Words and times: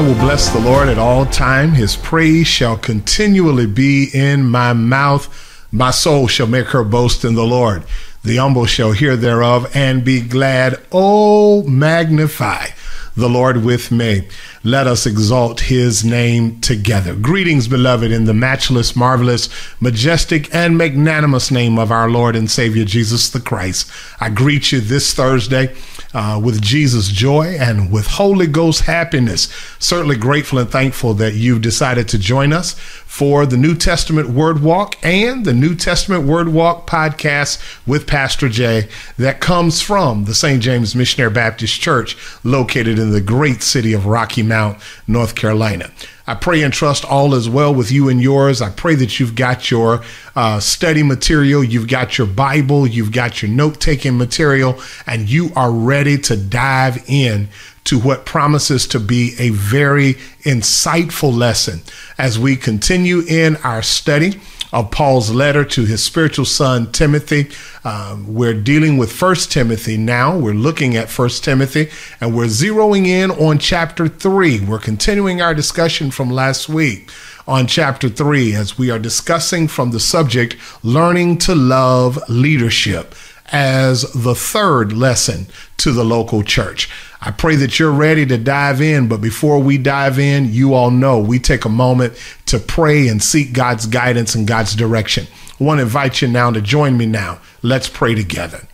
I 0.00 0.02
will 0.02 0.14
bless 0.14 0.48
the 0.48 0.60
Lord 0.60 0.88
at 0.88 0.96
all 0.96 1.26
time. 1.26 1.72
His 1.72 1.94
praise 1.94 2.46
shall 2.46 2.78
continually 2.78 3.66
be 3.66 4.08
in 4.14 4.48
my 4.48 4.72
mouth. 4.72 5.28
My 5.70 5.90
soul 5.90 6.26
shall 6.26 6.46
make 6.46 6.68
her 6.68 6.84
boast 6.84 7.22
in 7.22 7.34
the 7.34 7.44
Lord. 7.44 7.84
The 8.24 8.38
humble 8.38 8.64
shall 8.64 8.92
hear 8.92 9.14
thereof 9.14 9.70
and 9.74 10.02
be 10.02 10.22
glad. 10.22 10.80
Oh, 10.90 11.64
magnify 11.64 12.68
the 13.14 13.28
Lord 13.28 13.62
with 13.62 13.90
me. 13.90 14.26
Let 14.64 14.86
us 14.86 15.04
exalt 15.04 15.60
his 15.60 16.02
name 16.02 16.62
together. 16.62 17.14
Greetings, 17.14 17.68
beloved, 17.68 18.10
in 18.10 18.24
the 18.24 18.32
matchless, 18.32 18.96
marvelous, 18.96 19.50
majestic, 19.80 20.48
and 20.54 20.78
magnanimous 20.78 21.50
name 21.50 21.78
of 21.78 21.92
our 21.92 22.08
Lord 22.08 22.36
and 22.36 22.50
Savior 22.50 22.86
Jesus 22.86 23.28
the 23.28 23.38
Christ. 23.38 23.90
I 24.18 24.30
greet 24.30 24.72
you 24.72 24.80
this 24.80 25.12
Thursday 25.12 25.76
uh, 26.12 26.40
with 26.42 26.60
Jesus 26.60 27.08
joy 27.08 27.56
and 27.58 27.90
with 27.90 28.06
Holy 28.06 28.46
Ghost 28.46 28.82
happiness. 28.82 29.48
Certainly 29.78 30.16
grateful 30.16 30.58
and 30.58 30.70
thankful 30.70 31.14
that 31.14 31.34
you've 31.34 31.62
decided 31.62 32.08
to 32.08 32.18
join 32.18 32.52
us 32.52 32.72
for 32.72 33.46
the 33.46 33.56
New 33.56 33.74
Testament 33.74 34.30
Word 34.30 34.62
Walk 34.62 34.96
and 35.04 35.44
the 35.44 35.52
New 35.52 35.74
Testament 35.74 36.24
Word 36.24 36.48
Walk 36.48 36.86
podcast 36.86 37.60
with 37.86 38.06
Pastor 38.06 38.48
Jay 38.48 38.88
that 39.18 39.40
comes 39.40 39.82
from 39.82 40.24
the 40.24 40.34
St. 40.34 40.62
James 40.62 40.94
Missionary 40.94 41.32
Baptist 41.32 41.80
Church 41.80 42.16
located 42.44 42.98
in 42.98 43.10
the 43.10 43.20
great 43.20 43.62
city 43.62 43.92
of 43.92 44.06
Rocky 44.06 44.42
Mount, 44.42 44.78
North 45.06 45.34
Carolina. 45.34 45.90
I 46.30 46.36
pray 46.36 46.62
and 46.62 46.72
trust 46.72 47.04
all 47.04 47.34
is 47.34 47.48
well 47.48 47.74
with 47.74 47.90
you 47.90 48.08
and 48.08 48.22
yours. 48.22 48.62
I 48.62 48.70
pray 48.70 48.94
that 48.94 49.18
you've 49.18 49.34
got 49.34 49.68
your 49.68 50.04
uh, 50.36 50.60
study 50.60 51.02
material, 51.02 51.64
you've 51.64 51.88
got 51.88 52.18
your 52.18 52.28
Bible, 52.28 52.86
you've 52.86 53.10
got 53.10 53.42
your 53.42 53.50
note 53.50 53.80
taking 53.80 54.16
material, 54.16 54.80
and 55.08 55.28
you 55.28 55.50
are 55.56 55.72
ready 55.72 56.16
to 56.18 56.36
dive 56.36 57.02
in 57.08 57.48
to 57.82 57.98
what 57.98 58.26
promises 58.26 58.86
to 58.86 59.00
be 59.00 59.34
a 59.40 59.50
very 59.50 60.14
insightful 60.44 61.36
lesson 61.36 61.80
as 62.16 62.38
we 62.38 62.54
continue 62.54 63.22
in 63.26 63.56
our 63.64 63.82
study 63.82 64.40
of 64.72 64.90
Paul's 64.90 65.30
letter 65.30 65.64
to 65.64 65.84
his 65.84 66.02
spiritual 66.02 66.44
son 66.44 66.92
Timothy. 66.92 67.50
Um, 67.84 68.34
we're 68.34 68.54
dealing 68.54 68.98
with 68.98 69.12
First 69.12 69.50
Timothy 69.50 69.96
now. 69.96 70.36
We're 70.36 70.54
looking 70.54 70.96
at 70.96 71.08
First 71.08 71.44
Timothy, 71.44 71.90
and 72.20 72.36
we're 72.36 72.46
zeroing 72.46 73.06
in 73.06 73.30
on 73.30 73.58
chapter 73.58 74.08
three. 74.08 74.60
We're 74.60 74.78
continuing 74.78 75.40
our 75.40 75.54
discussion 75.54 76.10
from 76.10 76.30
last 76.30 76.68
week 76.68 77.10
on 77.46 77.66
chapter 77.66 78.08
three 78.08 78.54
as 78.54 78.78
we 78.78 78.90
are 78.90 78.98
discussing 78.98 79.66
from 79.66 79.90
the 79.90 80.00
subject 80.00 80.56
learning 80.82 81.38
to 81.38 81.54
love 81.54 82.18
leadership 82.28 83.14
as 83.52 84.02
the 84.12 84.34
third 84.34 84.92
lesson 84.92 85.46
to 85.78 85.92
the 85.92 86.04
local 86.04 86.42
church. 86.42 86.88
I 87.20 87.30
pray 87.30 87.56
that 87.56 87.78
you're 87.78 87.92
ready 87.92 88.24
to 88.26 88.38
dive 88.38 88.80
in, 88.80 89.08
but 89.08 89.20
before 89.20 89.58
we 89.58 89.76
dive 89.76 90.18
in, 90.18 90.52
you 90.52 90.74
all 90.74 90.90
know 90.90 91.18
we 91.18 91.38
take 91.38 91.64
a 91.64 91.70
moment 91.70 92.14
to 92.46 92.58
pray 92.58 93.08
and 93.08 93.22
seek 93.22 93.52
God's 93.52 93.86
guidance 93.86 94.34
and 94.34 94.46
God's 94.46 94.74
direction. 94.74 95.26
I 95.60 95.64
want 95.64 95.78
to 95.78 95.82
invite 95.82 96.22
you 96.22 96.28
now 96.28 96.50
to 96.50 96.60
join 96.60 96.96
me 96.96 97.06
now. 97.06 97.40
Let's 97.62 97.88
pray 97.88 98.14
together. 98.14 98.66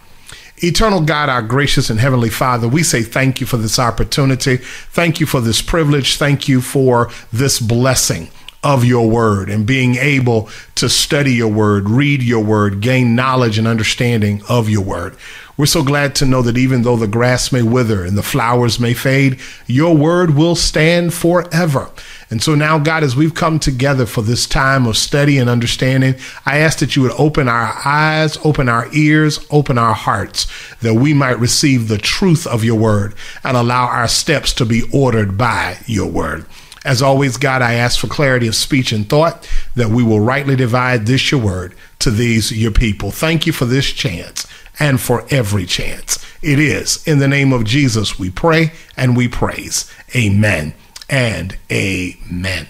Eternal 0.59 1.03
God, 1.03 1.29
our 1.29 1.43
gracious 1.43 1.91
and 1.91 2.01
heavenly 2.01 2.31
Father, 2.31 2.67
we 2.67 2.83
say 2.83 3.03
thank 3.03 3.41
you 3.41 3.47
for 3.47 3.59
this 3.59 3.79
opportunity. 3.79 4.57
Thank 4.57 5.21
you 5.21 5.27
for 5.27 5.41
this 5.41 5.61
privilege. 5.61 6.17
Thank 6.17 6.49
you 6.49 6.61
for 6.61 7.11
this 7.33 7.59
blessing 7.61 8.31
of 8.67 8.85
your 8.85 9.09
word 9.09 9.49
and 9.49 9.65
being 9.65 9.95
able 9.95 10.51
to 10.75 10.89
study 10.89 11.35
your 11.35 11.53
word, 11.53 11.89
read 11.89 12.21
your 12.21 12.43
word, 12.43 12.81
gain 12.81 13.15
knowledge 13.15 13.59
and 13.59 13.69
understanding 13.69 14.43
of 14.49 14.69
your 14.69 14.83
word. 14.83 15.17
We're 15.57 15.67
so 15.67 15.85
glad 15.85 16.17
to 16.17 16.27
know 16.27 16.43
that 16.43 16.59
even 16.59 16.83
though 16.83 16.97
the 16.97 17.07
grass 17.07 17.53
may 17.53 17.63
wither 17.63 18.05
and 18.05 18.19
the 18.19 18.25
flowers 18.25 18.81
may 18.81 18.93
fade, 18.93 19.39
your 19.69 19.97
word 19.97 20.35
will 20.35 20.57
stand 20.57 21.15
forever. 21.15 21.93
And 22.29 22.43
so 22.43 22.57
now, 22.57 22.81
God, 22.81 23.05
as 23.05 23.15
we've 23.15 23.35
come 23.35 23.61
together 23.61 24.05
for 24.05 24.23
this 24.23 24.49
time 24.49 24.85
of 24.85 24.97
study 24.97 25.39
and 25.39 25.49
understanding, 25.49 26.17
I 26.45 26.59
ask 26.59 26.81
that 26.81 26.97
you 26.97 27.03
would 27.03 27.13
open 27.13 27.47
our 27.47 27.73
eyes, 27.85 28.37
open 28.45 28.69
our 28.69 28.89
ears, 28.93 29.47
open 29.49 29.79
our 29.79 29.95
hearts, 29.95 30.49
that 30.81 30.95
we 30.95 31.15
might 31.15 31.39
receive 31.39 31.87
the 31.87 31.99
truth 31.99 32.49
of 32.49 32.65
your 32.65 32.77
word 32.77 33.15
and 33.45 33.57
allow 33.57 33.87
our 33.87 34.09
steps 34.09 34.53
to 34.55 34.67
be 34.67 34.83
ordered 34.93 35.39
by 35.39 35.79
your 35.87 36.11
word. 36.11 36.45
As 36.87 37.03
always, 37.03 37.37
God, 37.37 37.63
I 37.63 37.75
ask 37.75 37.99
for 37.99 38.07
clarity 38.07 38.47
of 38.47 38.55
speech 38.55 38.93
and 38.93 39.09
thought 39.09 39.51
that 39.75 39.89
we 39.89 40.05
will 40.05 40.21
rightly 40.21 40.55
divide 40.55 41.05
this 41.05 41.33
your 41.33 41.41
word 41.41 41.75
to 41.99 42.13
these 42.13 42.53
your 42.53 42.71
people. 42.71 43.11
Thank 43.11 43.45
you 43.45 43.53
for 43.53 43.65
this 43.65 43.91
chance 43.91 44.47
and 44.79 45.01
for 45.01 45.27
every 45.29 45.67
chance. 45.67 46.25
It 46.43 46.61
is 46.61 47.05
in 47.05 47.19
the 47.19 47.27
name 47.27 47.53
of 47.53 47.65
Jesus 47.65 48.21
we 48.21 48.31
pray 48.31 48.73
and 48.97 49.17
we 49.17 49.27
praise. 49.27 49.93
Amen 50.15 50.75
and 51.11 51.59
amen. 51.73 52.69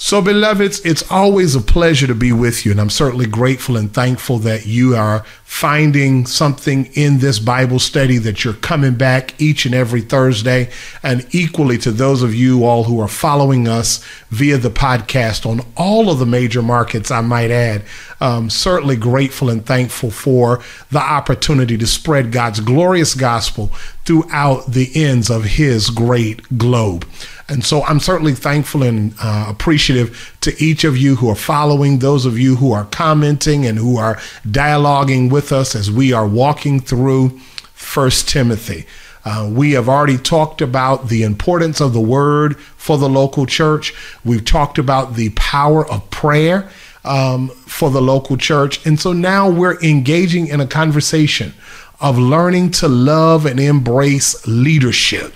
So, 0.00 0.22
beloveds, 0.22 0.78
it's 0.84 1.02
always 1.10 1.56
a 1.56 1.60
pleasure 1.60 2.06
to 2.06 2.14
be 2.14 2.30
with 2.30 2.64
you, 2.64 2.70
and 2.70 2.80
I'm 2.80 2.88
certainly 2.88 3.26
grateful 3.26 3.76
and 3.76 3.92
thankful 3.92 4.38
that 4.38 4.64
you 4.64 4.94
are 4.94 5.24
finding 5.42 6.24
something 6.24 6.86
in 6.94 7.18
this 7.18 7.40
Bible 7.40 7.80
study 7.80 8.16
that 8.18 8.44
you're 8.44 8.54
coming 8.54 8.94
back 8.94 9.34
each 9.40 9.66
and 9.66 9.74
every 9.74 10.02
Thursday, 10.02 10.70
and 11.02 11.26
equally 11.34 11.78
to 11.78 11.90
those 11.90 12.22
of 12.22 12.32
you 12.32 12.64
all 12.64 12.84
who 12.84 13.00
are 13.00 13.08
following 13.08 13.66
us 13.66 14.00
via 14.30 14.56
the 14.56 14.70
podcast 14.70 15.44
on 15.44 15.66
all 15.76 16.12
of 16.12 16.20
the 16.20 16.26
major 16.26 16.62
markets, 16.62 17.10
I 17.10 17.20
might 17.20 17.50
add. 17.50 17.82
Um, 18.20 18.50
certainly 18.50 18.96
grateful 18.96 19.48
and 19.48 19.64
thankful 19.64 20.10
for 20.10 20.60
the 20.90 20.98
opportunity 20.98 21.78
to 21.78 21.86
spread 21.86 22.32
God's 22.32 22.58
glorious 22.58 23.14
gospel 23.14 23.68
throughout 24.04 24.72
the 24.72 24.90
ends 24.94 25.30
of 25.30 25.44
His 25.44 25.90
great 25.90 26.58
globe. 26.58 27.06
And 27.48 27.64
so 27.64 27.82
I'm 27.84 28.00
certainly 28.00 28.34
thankful 28.34 28.82
and 28.82 29.14
uh, 29.22 29.46
appreciative 29.48 30.36
to 30.42 30.52
each 30.62 30.84
of 30.84 30.96
you 30.96 31.16
who 31.16 31.30
are 31.30 31.36
following, 31.36 32.00
those 32.00 32.26
of 32.26 32.38
you 32.38 32.56
who 32.56 32.72
are 32.72 32.84
commenting 32.86 33.64
and 33.64 33.78
who 33.78 33.96
are 33.96 34.16
dialoguing 34.46 35.30
with 35.30 35.50
us 35.50 35.74
as 35.74 35.90
we 35.90 36.12
are 36.12 36.26
walking 36.26 36.80
through 36.80 37.38
First 37.72 38.28
Timothy. 38.28 38.84
Uh, 39.24 39.48
we 39.50 39.72
have 39.72 39.88
already 39.88 40.18
talked 40.18 40.60
about 40.60 41.08
the 41.08 41.22
importance 41.22 41.80
of 41.80 41.92
the 41.92 42.00
word 42.00 42.58
for 42.58 42.98
the 42.98 43.08
local 43.08 43.46
church. 43.46 43.94
We've 44.24 44.44
talked 44.44 44.78
about 44.78 45.14
the 45.14 45.30
power 45.30 45.86
of 45.86 46.08
prayer 46.10 46.70
um, 47.04 47.48
for 47.48 47.90
the 47.90 48.02
local 48.02 48.36
church. 48.36 48.84
And 48.86 48.98
so 48.98 49.12
now 49.12 49.48
we're 49.48 49.80
engaging 49.80 50.48
in 50.48 50.60
a 50.60 50.66
conversation 50.66 51.54
of 52.00 52.18
learning 52.18 52.70
to 52.70 52.88
love 52.88 53.46
and 53.46 53.58
embrace 53.58 54.46
leadership 54.46 55.34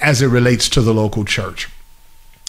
as 0.00 0.20
it 0.20 0.26
relates 0.28 0.68
to 0.70 0.80
the 0.80 0.94
local 0.94 1.24
church. 1.24 1.68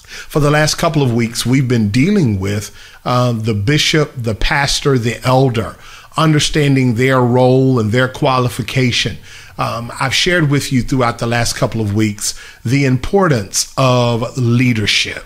For 0.05 0.39
the 0.39 0.51
last 0.51 0.75
couple 0.75 1.01
of 1.01 1.13
weeks, 1.13 1.45
we've 1.45 1.67
been 1.67 1.89
dealing 1.89 2.39
with 2.39 2.75
uh, 3.03 3.33
the 3.33 3.53
bishop, 3.53 4.13
the 4.15 4.35
pastor, 4.35 4.97
the 4.97 5.21
elder, 5.25 5.75
understanding 6.17 6.95
their 6.95 7.21
role 7.21 7.79
and 7.79 7.91
their 7.91 8.07
qualification. 8.07 9.17
Um, 9.57 9.91
I've 9.99 10.13
shared 10.13 10.49
with 10.49 10.71
you 10.71 10.81
throughout 10.81 11.19
the 11.19 11.27
last 11.27 11.55
couple 11.55 11.81
of 11.81 11.95
weeks 11.95 12.39
the 12.63 12.85
importance 12.85 13.73
of 13.77 14.37
leadership, 14.37 15.23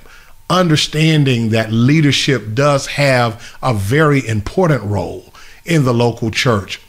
understanding 0.49 1.49
that 1.49 1.71
leadership 1.71 2.53
does 2.53 2.87
have 2.87 3.57
a 3.61 3.73
very 3.73 4.25
important 4.27 4.83
role 4.83 5.33
in 5.65 5.83
the 5.83 5.93
local 5.93 6.31
church 6.31 6.79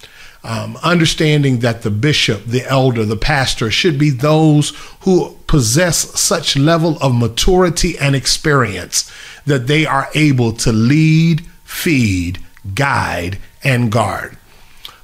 um, 0.43 0.79
understanding 0.83 1.61
that 1.61 1.83
the 1.83 1.91
bishop, 1.91 2.45
the 2.45 2.65
elder, 2.67 3.05
the 3.05 3.17
pastor 3.17 3.71
should 3.71 3.99
be 3.99 4.11
those 4.11 4.71
who 5.01 5.37
possess 5.47 6.19
such 6.19 6.57
level 6.57 6.97
of 7.01 7.15
maturity 7.15 7.99
and 7.99 8.17
experience 8.17 9.11
that 9.45 9.67
they 9.67 9.85
are 9.85 10.09
able 10.15 10.53
to 10.53 10.73
lead, 10.73 11.43
feed, 11.65 12.39
guide, 12.75 13.39
and 13.63 13.93
guard. 13.93 14.37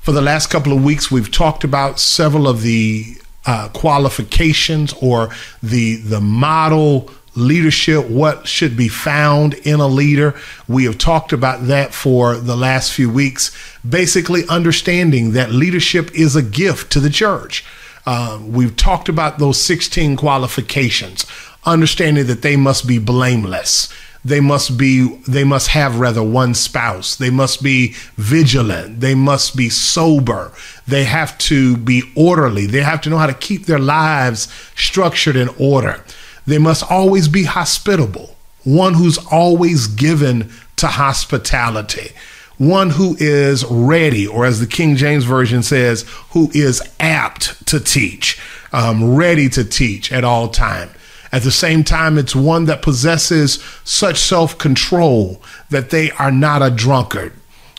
For 0.01 0.13
the 0.13 0.23
last 0.23 0.49
couple 0.49 0.73
of 0.73 0.85
weeks, 0.85 1.11
we've 1.11 1.31
talked 1.31 1.65
about 1.65 1.99
several 1.99 2.49
of 2.49 2.63
the 2.63 3.17
uh, 3.45 3.69
qualifications 3.69 4.93
or 5.01 5.31
the 5.63 5.97
the 5.97 6.21
model 6.21 7.11
leadership, 7.37 8.09
what 8.09 8.49
should 8.49 8.77
be 8.77 8.89
found 8.89 9.55
in 9.55 9.81
a 9.81 9.87
leader. 9.87 10.35
We 10.67 10.85
have 10.85 10.99
talked 10.99 11.33
about 11.33 11.67
that 11.67 11.95
for 11.95 12.37
the 12.37 12.57
last 12.57 12.93
few 12.93 13.11
weeks. 13.11 13.57
Basically, 13.89 14.43
understanding 14.49 15.33
that 15.33 15.51
leadership 15.51 16.11
is 16.15 16.35
a 16.35 16.43
gift 16.43 16.91
to 16.93 17.01
the 17.01 17.11
church. 17.11 17.65
Uh, 18.07 18.41
we've 18.43 18.77
talked 18.77 19.09
about 19.09 19.39
those 19.39 19.61
16 19.61 20.17
qualifications, 20.17 21.27
understanding 21.65 22.27
that 22.27 22.43
they 22.43 22.57
must 22.57 22.87
be 22.87 22.99
blameless. 22.99 23.93
They 24.27 24.41
must 24.41 24.77
be, 24.77 25.07
they 25.29 25.45
must 25.45 25.69
have 25.69 26.01
rather 26.01 26.23
one 26.23 26.55
spouse. 26.55 27.15
They 27.15 27.31
must 27.31 27.63
be 27.63 27.95
vigilant. 28.17 28.99
They 28.99 29.15
must 29.15 29.57
be 29.57 29.69
sober. 29.69 30.51
They 30.89 31.05
have 31.05 31.39
to 31.39 31.77
be 31.77 32.03
orderly. 32.17 32.67
They 32.67 32.81
have 32.81 33.01
to 33.03 33.11
know 33.11 33.19
how 33.19 33.29
to 33.29 33.35
keep 33.35 33.67
their 33.67 33.79
lives 33.79 34.53
structured 34.75 35.37
in 35.37 35.49
order. 35.61 36.03
They 36.47 36.59
must 36.59 36.89
always 36.91 37.29
be 37.29 37.45
hospitable, 37.45 38.37
one 38.65 38.95
who's 38.95 39.19
always 39.31 39.87
given 39.87 40.51
to 40.77 40.87
hospitality, 40.87 42.13
one 42.59 42.91
who 42.91 43.17
is 43.19 43.65
ready, 43.65 44.27
or 44.27 44.45
as 44.45 44.61
the 44.61 44.67
King 44.67 44.97
James 44.97 45.25
Version 45.25 45.63
says, 45.63 46.03
who 46.31 46.51
is 46.55 46.83
apt 47.01 47.67
to 47.67 47.81
teach, 47.81 48.41
um, 48.73 49.15
ready 49.17 49.49
to 49.51 49.65
teach 49.65 50.13
at 50.13 50.25
all 50.25 50.49
time. 50.49 50.91
At 51.33 51.43
the 51.43 51.51
same 51.51 51.85
time, 51.85 52.19
it's 52.19 52.37
one 52.37 52.67
that 52.67 52.83
possesses 52.83 53.63
such 53.85 54.19
self 54.19 54.57
control 54.57 55.43
that 55.71 55.91
they 55.91 56.11
are 56.13 56.31
not 56.31 56.63
a 56.63 56.71
drunkard 56.71 57.33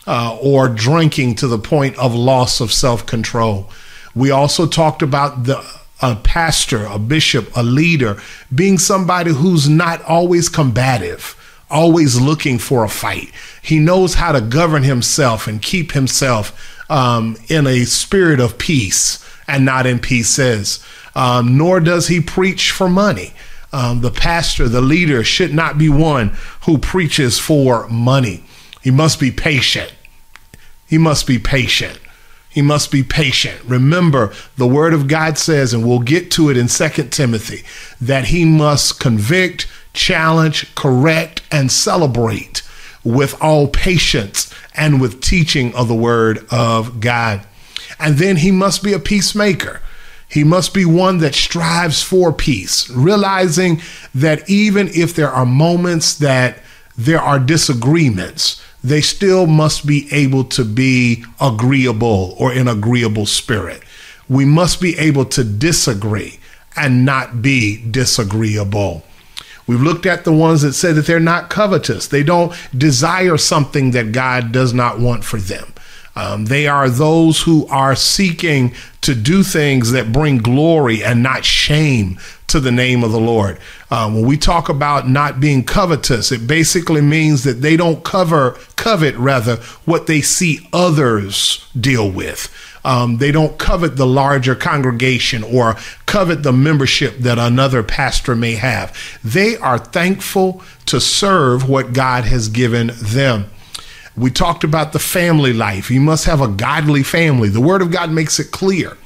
uh, 0.06 0.36
or 0.40 0.68
drinking 0.68 1.34
to 1.36 1.48
the 1.48 1.58
point 1.58 1.96
of 1.98 2.14
loss 2.14 2.60
of 2.60 2.72
self 2.72 3.06
control. 3.06 3.70
We 4.14 4.30
also 4.30 4.66
talked 4.66 5.02
about 5.02 5.44
the 5.44 5.64
a 6.00 6.16
pastor, 6.16 6.84
a 6.86 6.98
bishop, 6.98 7.50
a 7.56 7.62
leader 7.62 8.20
being 8.54 8.78
somebody 8.78 9.32
who's 9.32 9.68
not 9.68 10.02
always 10.02 10.48
combative, 10.48 11.34
always 11.70 12.20
looking 12.20 12.58
for 12.58 12.84
a 12.84 12.88
fight. 12.88 13.30
He 13.62 13.78
knows 13.78 14.14
how 14.14 14.32
to 14.32 14.40
govern 14.40 14.84
himself 14.84 15.46
and 15.46 15.60
keep 15.60 15.92
himself 15.92 16.90
um, 16.90 17.36
in 17.48 17.66
a 17.66 17.84
spirit 17.84 18.40
of 18.40 18.58
peace 18.58 19.24
and 19.46 19.64
not 19.64 19.86
in 19.86 19.98
pieces. 19.98 20.84
Um, 21.14 21.58
nor 21.58 21.80
does 21.80 22.08
he 22.08 22.20
preach 22.20 22.70
for 22.70 22.88
money. 22.88 23.32
Um, 23.72 24.00
the 24.00 24.10
pastor, 24.10 24.68
the 24.68 24.80
leader, 24.80 25.24
should 25.24 25.52
not 25.52 25.76
be 25.76 25.88
one 25.88 26.36
who 26.64 26.78
preaches 26.78 27.38
for 27.38 27.88
money. 27.88 28.44
He 28.82 28.90
must 28.90 29.20
be 29.20 29.30
patient. 29.30 29.92
He 30.86 30.96
must 30.96 31.26
be 31.26 31.38
patient. 31.38 31.98
He 32.50 32.62
must 32.62 32.90
be 32.90 33.02
patient. 33.02 33.60
Remember, 33.64 34.32
the 34.56 34.66
word 34.66 34.94
of 34.94 35.06
God 35.06 35.38
says, 35.38 35.74
and 35.74 35.86
we'll 35.86 36.00
get 36.00 36.30
to 36.32 36.50
it 36.50 36.56
in 36.56 36.68
Second 36.68 37.10
Timothy, 37.10 37.62
that 38.00 38.26
he 38.26 38.44
must 38.44 38.98
convict, 38.98 39.68
challenge, 39.92 40.74
correct, 40.74 41.42
and 41.52 41.70
celebrate 41.70 42.62
with 43.04 43.40
all 43.42 43.68
patience 43.68 44.52
and 44.74 45.00
with 45.00 45.20
teaching 45.20 45.74
of 45.74 45.88
the 45.88 45.94
word 45.94 46.46
of 46.50 47.00
God. 47.00 47.46
And 47.98 48.16
then 48.16 48.36
he 48.36 48.50
must 48.50 48.82
be 48.82 48.92
a 48.92 48.98
peacemaker. 48.98 49.80
He 50.28 50.44
must 50.44 50.74
be 50.74 50.84
one 50.84 51.18
that 51.18 51.34
strives 51.34 52.02
for 52.02 52.32
peace, 52.32 52.88
realizing 52.90 53.80
that 54.14 54.48
even 54.48 54.88
if 54.88 55.14
there 55.14 55.30
are 55.30 55.46
moments 55.46 56.14
that 56.16 56.58
there 56.96 57.20
are 57.20 57.38
disagreements, 57.38 58.62
they 58.88 59.00
still 59.00 59.46
must 59.46 59.86
be 59.86 60.08
able 60.12 60.44
to 60.44 60.64
be 60.64 61.24
agreeable 61.40 62.34
or 62.38 62.52
in 62.52 62.68
agreeable 62.68 63.26
spirit. 63.26 63.82
We 64.28 64.44
must 64.44 64.80
be 64.80 64.98
able 64.98 65.24
to 65.26 65.44
disagree 65.44 66.38
and 66.76 67.04
not 67.04 67.42
be 67.42 67.82
disagreeable. 67.90 69.04
We've 69.66 69.82
looked 69.82 70.06
at 70.06 70.24
the 70.24 70.32
ones 70.32 70.62
that 70.62 70.72
say 70.72 70.92
that 70.92 71.06
they're 71.06 71.20
not 71.20 71.50
covetous. 71.50 72.06
They 72.06 72.22
don't 72.22 72.52
desire 72.76 73.36
something 73.36 73.90
that 73.90 74.12
God 74.12 74.50
does 74.50 74.72
not 74.72 74.98
want 74.98 75.24
for 75.24 75.38
them. 75.38 75.74
Um, 76.18 76.46
they 76.46 76.66
are 76.66 76.90
those 76.90 77.42
who 77.42 77.64
are 77.68 77.94
seeking 77.94 78.74
to 79.02 79.14
do 79.14 79.44
things 79.44 79.92
that 79.92 80.12
bring 80.12 80.38
glory 80.38 81.04
and 81.04 81.22
not 81.22 81.44
shame 81.44 82.18
to 82.48 82.58
the 82.58 82.72
name 82.72 83.04
of 83.04 83.12
the 83.12 83.20
Lord. 83.20 83.60
Um, 83.92 84.16
when 84.16 84.26
we 84.26 84.36
talk 84.36 84.68
about 84.68 85.08
not 85.08 85.38
being 85.38 85.64
covetous, 85.64 86.32
it 86.32 86.48
basically 86.48 87.02
means 87.02 87.44
that 87.44 87.60
they 87.62 87.76
don't 87.76 88.02
cover 88.02 88.58
covet 88.74 89.14
rather 89.14 89.56
what 89.84 90.08
they 90.08 90.20
see 90.20 90.68
others 90.72 91.64
deal 91.78 92.10
with. 92.10 92.52
Um, 92.84 93.18
they 93.18 93.30
don't 93.30 93.56
covet 93.56 93.96
the 93.96 94.06
larger 94.06 94.56
congregation 94.56 95.44
or 95.44 95.76
covet 96.06 96.42
the 96.42 96.52
membership 96.52 97.18
that 97.18 97.38
another 97.38 97.84
pastor 97.84 98.34
may 98.34 98.54
have. 98.54 98.96
They 99.22 99.56
are 99.58 99.78
thankful 99.78 100.62
to 100.86 101.00
serve 101.00 101.68
what 101.68 101.92
God 101.92 102.24
has 102.24 102.48
given 102.48 102.90
them. 102.94 103.50
We 104.18 104.30
talked 104.30 104.64
about 104.64 104.92
the 104.92 104.98
family 104.98 105.52
life. 105.52 105.90
You 105.90 106.00
must 106.00 106.24
have 106.24 106.40
a 106.40 106.48
godly 106.48 107.02
family. 107.02 107.48
The 107.48 107.60
Word 107.60 107.82
of 107.82 107.90
God 107.90 108.10
makes 108.10 108.38
it 108.38 108.50
clear 108.50 108.96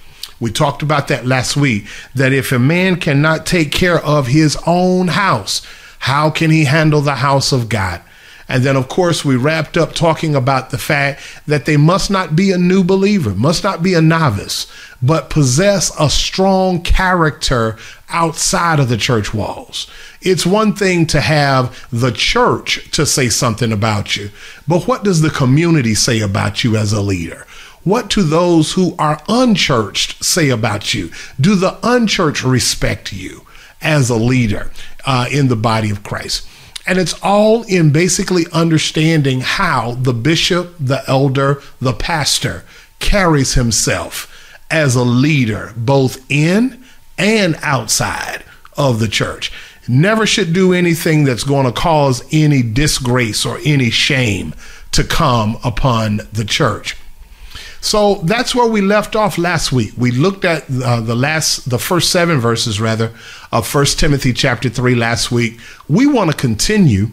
we 0.42 0.50
talked 0.50 0.82
about 0.82 1.06
that 1.06 1.24
last 1.24 1.56
week 1.56 1.86
that 2.16 2.32
if 2.32 2.50
a 2.50 2.58
man 2.58 2.96
cannot 2.96 3.46
take 3.46 3.70
care 3.70 4.04
of 4.04 4.26
his 4.26 4.58
own 4.66 5.06
house, 5.06 5.64
how 6.00 6.30
can 6.30 6.50
he 6.50 6.64
handle 6.64 7.00
the 7.00 7.14
house 7.14 7.52
of 7.52 7.68
God? 7.68 8.02
And 8.48 8.64
then, 8.64 8.74
of 8.74 8.88
course, 8.88 9.24
we 9.24 9.36
wrapped 9.36 9.76
up 9.76 9.94
talking 9.94 10.34
about 10.34 10.70
the 10.70 10.78
fact 10.78 11.22
that 11.46 11.64
they 11.64 11.76
must 11.76 12.10
not 12.10 12.34
be 12.34 12.50
a 12.50 12.58
new 12.58 12.82
believer, 12.82 13.30
must 13.36 13.62
not 13.62 13.84
be 13.84 13.94
a 13.94 14.02
novice, 14.02 14.66
but 15.00 15.30
possess 15.30 15.92
a 15.98 16.10
strong 16.10 16.82
character 16.82 17.76
outside 18.12 18.78
of 18.78 18.88
the 18.88 18.96
church 18.96 19.34
walls. 19.34 19.86
It's 20.20 20.46
one 20.46 20.74
thing 20.74 21.06
to 21.08 21.20
have 21.20 21.86
the 21.90 22.12
church 22.12 22.90
to 22.92 23.04
say 23.04 23.28
something 23.28 23.72
about 23.72 24.16
you, 24.16 24.30
but 24.68 24.86
what 24.86 25.02
does 25.02 25.20
the 25.20 25.30
community 25.30 25.94
say 25.94 26.20
about 26.20 26.62
you 26.62 26.76
as 26.76 26.92
a 26.92 27.00
leader? 27.00 27.46
What 27.84 28.10
do 28.10 28.22
those 28.22 28.72
who 28.72 28.94
are 28.98 29.20
unchurched 29.28 30.22
say 30.22 30.50
about 30.50 30.94
you? 30.94 31.10
Do 31.40 31.56
the 31.56 31.78
unchurched 31.82 32.44
respect 32.44 33.12
you 33.12 33.44
as 33.80 34.08
a 34.08 34.16
leader 34.16 34.70
uh, 35.04 35.26
in 35.30 35.48
the 35.48 35.56
body 35.56 35.90
of 35.90 36.04
Christ? 36.04 36.46
And 36.86 36.98
it's 36.98 37.14
all 37.22 37.62
in 37.64 37.90
basically 37.90 38.44
understanding 38.52 39.40
how 39.40 39.92
the 39.92 40.12
bishop, 40.12 40.74
the 40.78 41.02
elder, 41.08 41.62
the 41.80 41.92
pastor 41.92 42.64
carries 42.98 43.54
himself 43.54 44.28
as 44.70 44.94
a 44.94 45.02
leader, 45.02 45.72
both 45.76 46.24
in 46.30 46.81
and 47.22 47.56
outside 47.62 48.42
of 48.76 48.98
the 48.98 49.06
church. 49.06 49.52
Never 49.86 50.26
should 50.26 50.52
do 50.52 50.72
anything 50.72 51.24
that's 51.24 51.44
going 51.44 51.66
to 51.66 51.72
cause 51.72 52.22
any 52.32 52.62
disgrace 52.62 53.46
or 53.46 53.58
any 53.64 53.90
shame 53.90 54.54
to 54.90 55.04
come 55.04 55.56
upon 55.64 56.20
the 56.32 56.44
church. 56.44 56.96
So 57.80 58.16
that's 58.22 58.54
where 58.54 58.68
we 58.68 58.80
left 58.80 59.16
off 59.16 59.38
last 59.38 59.72
week. 59.72 59.92
We 59.96 60.10
looked 60.10 60.44
at 60.44 60.64
uh, 60.70 61.00
the 61.00 61.16
last, 61.16 61.68
the 61.68 61.78
first 61.78 62.10
seven 62.10 62.38
verses 62.38 62.80
rather 62.80 63.12
of 63.50 63.66
First 63.66 63.98
Timothy 63.98 64.32
chapter 64.32 64.68
three 64.68 64.94
last 64.94 65.32
week. 65.32 65.60
We 65.88 66.06
want 66.06 66.30
to 66.30 66.36
continue 66.36 67.08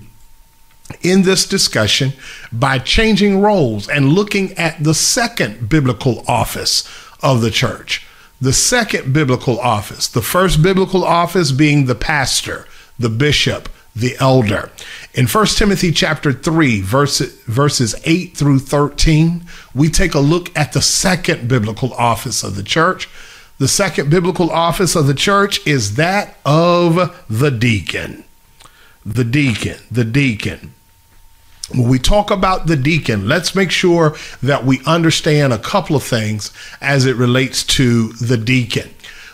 in 1.02 1.22
this 1.24 1.48
discussion 1.48 2.14
by 2.52 2.80
changing 2.80 3.42
roles 3.42 3.88
and 3.88 4.10
looking 4.10 4.54
at 4.54 4.84
the 4.84 4.94
second 4.94 5.70
biblical 5.70 6.24
office 6.28 6.88
of 7.22 7.42
the 7.42 7.52
church. 7.52 8.06
The 8.42 8.54
second 8.54 9.12
biblical 9.12 9.60
office, 9.60 10.08
the 10.08 10.22
first 10.22 10.62
biblical 10.64 11.04
office 11.04 11.52
being 11.52 11.86
the 11.86 11.96
pastor, 11.96 12.68
the 12.98 13.10
bishop, 13.10 13.68
the 13.94 14.16
elder. 14.20 14.72
In 15.14 15.28
1 15.28 15.46
Timothy 15.48 15.92
chapter 15.92 16.32
3, 16.32 16.80
verse, 16.80 17.20
verses 17.46 17.96
8 18.06 18.38
through 18.38 18.60
13, 18.60 19.44
we 19.76 19.90
take 19.90 20.14
a 20.14 20.20
look 20.20 20.56
at 20.58 20.72
the 20.72 20.82
second 20.82 21.50
biblical 21.50 21.94
office 21.94 22.42
of 22.42 22.56
the 22.56 22.64
church. 22.64 23.10
The 23.58 23.68
second 23.68 24.10
biblical 24.10 24.50
office 24.52 24.96
of 24.96 25.08
the 25.08 25.14
church 25.14 25.66
is 25.68 25.96
that 25.96 26.38
of 26.46 27.26
the 27.30 27.52
deacon. 27.52 28.24
The 29.06 29.26
deacon, 29.26 29.80
the 29.92 30.06
deacon. 30.06 30.74
When 31.72 31.88
we 31.88 32.00
talk 32.00 32.32
about 32.32 32.66
the 32.66 32.76
deacon, 32.76 33.28
let's 33.28 33.54
make 33.54 33.70
sure 33.70 34.16
that 34.42 34.66
we 34.66 34.82
understand 34.86 35.54
a 35.54 35.60
couple 35.60 35.96
of 35.96 36.04
things 36.04 36.52
as 36.82 37.06
it 37.06 37.16
relates 37.16 37.64
to 37.66 38.10
the 38.14 38.38
deacon. 38.38 38.90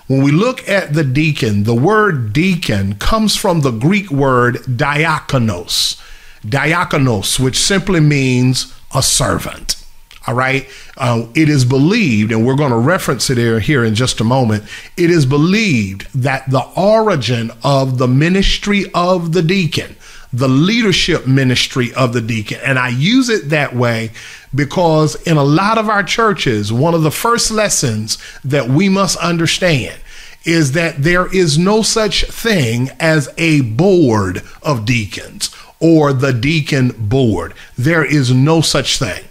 When 0.07 0.21
we 0.21 0.31
look 0.31 0.67
at 0.67 0.93
the 0.93 1.03
deacon, 1.03 1.63
the 1.63 1.73
word 1.73 2.33
deacon 2.33 2.95
comes 2.95 3.35
from 3.35 3.61
the 3.61 3.71
Greek 3.71 4.11
word 4.11 4.55
diakonos, 4.57 5.99
diakonos, 6.45 7.39
which 7.39 7.57
simply 7.57 8.01
means 8.01 8.73
a 8.93 9.01
servant. 9.01 9.83
All 10.27 10.33
right. 10.33 10.67
Uh, 10.97 11.27
it 11.35 11.49
is 11.49 11.65
believed, 11.65 12.31
and 12.31 12.45
we're 12.45 12.55
going 12.55 12.71
to 12.71 12.77
reference 12.77 13.29
it 13.29 13.37
here, 13.37 13.59
here 13.59 13.83
in 13.83 13.95
just 13.95 14.19
a 14.19 14.23
moment. 14.23 14.63
It 14.97 15.11
is 15.11 15.25
believed 15.25 16.07
that 16.15 16.49
the 16.49 16.67
origin 16.75 17.51
of 17.63 17.97
the 17.97 18.07
ministry 18.07 18.85
of 18.93 19.33
the 19.33 19.43
deacon, 19.43 19.95
the 20.33 20.49
leadership 20.49 21.27
ministry 21.27 21.93
of 21.93 22.13
the 22.13 22.21
deacon, 22.21 22.59
and 22.63 22.77
I 22.77 22.89
use 22.89 23.29
it 23.29 23.49
that 23.49 23.75
way 23.75 24.11
because 24.53 25.15
in 25.23 25.37
a 25.37 25.43
lot 25.43 25.77
of 25.77 25.89
our 25.89 26.03
churches, 26.03 26.71
one 26.71 26.93
of 26.93 27.03
the 27.03 27.11
first 27.11 27.51
lessons 27.51 28.17
that 28.43 28.69
we 28.69 28.89
must 28.89 29.17
understand 29.17 29.99
is 30.45 30.73
that 30.73 31.01
there 31.01 31.33
is 31.33 31.57
no 31.57 31.81
such 31.81 32.25
thing 32.25 32.89
as 32.99 33.33
a 33.37 33.61
board 33.61 34.43
of 34.61 34.85
deacons 34.85 35.53
or 35.79 36.13
the 36.13 36.31
deacon 36.31 36.89
board. 36.97 37.53
There 37.77 38.05
is 38.05 38.31
no 38.31 38.61
such 38.61 38.97
thing. 38.97 39.25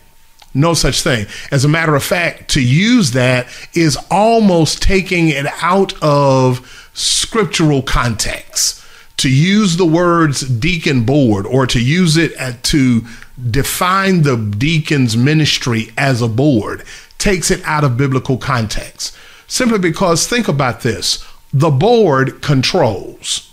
No 0.52 0.74
such 0.74 1.00
thing. 1.00 1.26
As 1.50 1.64
a 1.64 1.68
matter 1.68 1.94
of 1.96 2.04
fact, 2.04 2.50
to 2.52 2.62
use 2.62 3.12
that 3.12 3.48
is 3.72 3.96
almost 4.10 4.82
taking 4.82 5.28
it 5.28 5.46
out 5.62 6.00
of 6.02 6.90
scriptural 6.94 7.82
context. 7.82 8.83
To 9.18 9.30
use 9.30 9.76
the 9.76 9.86
words 9.86 10.40
deacon 10.40 11.04
board 11.04 11.46
or 11.46 11.66
to 11.66 11.80
use 11.80 12.16
it 12.16 12.32
to 12.64 13.06
define 13.50 14.22
the 14.22 14.36
deacon's 14.36 15.16
ministry 15.16 15.92
as 15.96 16.20
a 16.20 16.28
board 16.28 16.84
takes 17.18 17.50
it 17.50 17.62
out 17.64 17.84
of 17.84 17.96
biblical 17.96 18.36
context. 18.36 19.16
Simply 19.46 19.78
because, 19.78 20.26
think 20.26 20.48
about 20.48 20.82
this 20.82 21.24
the 21.52 21.70
board 21.70 22.42
controls. 22.42 23.50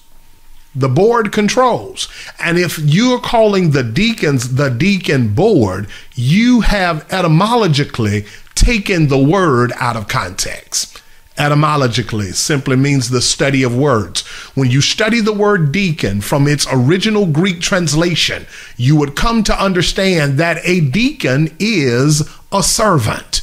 The 0.74 0.90
board 0.90 1.32
controls. 1.32 2.08
And 2.40 2.58
if 2.58 2.80
you're 2.80 3.20
calling 3.20 3.72
the 3.72 3.84
deacons 3.84 4.56
the 4.56 4.70
deacon 4.70 5.34
board, 5.34 5.88
you 6.16 6.62
have 6.62 7.06
etymologically 7.12 8.26
taken 8.56 9.08
the 9.08 9.18
word 9.18 9.74
out 9.80 9.98
of 9.98 10.08
context. 10.08 11.01
Etymologically 11.42 12.32
simply 12.32 12.76
means 12.76 13.10
the 13.10 13.22
study 13.22 13.64
of 13.64 13.76
words. 13.76 14.22
When 14.54 14.70
you 14.70 14.80
study 14.80 15.22
the 15.22 15.34
word 15.34 15.72
deacon 15.72 16.22
from 16.22 16.48
its 16.48 16.68
original 16.72 17.26
Greek 17.26 17.62
translation, 17.62 18.46
you 18.78 18.96
would 18.96 19.16
come 19.16 19.44
to 19.44 19.64
understand 19.64 20.38
that 20.38 20.60
a 20.64 20.82
deacon 20.82 21.56
is 21.60 22.30
a 22.52 22.62
servant. 22.62 23.42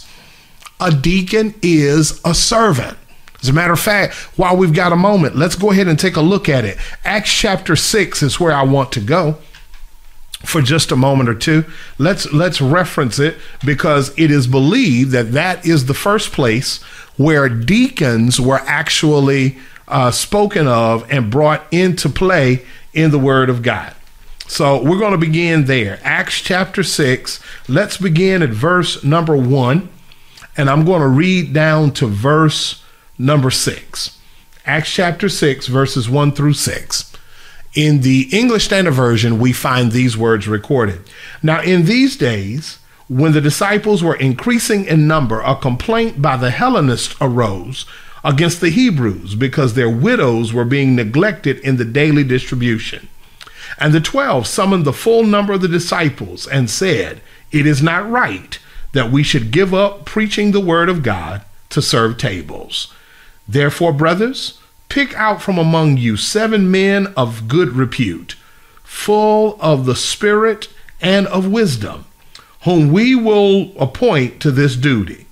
A 0.81 0.93
deacon 0.93 1.55
is 1.61 2.21
a 2.25 2.35
servant. 2.35 2.97
As 3.43 3.49
a 3.49 3.53
matter 3.53 3.73
of 3.73 3.81
fact, 3.81 4.15
while 4.39 4.57
we've 4.57 4.73
got 4.73 4.93
a 4.93 4.97
moment, 4.97 5.37
let's 5.37 5.57
go 5.57 5.73
ahead 5.73 5.89
and 5.89 5.99
take 5.99 6.17
a 6.17 6.21
look 6.21 6.49
at 6.49 6.65
it. 6.65 6.79
Acts 7.05 7.33
chapter 7.33 7.75
6 7.75 8.23
is 8.23 8.39
where 8.39 8.53
I 8.53 8.63
want 8.63 8.93
to 8.93 9.01
go 9.01 9.39
for 10.45 10.63
just 10.63 10.93
a 10.93 10.97
moment 10.97 11.29
or 11.29 11.35
two. 11.35 11.65
Let's 11.99 12.33
let's 12.33 12.61
reference 12.61 13.19
it 13.19 13.37
because 13.65 14.17
it 14.17 14.31
is 14.31 14.47
believed 14.47 15.11
that 15.13 15.33
that 15.33 15.67
is 15.67 15.87
the 15.87 15.95
first 15.95 16.33
place 16.33 16.79
where 17.19 17.49
deacons 17.51 18.41
were 18.41 18.61
actually 18.65 19.59
uh, 19.87 20.11
spoken 20.11 20.67
of 20.67 21.11
and 21.13 21.31
brought 21.31 21.63
into 21.71 22.09
play 22.09 22.65
in 22.95 23.11
the 23.11 23.19
Word 23.19 23.51
of 23.51 23.61
God. 23.63 23.95
So 24.47 24.83
we're 24.83 24.99
going 24.99 25.13
to 25.13 25.19
begin 25.19 25.67
there. 25.67 26.01
Acts 26.03 26.41
chapter 26.41 26.83
6. 26.83 27.41
Let's 27.69 27.99
begin 27.99 28.43
at 28.43 28.49
verse 28.49 29.05
number 29.05 29.37
1. 29.37 29.89
And 30.57 30.71
I'm 30.71 30.85
going 30.87 31.03
to 31.03 31.09
read 31.09 31.53
down 31.53 31.93
to 31.93 32.07
verse 32.07 32.83
number 33.19 33.51
6. 33.51 34.19
Acts 34.65 34.91
chapter 34.91 35.29
6, 35.29 35.67
verses 35.67 36.09
1 36.09 36.33
through 36.33 36.55
6. 36.55 37.13
In 37.75 38.01
the 38.01 38.29
English 38.33 38.65
Standard 38.65 38.93
Version, 38.93 39.39
we 39.39 39.53
find 39.53 39.93
these 39.93 40.17
words 40.17 40.49
recorded. 40.49 41.01
Now, 41.43 41.61
in 41.61 41.85
these 41.85 42.17
days, 42.17 42.78
when 43.09 43.33
the 43.33 43.41
disciples 43.41 44.03
were 44.03 44.17
increasing 44.17 44.85
in 44.85 45.07
number, 45.07 45.41
a 45.41 45.57
complaint 45.57 46.21
by 46.21 46.37
the 46.37 46.51
Hellenists 46.51 47.15
arose 47.21 47.87
against 48.23 48.61
the 48.61 48.69
Hebrews 48.69 49.35
because 49.35 49.75
their 49.75 49.89
widows 49.89 50.53
were 50.53 50.67
being 50.67 50.95
neglected 50.95 51.59
in 51.61 51.79
the 51.79 51.87
daily 51.87 52.23
distribution. 52.23 53.09
And 53.79 53.95
the 53.95 54.01
twelve 54.01 54.47
summoned 54.47 54.85
the 54.85 54.93
full 54.93 55.25
number 55.25 55.55
of 55.55 55.63
the 55.63 55.69
disciples 55.69 56.47
and 56.47 56.69
said, 56.69 57.23
It 57.51 57.67
is 57.67 57.83
not 57.83 58.09
right 58.09 58.59
that 58.93 59.11
we 59.11 59.23
should 59.23 59.51
give 59.51 59.73
up 59.73 60.05
preaching 60.05 60.53
the 60.53 60.61
word 60.61 60.89
of 60.89 61.03
God 61.03 61.43
to 61.71 61.81
serve 61.81 62.19
tables. 62.19 62.93
Therefore, 63.47 63.93
brothers, 63.93 64.61
pick 64.91 65.15
out 65.15 65.41
from 65.41 65.57
among 65.57 65.97
you 65.97 66.17
seven 66.17 66.71
men 66.71 67.07
of 67.17 67.49
good 67.49 67.71
repute, 67.71 68.37
full 68.83 69.57
of 69.61 69.87
the 69.87 69.97
Spirit 69.97 70.69
and 71.01 71.27
of 71.29 71.51
wisdom 71.51 72.05
whom 72.63 72.93
we 72.93 73.15
will 73.15 73.73
appoint 73.79 74.41
to 74.41 74.51
this 74.51 74.77
duty. 74.77 75.27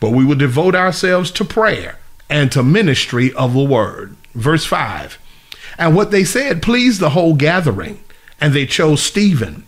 But 0.00 0.10
we 0.10 0.24
will 0.24 0.34
devote 0.34 0.74
ourselves 0.74 1.30
to 1.32 1.44
prayer 1.44 1.98
and 2.28 2.52
to 2.52 2.62
ministry 2.62 3.32
of 3.32 3.54
the 3.54 3.64
word. 3.64 4.16
Verse 4.34 4.64
5. 4.64 5.18
And 5.78 5.94
what 5.94 6.10
they 6.10 6.24
said 6.24 6.62
pleased 6.62 7.00
the 7.00 7.10
whole 7.10 7.34
gathering, 7.34 8.02
and 8.40 8.52
they 8.52 8.66
chose 8.66 9.02
Stephen, 9.02 9.64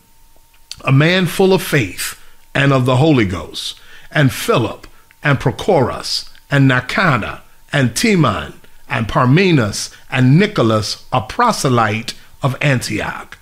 a 0.84 0.92
man 0.92 1.26
full 1.26 1.52
of 1.52 1.62
faith 1.62 2.20
and 2.54 2.72
of 2.72 2.84
the 2.84 2.96
Holy 2.96 3.24
Ghost, 3.24 3.78
and 4.10 4.32
Philip, 4.32 4.86
and 5.22 5.38
Prochorus, 5.38 6.30
and 6.50 6.66
Nicanor, 6.66 7.40
and 7.72 7.94
Timon, 7.94 8.54
and 8.88 9.08
Parmenas, 9.08 9.94
and 10.10 10.38
Nicholas, 10.38 11.06
a 11.12 11.20
proselyte 11.20 12.14
of 12.42 12.56
Antioch. 12.60 13.38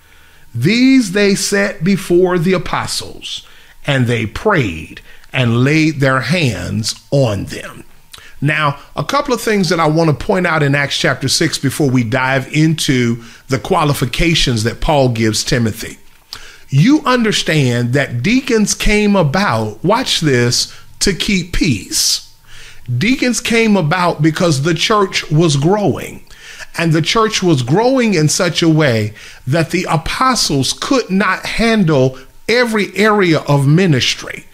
These 0.53 1.11
they 1.11 1.35
set 1.35 1.83
before 1.83 2.39
the 2.39 2.53
apostles 2.53 3.45
and 3.85 4.07
they 4.07 4.25
prayed 4.25 5.01
and 5.31 5.63
laid 5.63 5.99
their 5.99 6.21
hands 6.21 6.95
on 7.11 7.45
them. 7.45 7.83
Now, 8.41 8.79
a 8.95 9.03
couple 9.03 9.33
of 9.33 9.41
things 9.41 9.69
that 9.69 9.79
I 9.79 9.87
want 9.87 10.09
to 10.09 10.25
point 10.25 10.47
out 10.47 10.63
in 10.63 10.73
Acts 10.73 10.97
chapter 10.97 11.27
6 11.27 11.57
before 11.59 11.89
we 11.89 12.03
dive 12.03 12.51
into 12.53 13.23
the 13.49 13.59
qualifications 13.59 14.63
that 14.63 14.79
Paul 14.79 15.09
gives 15.09 15.43
Timothy. 15.43 15.97
You 16.69 17.01
understand 17.05 17.93
that 17.93 18.23
deacons 18.23 18.75
came 18.75 19.15
about, 19.15 19.83
watch 19.83 20.21
this, 20.21 20.73
to 20.99 21.13
keep 21.13 21.53
peace. 21.53 22.33
Deacons 22.97 23.41
came 23.41 23.75
about 23.75 24.21
because 24.21 24.63
the 24.63 24.73
church 24.73 25.29
was 25.29 25.57
growing. 25.57 26.23
And 26.79 26.93
the 26.93 27.01
church 27.01 27.43
was 27.43 27.61
growing 27.61 28.13
in 28.13 28.29
such 28.29 28.61
a 28.61 28.69
way 28.69 29.13
that 29.45 29.71
the 29.71 29.85
apostles 29.89 30.71
could 30.71 31.09
not 31.09 31.45
handle 31.45 32.17
every 32.47 32.95
area 32.95 33.39
of 33.39 33.67
ministry. 33.67 34.45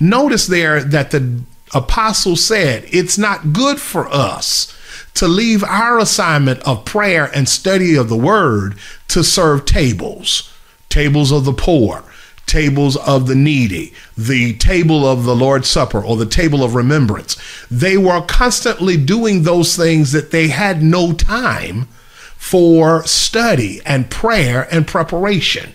Notice 0.00 0.48
there 0.48 0.82
that 0.82 1.12
the 1.12 1.40
apostle 1.72 2.34
said, 2.34 2.84
It's 2.90 3.16
not 3.16 3.52
good 3.52 3.80
for 3.80 4.08
us 4.08 4.76
to 5.14 5.28
leave 5.28 5.62
our 5.62 6.00
assignment 6.00 6.60
of 6.62 6.84
prayer 6.84 7.30
and 7.32 7.48
study 7.48 7.94
of 7.94 8.08
the 8.08 8.16
word 8.16 8.76
to 9.06 9.22
serve 9.22 9.64
tables, 9.64 10.52
tables 10.88 11.30
of 11.30 11.44
the 11.44 11.52
poor, 11.52 12.02
tables 12.48 12.96
of 12.96 13.26
the 13.26 13.34
needy, 13.34 13.92
the 14.16 14.56
table 14.56 15.06
of 15.06 15.24
the 15.24 15.36
Lord's 15.36 15.68
Supper, 15.68 16.02
or 16.02 16.16
the 16.16 16.26
table 16.26 16.64
of 16.64 16.74
remembrance. 16.74 17.36
They 17.70 17.96
were 17.96 18.22
constantly 18.22 18.96
doing 18.96 19.42
those 19.42 19.76
things 19.76 20.12
that 20.12 20.30
they 20.30 20.48
had 20.48 20.82
no 20.82 21.12
time 21.12 21.86
for 22.36 23.04
study 23.04 23.80
and 23.84 24.10
prayer 24.10 24.66
and 24.72 24.86
preparation. 24.86 25.74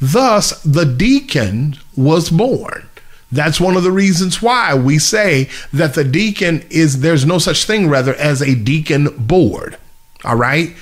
Thus, 0.00 0.60
the 0.62 0.84
deacon 0.84 1.76
was 1.96 2.28
born. 2.28 2.88
That's 3.30 3.60
one 3.60 3.76
of 3.76 3.82
the 3.82 3.92
reasons 3.92 4.42
why 4.42 4.74
we 4.74 4.98
say 4.98 5.48
that 5.72 5.94
the 5.94 6.04
deacon 6.04 6.66
is, 6.68 7.00
there's 7.00 7.24
no 7.24 7.38
such 7.38 7.64
thing, 7.64 7.88
rather, 7.88 8.14
as 8.14 8.42
a 8.42 8.54
deacon 8.54 9.08
board. 9.16 9.78
All 10.24 10.36
right? 10.36 10.76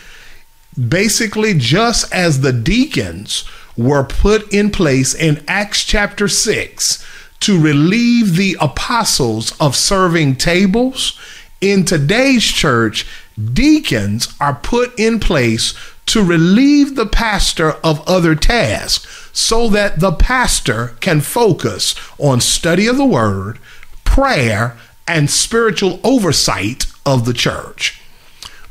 Basically, 0.88 1.54
just 1.54 2.12
as 2.12 2.40
the 2.40 2.52
deacons 2.52 3.44
were 3.76 4.04
put 4.04 4.52
in 4.52 4.70
place 4.70 5.14
in 5.14 5.44
Acts 5.48 5.84
chapter 5.84 6.28
6 6.28 7.06
to 7.40 7.60
relieve 7.60 8.36
the 8.36 8.56
apostles 8.60 9.58
of 9.58 9.74
serving 9.74 10.36
tables, 10.36 11.18
in 11.60 11.84
today's 11.84 12.44
church, 12.44 13.06
deacons 13.52 14.34
are 14.40 14.54
put 14.54 14.98
in 14.98 15.20
place 15.20 15.74
to 16.06 16.24
relieve 16.24 16.96
the 16.96 17.06
pastor 17.06 17.72
of 17.84 18.06
other 18.08 18.34
tasks 18.34 19.28
so 19.32 19.68
that 19.68 20.00
the 20.00 20.12
pastor 20.12 20.88
can 21.00 21.20
focus 21.20 21.94
on 22.18 22.40
study 22.40 22.86
of 22.86 22.96
the 22.96 23.04
word, 23.04 23.58
prayer, 24.04 24.76
and 25.06 25.30
spiritual 25.30 26.00
oversight 26.02 26.86
of 27.06 27.24
the 27.24 27.32
church. 27.32 28.00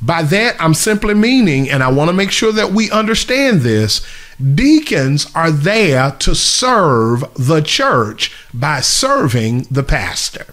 By 0.02 0.24
that, 0.24 0.56
I'm 0.60 0.74
simply 0.74 1.14
meaning, 1.14 1.70
and 1.70 1.84
I 1.84 1.90
want 1.90 2.10
to 2.10 2.14
make 2.14 2.32
sure 2.32 2.52
that 2.54 2.72
we 2.72 2.90
understand 2.92 3.62
this 3.62 4.06
deacons 4.56 5.30
are 5.36 5.52
there 5.52 6.12
to 6.19 6.34
serve 6.34 7.23
the 7.36 7.62
church 7.62 8.32
by 8.54 8.80
serving 8.80 9.67
the 9.71 9.84
pastor 9.84 10.45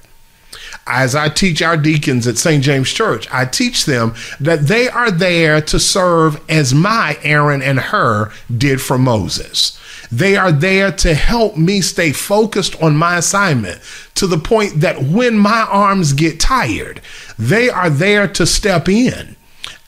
as 0.87 1.14
I 1.14 1.29
teach 1.29 1.62
our 1.62 1.77
deacons 1.77 2.27
at 2.27 2.38
St. 2.38 2.62
James 2.62 2.92
Church, 2.92 3.27
I 3.33 3.44
teach 3.44 3.87
them 3.87 4.14
that 4.38 4.66
they 4.68 4.88
are 4.88 5.11
there 5.11 5.61
to 5.62 5.81
serve 5.81 6.40
as 6.49 6.72
my 6.72 7.18
Aaron 7.22 7.61
and 7.62 7.81
Hur 7.81 8.33
did 8.57 8.81
for 8.81 8.96
Moses. 8.96 9.81
They 10.12 10.37
are 10.37 10.53
there 10.53 10.92
to 10.92 11.14
help 11.14 11.57
me 11.57 11.81
stay 11.81 12.12
focused 12.12 12.81
on 12.81 12.96
my 12.96 13.16
assignment 13.16 13.81
to 14.14 14.29
the 14.29 14.38
point 14.38 14.81
that 14.81 15.03
when 15.03 15.37
my 15.37 15.66
arms 15.68 16.12
get 16.12 16.38
tired, 16.38 17.01
they 17.37 17.68
are 17.68 17.90
there 17.90 18.29
to 18.29 18.46
step 18.46 18.88
in 18.88 19.35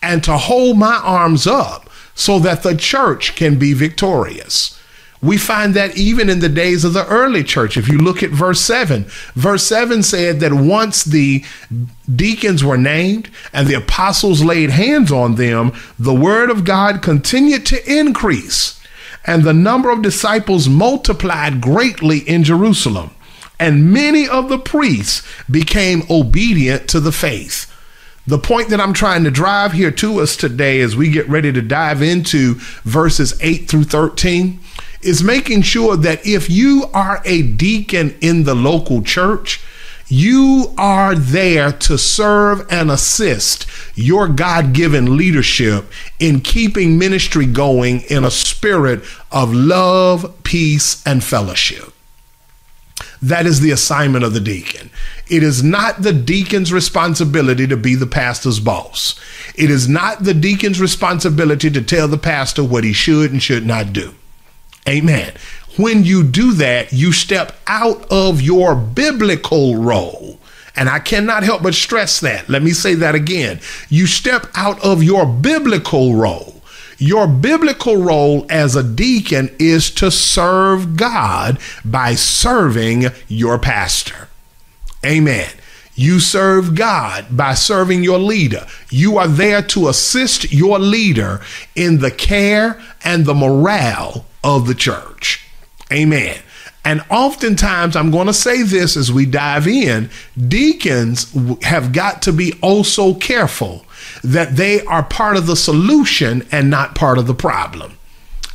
and 0.02 0.24
to 0.24 0.36
hold 0.36 0.76
my 0.76 0.96
arms 0.96 1.46
up 1.46 1.87
so 2.18 2.40
that 2.40 2.64
the 2.64 2.74
church 2.74 3.36
can 3.36 3.60
be 3.60 3.72
victorious. 3.72 4.76
We 5.22 5.38
find 5.38 5.74
that 5.74 5.96
even 5.96 6.28
in 6.28 6.40
the 6.40 6.48
days 6.48 6.84
of 6.84 6.92
the 6.92 7.06
early 7.06 7.44
church. 7.44 7.76
If 7.76 7.88
you 7.88 7.96
look 7.98 8.24
at 8.24 8.30
verse 8.30 8.60
7, 8.60 9.04
verse 9.34 9.64
7 9.64 10.02
said 10.02 10.40
that 10.40 10.52
once 10.52 11.04
the 11.04 11.44
deacons 12.12 12.64
were 12.64 12.76
named 12.76 13.30
and 13.52 13.68
the 13.68 13.74
apostles 13.74 14.42
laid 14.42 14.70
hands 14.70 15.12
on 15.12 15.36
them, 15.36 15.72
the 15.96 16.14
word 16.14 16.50
of 16.50 16.64
God 16.64 17.02
continued 17.02 17.64
to 17.66 17.98
increase, 17.98 18.80
and 19.24 19.44
the 19.44 19.54
number 19.54 19.90
of 19.90 20.02
disciples 20.02 20.68
multiplied 20.68 21.60
greatly 21.60 22.18
in 22.18 22.42
Jerusalem. 22.42 23.12
And 23.60 23.92
many 23.92 24.28
of 24.28 24.48
the 24.48 24.58
priests 24.58 25.22
became 25.48 26.02
obedient 26.10 26.88
to 26.90 27.00
the 27.00 27.12
faith. 27.12 27.72
The 28.28 28.38
point 28.38 28.68
that 28.68 28.80
I'm 28.80 28.92
trying 28.92 29.24
to 29.24 29.30
drive 29.30 29.72
here 29.72 29.90
to 29.90 30.20
us 30.20 30.36
today 30.36 30.82
as 30.82 30.94
we 30.94 31.08
get 31.10 31.26
ready 31.30 31.50
to 31.50 31.62
dive 31.62 32.02
into 32.02 32.56
verses 32.84 33.32
8 33.40 33.66
through 33.66 33.84
13 33.84 34.60
is 35.00 35.24
making 35.24 35.62
sure 35.62 35.96
that 35.96 36.26
if 36.26 36.50
you 36.50 36.90
are 36.92 37.22
a 37.24 37.40
deacon 37.40 38.14
in 38.20 38.44
the 38.44 38.54
local 38.54 39.00
church, 39.00 39.62
you 40.08 40.74
are 40.76 41.14
there 41.14 41.72
to 41.72 41.96
serve 41.96 42.66
and 42.70 42.90
assist 42.90 43.66
your 43.94 44.28
God 44.28 44.74
given 44.74 45.16
leadership 45.16 45.86
in 46.18 46.42
keeping 46.42 46.98
ministry 46.98 47.46
going 47.46 48.02
in 48.10 48.24
a 48.24 48.30
spirit 48.30 49.04
of 49.32 49.54
love, 49.54 50.34
peace, 50.44 51.02
and 51.06 51.24
fellowship. 51.24 51.94
That 53.20 53.46
is 53.46 53.60
the 53.60 53.70
assignment 53.70 54.24
of 54.24 54.32
the 54.32 54.40
deacon. 54.40 54.90
It 55.28 55.42
is 55.42 55.62
not 55.62 56.02
the 56.02 56.12
deacon's 56.12 56.72
responsibility 56.72 57.66
to 57.66 57.76
be 57.76 57.94
the 57.94 58.06
pastor's 58.06 58.60
boss. 58.60 59.18
It 59.56 59.70
is 59.70 59.88
not 59.88 60.22
the 60.24 60.34
deacon's 60.34 60.80
responsibility 60.80 61.70
to 61.70 61.82
tell 61.82 62.08
the 62.08 62.18
pastor 62.18 62.62
what 62.62 62.84
he 62.84 62.92
should 62.92 63.32
and 63.32 63.42
should 63.42 63.66
not 63.66 63.92
do. 63.92 64.14
Amen. 64.88 65.34
When 65.76 66.04
you 66.04 66.24
do 66.24 66.52
that, 66.54 66.92
you 66.92 67.12
step 67.12 67.56
out 67.66 68.06
of 68.10 68.40
your 68.40 68.74
biblical 68.74 69.76
role. 69.76 70.38
And 70.74 70.88
I 70.88 71.00
cannot 71.00 71.42
help 71.42 71.62
but 71.62 71.74
stress 71.74 72.20
that. 72.20 72.48
Let 72.48 72.62
me 72.62 72.70
say 72.70 72.94
that 72.94 73.16
again. 73.16 73.60
You 73.88 74.06
step 74.06 74.46
out 74.54 74.82
of 74.84 75.02
your 75.02 75.26
biblical 75.26 76.14
role. 76.14 76.57
Your 76.98 77.28
biblical 77.28 77.96
role 77.96 78.44
as 78.50 78.74
a 78.74 78.82
deacon 78.82 79.54
is 79.58 79.90
to 79.92 80.10
serve 80.10 80.96
God 80.96 81.58
by 81.84 82.14
serving 82.14 83.06
your 83.28 83.58
pastor. 83.58 84.28
Amen. 85.04 85.48
You 85.94 86.20
serve 86.20 86.74
God 86.74 87.36
by 87.36 87.54
serving 87.54 88.02
your 88.02 88.18
leader. 88.18 88.66
You 88.90 89.18
are 89.18 89.28
there 89.28 89.62
to 89.62 89.88
assist 89.88 90.52
your 90.52 90.78
leader 90.78 91.40
in 91.74 91.98
the 91.98 92.10
care 92.10 92.80
and 93.02 93.24
the 93.24 93.34
morale 93.34 94.26
of 94.44 94.66
the 94.66 94.74
church. 94.74 95.44
Amen. 95.92 96.40
And 96.84 97.04
oftentimes, 97.10 97.96
I'm 97.96 98.10
going 98.10 98.28
to 98.28 98.32
say 98.32 98.62
this 98.62 98.96
as 98.96 99.12
we 99.12 99.26
dive 99.26 99.66
in 99.66 100.10
deacons 100.36 101.32
have 101.62 101.92
got 101.92 102.22
to 102.22 102.32
be 102.32 102.54
oh 102.62 102.78
also 102.78 103.14
careful 103.14 103.84
that 104.22 104.56
they 104.56 104.84
are 104.84 105.02
part 105.02 105.36
of 105.36 105.46
the 105.46 105.56
solution 105.56 106.46
and 106.50 106.70
not 106.70 106.94
part 106.94 107.18
of 107.18 107.26
the 107.26 107.34
problem. 107.34 107.96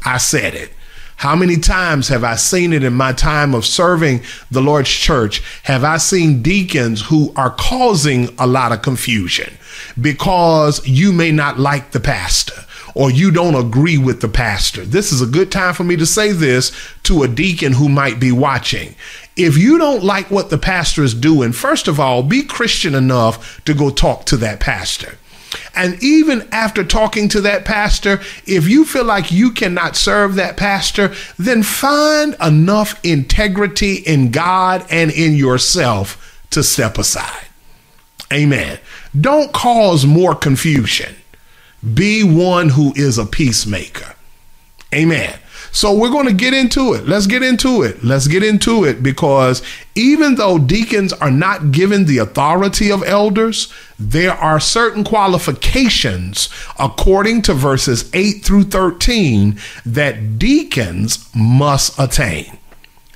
I 0.05 0.17
said 0.17 0.53
it. 0.53 0.71
How 1.17 1.35
many 1.37 1.57
times 1.57 2.09
have 2.09 2.23
I 2.23 2.35
seen 2.35 2.73
it 2.73 2.83
in 2.83 2.93
my 2.93 3.13
time 3.13 3.55
of 3.55 3.65
serving 3.65 4.23
the 4.51 4.61
Lord's 4.61 4.89
church? 4.89 5.41
Have 5.63 5.83
I 5.83 5.97
seen 5.97 6.41
deacons 6.41 7.03
who 7.03 7.31
are 7.37 7.51
causing 7.51 8.35
a 8.37 8.45
lot 8.45 8.73
of 8.73 8.81
confusion 8.81 9.57
because 10.01 10.85
you 10.85 11.13
may 11.13 11.31
not 11.31 11.59
like 11.59 11.91
the 11.91 12.01
pastor 12.01 12.65
or 12.93 13.09
you 13.09 13.31
don't 13.31 13.55
agree 13.55 13.97
with 13.97 14.19
the 14.19 14.27
pastor? 14.27 14.83
This 14.83 15.13
is 15.13 15.21
a 15.21 15.25
good 15.25 15.49
time 15.49 15.73
for 15.73 15.85
me 15.85 15.95
to 15.95 16.05
say 16.05 16.33
this 16.33 16.73
to 17.03 17.23
a 17.23 17.27
deacon 17.29 17.71
who 17.73 17.87
might 17.87 18.19
be 18.19 18.33
watching. 18.33 18.95
If 19.37 19.57
you 19.57 19.77
don't 19.77 20.03
like 20.03 20.29
what 20.29 20.49
the 20.49 20.57
pastor 20.57 21.03
is 21.03 21.13
doing, 21.13 21.53
first 21.53 21.87
of 21.87 22.01
all, 22.01 22.21
be 22.21 22.43
Christian 22.43 22.93
enough 22.93 23.63
to 23.63 23.73
go 23.73 23.89
talk 23.91 24.25
to 24.25 24.37
that 24.37 24.59
pastor. 24.59 25.17
And 25.75 26.01
even 26.03 26.47
after 26.51 26.83
talking 26.83 27.27
to 27.29 27.41
that 27.41 27.65
pastor, 27.65 28.21
if 28.45 28.67
you 28.67 28.85
feel 28.85 29.05
like 29.05 29.31
you 29.31 29.51
cannot 29.51 29.95
serve 29.95 30.35
that 30.35 30.55
pastor, 30.55 31.13
then 31.39 31.63
find 31.63 32.35
enough 32.41 33.03
integrity 33.03 33.95
in 33.95 34.31
God 34.31 34.85
and 34.89 35.09
in 35.11 35.33
yourself 35.33 36.45
to 36.51 36.61
step 36.61 36.97
aside. 36.97 37.47
Amen. 38.31 38.79
Don't 39.19 39.51
cause 39.51 40.05
more 40.05 40.35
confusion. 40.35 41.15
Be 41.93 42.23
one 42.23 42.69
who 42.69 42.93
is 42.95 43.17
a 43.17 43.25
peacemaker. 43.25 44.15
Amen. 44.93 45.37
So 45.73 45.91
we're 45.91 46.11
going 46.11 46.27
to 46.27 46.33
get 46.33 46.53
into 46.53 46.93
it. 46.93 47.07
Let's 47.07 47.25
get 47.25 47.41
into 47.41 47.81
it. 47.81 48.03
Let's 48.03 48.27
get 48.27 48.43
into 48.43 48.83
it 48.83 49.01
because 49.01 49.63
even 49.95 50.35
though 50.35 50.59
deacons 50.59 51.13
are 51.13 51.31
not 51.31 51.71
given 51.71 52.05
the 52.05 52.19
authority 52.19 52.91
of 52.91 53.03
elders, 53.03 53.73
there 53.97 54.33
are 54.33 54.59
certain 54.59 55.03
qualifications 55.03 56.47
according 56.77 57.41
to 57.43 57.55
verses 57.55 58.07
8 58.13 58.45
through 58.45 58.65
13 58.65 59.57
that 59.83 60.37
deacons 60.37 61.27
must 61.35 61.97
attain. 61.99 62.59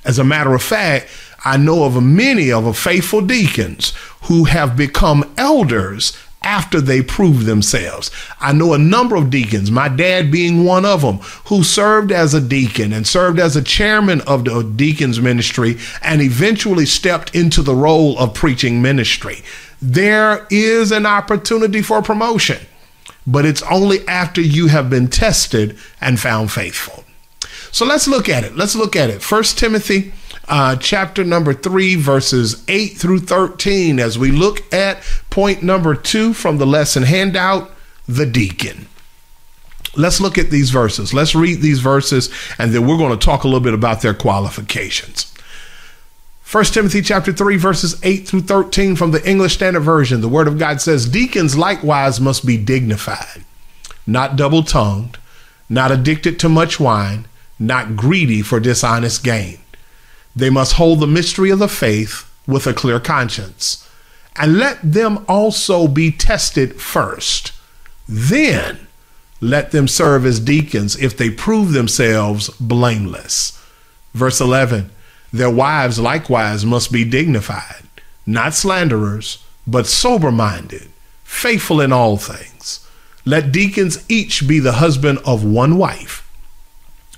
As 0.04 0.18
a 0.18 0.24
matter 0.24 0.52
of 0.52 0.62
fact, 0.62 1.08
I 1.44 1.58
know 1.58 1.84
of 1.84 2.02
many 2.02 2.50
of 2.50 2.76
faithful 2.76 3.20
deacons 3.20 3.92
who 4.22 4.44
have 4.44 4.76
become 4.76 5.32
elders 5.36 6.12
after 6.42 6.80
they 6.80 7.02
prove 7.02 7.44
themselves. 7.44 8.10
I 8.40 8.52
know 8.52 8.72
a 8.72 8.78
number 8.78 9.16
of 9.16 9.30
deacons, 9.30 9.70
my 9.70 9.88
dad 9.88 10.30
being 10.30 10.64
one 10.64 10.84
of 10.84 11.02
them, 11.02 11.18
who 11.46 11.62
served 11.62 12.12
as 12.12 12.34
a 12.34 12.40
deacon 12.40 12.92
and 12.92 13.06
served 13.06 13.38
as 13.38 13.56
a 13.56 13.62
chairman 13.62 14.20
of 14.22 14.44
the 14.44 14.62
deacons 14.62 15.20
ministry 15.20 15.78
and 16.02 16.22
eventually 16.22 16.86
stepped 16.86 17.34
into 17.34 17.62
the 17.62 17.74
role 17.74 18.18
of 18.18 18.34
preaching 18.34 18.80
ministry. 18.80 19.42
There 19.80 20.46
is 20.50 20.90
an 20.90 21.06
opportunity 21.06 21.82
for 21.82 22.02
promotion, 22.02 22.58
but 23.26 23.44
it's 23.44 23.62
only 23.62 24.06
after 24.08 24.40
you 24.40 24.68
have 24.68 24.88
been 24.88 25.08
tested 25.08 25.78
and 26.00 26.18
found 26.18 26.50
faithful. 26.50 27.04
So 27.70 27.84
let's 27.84 28.08
look 28.08 28.28
at 28.28 28.44
it. 28.44 28.56
Let's 28.56 28.74
look 28.74 28.96
at 28.96 29.10
it. 29.10 29.22
First 29.22 29.58
Timothy 29.58 30.12
uh, 30.48 30.76
chapter 30.76 31.24
number 31.24 31.52
3, 31.52 31.96
verses 31.96 32.64
8 32.68 32.88
through 32.96 33.20
13, 33.20 34.00
as 34.00 34.18
we 34.18 34.30
look 34.30 34.72
at 34.72 35.02
point 35.30 35.62
number 35.62 35.94
2 35.94 36.32
from 36.32 36.58
the 36.58 36.66
lesson 36.66 37.02
handout 37.02 37.70
the 38.06 38.26
deacon. 38.26 38.86
Let's 39.96 40.20
look 40.20 40.38
at 40.38 40.50
these 40.50 40.70
verses. 40.70 41.12
Let's 41.12 41.34
read 41.34 41.60
these 41.60 41.80
verses, 41.80 42.30
and 42.58 42.72
then 42.72 42.86
we're 42.86 42.96
going 42.96 43.16
to 43.18 43.24
talk 43.24 43.44
a 43.44 43.46
little 43.46 43.60
bit 43.60 43.74
about 43.74 44.00
their 44.00 44.14
qualifications. 44.14 45.32
1 46.50 46.64
Timothy 46.64 47.02
chapter 47.02 47.30
3 47.30 47.58
verses 47.58 48.00
8 48.02 48.26
through 48.26 48.40
13 48.40 48.96
from 48.96 49.10
the 49.10 49.28
English 49.28 49.54
Standard 49.54 49.80
Version. 49.80 50.22
The 50.22 50.28
word 50.28 50.48
of 50.48 50.58
God 50.58 50.80
says, 50.80 51.06
"Deacons 51.06 51.58
likewise 51.58 52.20
must 52.20 52.46
be 52.46 52.56
dignified, 52.56 53.44
not 54.06 54.36
double-tongued, 54.36 55.18
not 55.68 55.92
addicted 55.92 56.38
to 56.38 56.48
much 56.48 56.80
wine, 56.80 57.26
not 57.58 57.96
greedy 57.96 58.40
for 58.40 58.60
dishonest 58.60 59.22
gain, 59.22 59.58
they 60.38 60.50
must 60.50 60.74
hold 60.74 61.00
the 61.00 61.06
mystery 61.06 61.50
of 61.50 61.58
the 61.58 61.68
faith 61.68 62.30
with 62.46 62.66
a 62.66 62.72
clear 62.72 63.00
conscience. 63.00 63.88
And 64.36 64.56
let 64.56 64.78
them 64.82 65.24
also 65.28 65.88
be 65.88 66.12
tested 66.12 66.80
first. 66.80 67.52
Then 68.08 68.86
let 69.40 69.72
them 69.72 69.88
serve 69.88 70.24
as 70.24 70.38
deacons 70.38 70.94
if 70.96 71.16
they 71.16 71.30
prove 71.30 71.72
themselves 71.72 72.50
blameless. 72.60 73.60
Verse 74.14 74.40
11 74.40 74.90
Their 75.32 75.50
wives 75.50 75.98
likewise 75.98 76.64
must 76.64 76.92
be 76.92 77.04
dignified, 77.04 77.82
not 78.24 78.54
slanderers, 78.54 79.42
but 79.66 79.88
sober 79.88 80.30
minded, 80.30 80.88
faithful 81.24 81.80
in 81.80 81.92
all 81.92 82.16
things. 82.16 82.86
Let 83.24 83.50
deacons 83.50 84.04
each 84.08 84.46
be 84.46 84.60
the 84.60 84.74
husband 84.74 85.18
of 85.26 85.44
one 85.44 85.76
wife, 85.78 86.24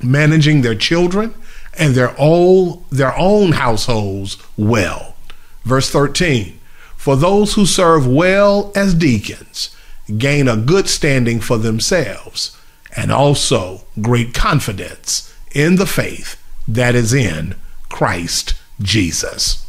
managing 0.03 0.63
their 0.63 0.75
children 0.75 1.35
and 1.79 1.95
their 1.95 2.15
own 2.19 2.85
their 2.91 3.17
own 3.17 3.53
households 3.53 4.37
well. 4.57 5.17
Verse 5.65 5.91
13. 5.91 6.59
For 6.97 7.17
those 7.17 7.55
who 7.55 7.65
serve 7.65 8.07
well 8.07 8.73
as 8.75 8.95
deacons 8.95 9.75
gain 10.19 10.49
a 10.49 10.57
good 10.57 10.89
standing 10.89 11.41
for 11.41 11.57
themselves 11.57 12.57
and 12.97 13.13
also 13.13 13.83
great 14.01 14.35
confidence 14.35 15.33
in 15.53 15.77
the 15.77 15.87
faith 15.87 16.37
that 16.67 16.95
is 16.95 17.13
in 17.13 17.55
Christ 17.89 18.55
Jesus. 18.81 19.67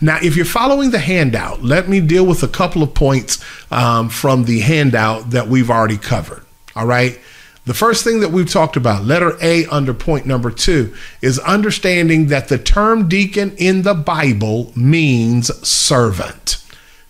Now, 0.00 0.18
if 0.20 0.36
you're 0.36 0.44
following 0.44 0.90
the 0.90 0.98
handout, 0.98 1.62
let 1.62 1.88
me 1.88 2.00
deal 2.00 2.26
with 2.26 2.42
a 2.42 2.48
couple 2.48 2.82
of 2.82 2.94
points 2.94 3.42
um, 3.70 4.08
from 4.08 4.44
the 4.44 4.60
handout 4.60 5.30
that 5.30 5.48
we've 5.48 5.70
already 5.70 5.98
covered. 5.98 6.44
All 6.74 6.86
right. 6.86 7.18
The 7.68 7.74
first 7.74 8.02
thing 8.02 8.20
that 8.20 8.30
we've 8.30 8.50
talked 8.50 8.78
about, 8.78 9.04
letter 9.04 9.36
A 9.42 9.66
under 9.66 9.92
point 9.92 10.24
number 10.24 10.50
two, 10.50 10.94
is 11.20 11.38
understanding 11.40 12.28
that 12.28 12.48
the 12.48 12.56
term 12.56 13.10
deacon 13.10 13.54
in 13.58 13.82
the 13.82 13.92
Bible 13.92 14.72
means 14.74 15.54
servant. 15.68 16.64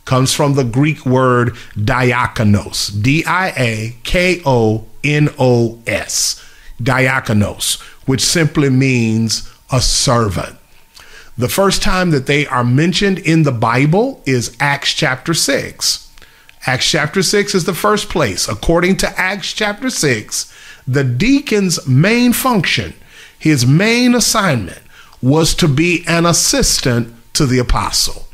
Comes 0.05 0.35
from 0.35 0.55
the 0.55 0.65
Greek 0.65 1.07
word 1.07 1.55
diakonos, 1.77 2.91
D 3.01 3.25
I 3.25 3.51
A 3.57 3.97
K 4.03 4.43
O 4.45 4.87
N 5.05 5.29
O 5.39 5.81
S, 5.87 6.45
diakonos, 6.83 7.81
which 8.09 8.21
simply 8.21 8.69
means 8.69 9.49
a 9.71 9.81
servant. 9.81 10.59
The 11.37 11.49
first 11.49 11.83
time 11.83 12.11
that 12.11 12.27
they 12.27 12.49
are 12.49 12.65
mentioned 12.65 13.21
in 13.21 13.45
the 13.45 13.53
Bible 13.53 14.25
is 14.27 14.57
Acts 14.59 14.93
chapter 14.93 15.35
6. 15.35 16.08
Acts 16.69 16.91
chapter 16.91 17.23
6 17.23 17.55
is 17.55 17.65
the 17.65 17.73
first 17.73 18.11
place. 18.11 18.47
According 18.47 18.99
to 18.99 19.19
Acts 19.19 19.55
chapter 19.55 19.89
6, 19.89 20.55
the 20.87 21.03
deacon's 21.03 21.89
main 21.89 22.35
function, 22.35 22.93
his 23.39 23.65
main 23.65 24.15
assignment, 24.15 24.83
was 25.23 25.55
to 25.55 25.67
be 25.67 26.05
an 26.07 26.27
assistant 26.27 27.15
to 27.33 27.47
the 27.47 27.59
apostle. 27.59 28.27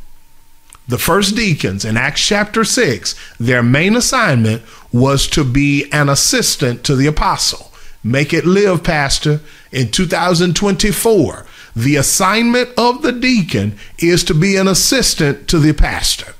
The 0.88 0.98
first 0.98 1.36
deacons 1.36 1.84
in 1.84 1.96
Acts 1.96 2.26
chapter 2.26 2.64
6, 2.64 3.14
their 3.38 3.62
main 3.62 3.94
assignment 3.94 4.62
was 4.92 5.28
to 5.28 5.44
be 5.44 5.88
an 5.92 6.08
assistant 6.08 6.82
to 6.86 6.96
the 6.96 7.06
apostle. 7.06 7.70
Make 8.02 8.34
it 8.34 8.44
live, 8.44 8.82
Pastor. 8.82 9.42
In 9.70 9.92
2024, 9.92 11.46
the 11.76 11.94
assignment 11.94 12.70
of 12.76 13.02
the 13.02 13.12
deacon 13.12 13.78
is 14.00 14.24
to 14.24 14.34
be 14.34 14.56
an 14.56 14.66
assistant 14.66 15.46
to 15.46 15.60
the 15.60 15.72
pastor. 15.72 16.34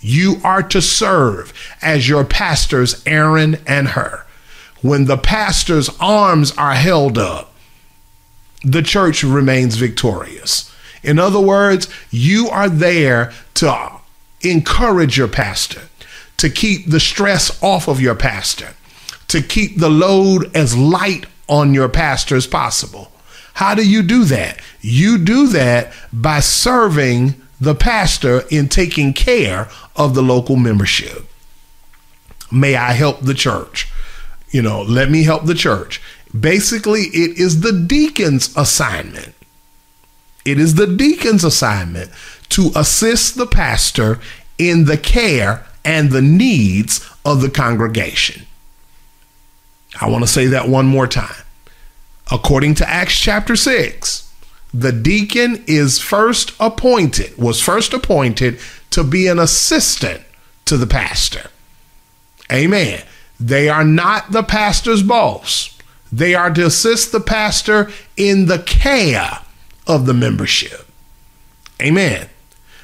You 0.00 0.40
are 0.44 0.62
to 0.64 0.80
serve 0.80 1.52
as 1.82 2.08
your 2.08 2.24
pastors, 2.24 3.02
Aaron 3.06 3.58
and 3.66 3.88
Hur. 3.88 4.24
When 4.80 5.06
the 5.06 5.16
pastor's 5.16 5.90
arms 5.98 6.52
are 6.56 6.74
held 6.74 7.18
up, 7.18 7.52
the 8.62 8.82
church 8.82 9.22
remains 9.22 9.76
victorious. 9.76 10.72
In 11.02 11.18
other 11.18 11.40
words, 11.40 11.88
you 12.10 12.48
are 12.48 12.68
there 12.68 13.32
to 13.54 13.92
encourage 14.42 15.16
your 15.16 15.28
pastor, 15.28 15.82
to 16.36 16.48
keep 16.48 16.86
the 16.86 17.00
stress 17.00 17.60
off 17.62 17.88
of 17.88 18.00
your 18.00 18.14
pastor, 18.14 18.74
to 19.28 19.42
keep 19.42 19.78
the 19.78 19.90
load 19.90 20.54
as 20.56 20.76
light 20.76 21.26
on 21.48 21.74
your 21.74 21.88
pastor 21.88 22.36
as 22.36 22.46
possible. 22.46 23.10
How 23.54 23.74
do 23.74 23.88
you 23.88 24.02
do 24.02 24.24
that? 24.24 24.60
You 24.80 25.18
do 25.18 25.48
that 25.48 25.92
by 26.12 26.40
serving 26.40 27.34
the 27.60 27.74
pastor 27.74 28.44
in 28.50 28.68
taking 28.68 29.12
care 29.12 29.68
of 29.98 30.14
the 30.14 30.22
local 30.22 30.56
membership. 30.56 31.26
May 32.50 32.76
I 32.76 32.92
help 32.92 33.20
the 33.20 33.34
church? 33.34 33.92
You 34.50 34.62
know, 34.62 34.80
let 34.80 35.10
me 35.10 35.24
help 35.24 35.44
the 35.44 35.54
church. 35.54 36.00
Basically, 36.38 37.02
it 37.02 37.38
is 37.38 37.60
the 37.60 37.72
deacon's 37.72 38.56
assignment. 38.56 39.34
It 40.44 40.58
is 40.58 40.76
the 40.76 40.86
deacon's 40.86 41.44
assignment 41.44 42.10
to 42.50 42.70
assist 42.74 43.36
the 43.36 43.46
pastor 43.46 44.20
in 44.56 44.86
the 44.86 44.96
care 44.96 45.66
and 45.84 46.10
the 46.10 46.22
needs 46.22 47.06
of 47.24 47.42
the 47.42 47.50
congregation. 47.50 48.46
I 50.00 50.08
want 50.08 50.24
to 50.24 50.30
say 50.30 50.46
that 50.46 50.68
one 50.68 50.86
more 50.86 51.06
time. 51.06 51.44
According 52.30 52.74
to 52.76 52.88
Acts 52.88 53.18
chapter 53.18 53.56
6, 53.56 54.32
the 54.72 54.92
deacon 54.92 55.64
is 55.66 55.98
first 55.98 56.52
appointed, 56.60 57.36
was 57.38 57.60
first 57.60 57.94
appointed 57.94 58.58
to 58.90 59.04
be 59.04 59.26
an 59.26 59.38
assistant 59.38 60.22
to 60.64 60.76
the 60.76 60.86
pastor. 60.86 61.50
Amen. 62.52 63.02
They 63.40 63.68
are 63.68 63.84
not 63.84 64.32
the 64.32 64.42
pastor's 64.42 65.02
boss. 65.02 65.76
They 66.10 66.34
are 66.34 66.50
to 66.50 66.66
assist 66.66 67.12
the 67.12 67.20
pastor 67.20 67.90
in 68.16 68.46
the 68.46 68.58
care 68.58 69.40
of 69.86 70.06
the 70.06 70.14
membership. 70.14 70.86
Amen. 71.80 72.28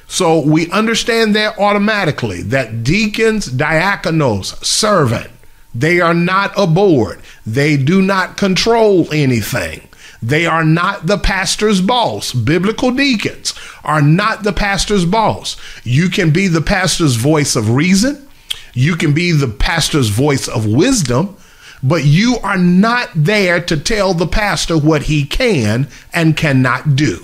So 0.07 0.39
we 0.39 0.69
understand 0.71 1.35
that 1.35 1.57
automatically 1.57 2.41
that 2.43 2.83
deacons, 2.83 3.47
diakonos, 3.47 4.63
servant, 4.63 5.31
they 5.73 5.99
are 5.99 6.13
not 6.13 6.53
a 6.55 6.67
board. 6.67 7.21
They 7.45 7.75
do 7.75 8.01
not 8.01 8.37
control 8.37 9.11
anything. 9.11 9.89
They 10.25 10.47
are 10.47 10.63
not 10.63 11.05
the 11.05 11.19
pastor's 11.19 11.81
boss. 11.81 12.33
Biblical 12.33 12.89
deacons 12.89 13.53
are 13.83 14.01
not 14.01 14.41
the 14.41 14.53
pastor's 14.53 15.05
boss. 15.05 15.55
You 15.83 16.09
can 16.09 16.31
be 16.31 16.47
the 16.47 16.61
pastor's 16.61 17.15
voice 17.15 17.55
of 17.55 17.69
reason. 17.69 18.27
You 18.73 18.95
can 18.95 19.13
be 19.13 19.33
the 19.33 19.47
pastor's 19.47 20.09
voice 20.09 20.47
of 20.47 20.65
wisdom, 20.65 21.37
but 21.83 22.05
you 22.05 22.37
are 22.41 22.57
not 22.57 23.09
there 23.13 23.61
to 23.65 23.77
tell 23.77 24.15
the 24.15 24.25
pastor 24.25 24.75
what 24.75 25.03
he 25.03 25.25
can 25.25 25.87
and 26.11 26.35
cannot 26.35 26.95
do. 26.95 27.23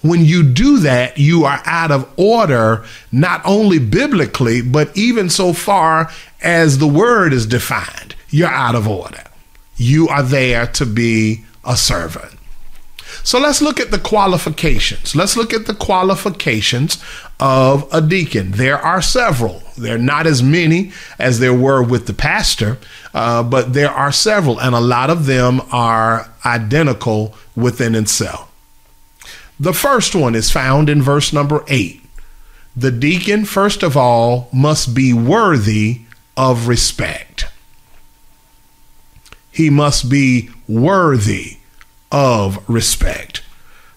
When 0.00 0.24
you 0.24 0.42
do 0.42 0.78
that, 0.78 1.18
you 1.18 1.44
are 1.44 1.60
out 1.66 1.90
of 1.90 2.10
order, 2.16 2.86
not 3.12 3.42
only 3.44 3.78
biblically, 3.78 4.62
but 4.62 4.96
even 4.96 5.28
so 5.28 5.52
far 5.52 6.10
as 6.40 6.78
the 6.78 6.88
word 6.88 7.34
is 7.34 7.44
defined. 7.44 8.14
You're 8.30 8.48
out 8.48 8.74
of 8.74 8.88
order. 8.88 9.24
You 9.76 10.08
are 10.08 10.22
there 10.22 10.66
to 10.68 10.86
be 10.86 11.44
a 11.64 11.76
servant. 11.76 12.34
So 13.22 13.38
let's 13.38 13.60
look 13.60 13.80
at 13.80 13.90
the 13.90 13.98
qualifications. 13.98 15.14
Let's 15.14 15.36
look 15.36 15.52
at 15.52 15.66
the 15.66 15.74
qualifications 15.74 17.02
of 17.38 17.88
a 17.92 18.00
deacon. 18.00 18.52
There 18.52 18.78
are 18.78 19.02
several. 19.02 19.62
There 19.76 19.96
are 19.96 19.98
not 19.98 20.26
as 20.26 20.42
many 20.42 20.92
as 21.18 21.38
there 21.38 21.54
were 21.54 21.82
with 21.82 22.06
the 22.06 22.14
pastor, 22.14 22.78
uh, 23.12 23.42
but 23.42 23.72
there 23.72 23.90
are 23.90 24.12
several, 24.12 24.58
and 24.60 24.74
a 24.74 24.80
lot 24.80 25.10
of 25.10 25.26
them 25.26 25.60
are 25.72 26.30
identical 26.44 27.34
within 27.56 27.94
itself. 27.94 28.50
The 29.58 29.74
first 29.74 30.14
one 30.14 30.34
is 30.34 30.50
found 30.50 30.88
in 30.88 31.02
verse 31.02 31.32
number 31.32 31.64
eight. 31.68 32.02
The 32.76 32.90
deacon, 32.90 33.44
first 33.44 33.82
of 33.82 33.96
all, 33.96 34.48
must 34.52 34.94
be 34.94 35.12
worthy 35.12 36.02
of 36.36 36.68
respect. 36.68 37.46
He 39.50 39.68
must 39.68 40.08
be 40.08 40.48
worthy 40.70 41.58
of 42.12 42.62
respect. 42.68 43.42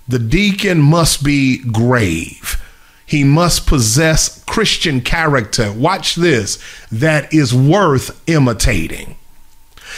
The 0.07 0.19
deacon 0.19 0.81
must 0.81 1.23
be 1.23 1.59
grave. 1.59 2.61
He 3.05 3.23
must 3.23 3.67
possess 3.67 4.43
Christian 4.45 5.01
character. 5.01 5.71
Watch 5.71 6.15
this 6.15 6.61
that 6.91 7.33
is 7.33 7.53
worth 7.53 8.21
imitating. 8.27 9.15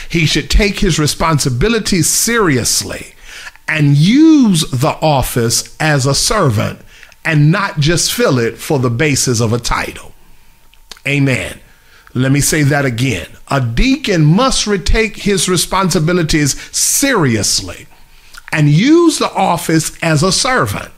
He 0.10 0.26
should 0.26 0.50
take 0.50 0.80
his 0.80 1.00
responsibilities 1.00 2.10
seriously 2.10 3.14
and 3.68 3.96
use 3.96 4.70
the 4.70 4.98
office 5.02 5.76
as 5.80 6.06
a 6.06 6.14
servant 6.14 6.80
and 7.24 7.52
not 7.52 7.80
just 7.80 8.14
fill 8.14 8.38
it 8.38 8.58
for 8.58 8.78
the 8.80 8.90
basis 8.90 9.40
of 9.40 9.54
a 9.54 9.60
title. 9.60 10.12
Amen. 11.08 11.60
Let 12.18 12.32
me 12.32 12.40
say 12.40 12.64
that 12.64 12.86
again. 12.86 13.28
A 13.50 13.60
deacon 13.60 14.24
must 14.24 14.66
retake 14.66 15.18
his 15.18 15.50
responsibilities 15.50 16.60
seriously 16.76 17.88
and 18.54 18.70
use 18.70 19.20
the 19.20 19.32
office 19.34 20.02
as 20.02 20.24
a 20.24 20.32
servant 20.32 20.94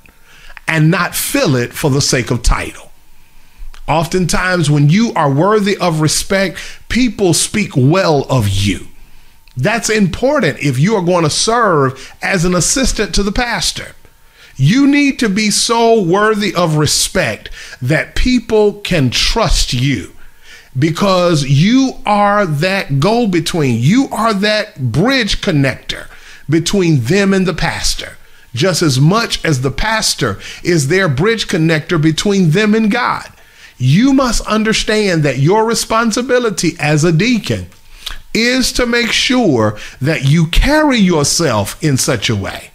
and 0.68 0.92
not 0.92 1.16
fill 1.16 1.56
it 1.56 1.74
for 1.74 1.90
the 1.90 2.02
sake 2.02 2.30
of 2.30 2.44
title. 2.44 2.92
Oftentimes, 3.88 4.70
when 4.70 4.92
you 4.92 5.12
are 5.16 5.34
worthy 5.34 5.76
of 5.78 6.02
respect, 6.02 6.60
people 6.88 7.34
speak 7.34 7.72
well 7.76 8.28
of 8.30 8.48
you. 8.48 8.88
That's 9.56 9.90
important 9.90 10.60
if 10.60 10.78
you 10.78 10.94
are 10.96 11.02
going 11.02 11.24
to 11.24 11.32
serve 11.32 12.14
as 12.22 12.46
an 12.46 12.54
assistant 12.54 13.16
to 13.16 13.24
the 13.24 13.32
pastor. 13.32 13.96
You 14.56 14.86
need 14.86 15.18
to 15.20 15.30
be 15.30 15.50
so 15.50 16.00
worthy 16.00 16.54
of 16.54 16.76
respect 16.76 17.50
that 17.82 18.14
people 18.14 18.74
can 18.82 19.10
trust 19.10 19.74
you 19.74 20.14
because 20.78 21.46
you 21.46 21.94
are 22.06 22.46
that 22.46 23.00
go 23.00 23.28
between. 23.28 23.80
You 23.80 24.08
are 24.12 24.34
that 24.34 24.92
bridge 24.92 25.42
connector 25.42 26.08
between 26.50 27.02
them 27.02 27.34
and 27.34 27.46
the 27.46 27.54
pastor, 27.54 28.18
just 28.54 28.82
as 28.82 29.00
much 29.00 29.44
as 29.44 29.62
the 29.62 29.72
pastor 29.72 30.40
is 30.64 30.88
their 30.88 31.10
bridge 31.10 31.48
connector 31.48 32.02
between 32.02 32.52
them 32.52 32.74
and 32.74 32.92
God. 32.92 33.32
You 33.78 34.14
must 34.14 34.46
understand 34.48 35.24
that 35.24 35.38
your 35.38 35.66
responsibility 35.66 36.72
as 36.80 37.04
a 37.04 37.12
deacon 37.12 37.68
is 38.34 38.72
to 38.74 38.86
make 38.86 39.12
sure 39.12 39.78
that 40.02 40.26
you 40.26 40.48
carry 40.48 40.98
yourself 40.98 41.82
in 41.84 41.98
such 41.98 42.30
a 42.30 42.36
way 42.36 42.72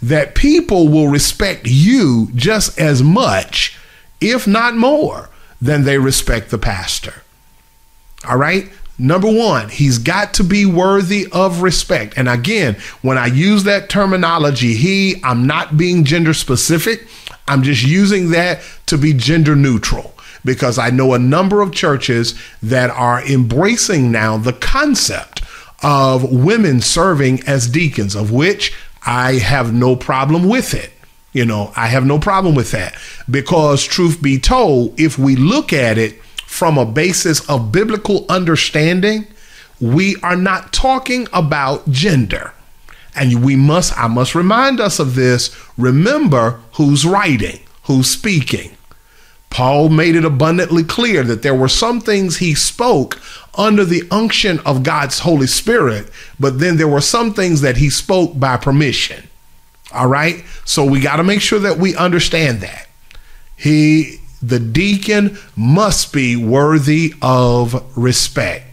that 0.00 0.34
people 0.34 0.88
will 0.88 1.08
respect 1.08 1.66
you 1.66 2.28
just 2.34 2.78
as 2.78 3.02
much, 3.02 3.76
if 4.20 4.46
not 4.46 4.76
more, 4.76 5.28
than 5.60 5.84
they 5.84 5.98
respect 5.98 6.50
the 6.50 6.58
pastor. 6.58 7.22
All 8.28 8.36
right? 8.36 8.70
Number 8.98 9.30
one, 9.30 9.68
he's 9.68 9.98
got 9.98 10.34
to 10.34 10.44
be 10.44 10.66
worthy 10.66 11.28
of 11.30 11.62
respect. 11.62 12.14
And 12.16 12.28
again, 12.28 12.76
when 13.00 13.16
I 13.16 13.26
use 13.26 13.62
that 13.64 13.88
terminology, 13.88 14.74
he, 14.74 15.20
I'm 15.22 15.46
not 15.46 15.76
being 15.76 16.04
gender 16.04 16.34
specific. 16.34 17.06
I'm 17.46 17.62
just 17.62 17.84
using 17.84 18.30
that 18.32 18.60
to 18.86 18.98
be 18.98 19.12
gender 19.12 19.54
neutral 19.54 20.14
because 20.44 20.78
I 20.78 20.90
know 20.90 21.14
a 21.14 21.18
number 21.18 21.62
of 21.62 21.72
churches 21.72 22.34
that 22.62 22.90
are 22.90 23.24
embracing 23.24 24.10
now 24.10 24.36
the 24.36 24.52
concept 24.52 25.42
of 25.82 26.32
women 26.32 26.80
serving 26.80 27.42
as 27.46 27.68
deacons, 27.68 28.16
of 28.16 28.32
which 28.32 28.74
I 29.06 29.34
have 29.34 29.72
no 29.72 29.94
problem 29.94 30.48
with 30.48 30.74
it. 30.74 30.90
You 31.32 31.44
know, 31.44 31.72
I 31.76 31.88
have 31.88 32.06
no 32.06 32.18
problem 32.18 32.54
with 32.54 32.70
that 32.70 32.96
because, 33.30 33.84
truth 33.84 34.22
be 34.22 34.38
told, 34.38 34.98
if 34.98 35.18
we 35.18 35.36
look 35.36 35.72
at 35.72 35.98
it 35.98 36.22
from 36.46 36.78
a 36.78 36.86
basis 36.86 37.48
of 37.48 37.70
biblical 37.70 38.24
understanding, 38.28 39.26
we 39.80 40.16
are 40.22 40.36
not 40.36 40.72
talking 40.72 41.28
about 41.32 41.90
gender. 41.90 42.52
And 43.14 43.44
we 43.44 43.56
must, 43.56 43.98
I 43.98 44.06
must 44.06 44.34
remind 44.34 44.80
us 44.80 44.98
of 44.98 45.14
this. 45.14 45.54
Remember 45.76 46.60
who's 46.74 47.04
writing, 47.04 47.60
who's 47.84 48.10
speaking. 48.10 48.76
Paul 49.50 49.88
made 49.88 50.14
it 50.14 50.24
abundantly 50.24 50.84
clear 50.84 51.24
that 51.24 51.42
there 51.42 51.54
were 51.54 51.68
some 51.68 52.00
things 52.00 52.36
he 52.36 52.54
spoke 52.54 53.20
under 53.56 53.84
the 53.84 54.04
unction 54.10 54.60
of 54.60 54.82
God's 54.82 55.20
Holy 55.20 55.46
Spirit, 55.46 56.10
but 56.38 56.60
then 56.60 56.76
there 56.76 56.88
were 56.88 57.00
some 57.00 57.34
things 57.34 57.60
that 57.62 57.78
he 57.78 57.90
spoke 57.90 58.38
by 58.38 58.56
permission. 58.56 59.27
All 59.92 60.06
right? 60.06 60.44
So 60.64 60.84
we 60.84 61.00
got 61.00 61.16
to 61.16 61.24
make 61.24 61.40
sure 61.40 61.58
that 61.60 61.78
we 61.78 61.96
understand 61.96 62.60
that. 62.60 62.88
He 63.56 64.18
the 64.40 64.60
deacon 64.60 65.36
must 65.56 66.12
be 66.12 66.36
worthy 66.36 67.12
of 67.20 67.84
respect. 67.96 68.66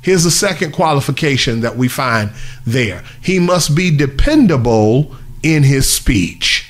Here's 0.00 0.24
the 0.24 0.30
second 0.30 0.72
qualification 0.72 1.60
that 1.60 1.76
we 1.76 1.86
find 1.86 2.32
there. 2.66 3.04
He 3.22 3.38
must 3.38 3.76
be 3.76 3.96
dependable 3.96 5.14
in 5.42 5.62
his 5.62 5.88
speech 5.88 6.68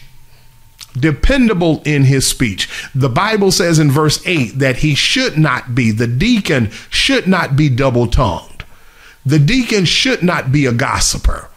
dependable 1.01 1.83
in 1.85 2.05
his 2.05 2.27
speech. 2.27 2.69
The 2.95 3.09
Bible 3.09 3.53
says 3.53 3.79
in 3.79 3.91
verse 3.91 4.25
8 4.27 4.59
that 4.59 4.79
he 4.79 4.95
should 4.95 5.39
not 5.39 5.75
be, 5.75 5.91
the 5.91 6.07
deacon 6.07 6.71
should 6.91 7.27
not 7.27 7.57
be 7.57 7.69
double 7.69 8.07
tongued. 8.07 8.65
The 9.25 9.39
deacon 9.39 9.85
should 9.85 10.23
not 10.23 10.51
be 10.51 10.67
a 10.67 10.73
gossiper. 10.73 11.51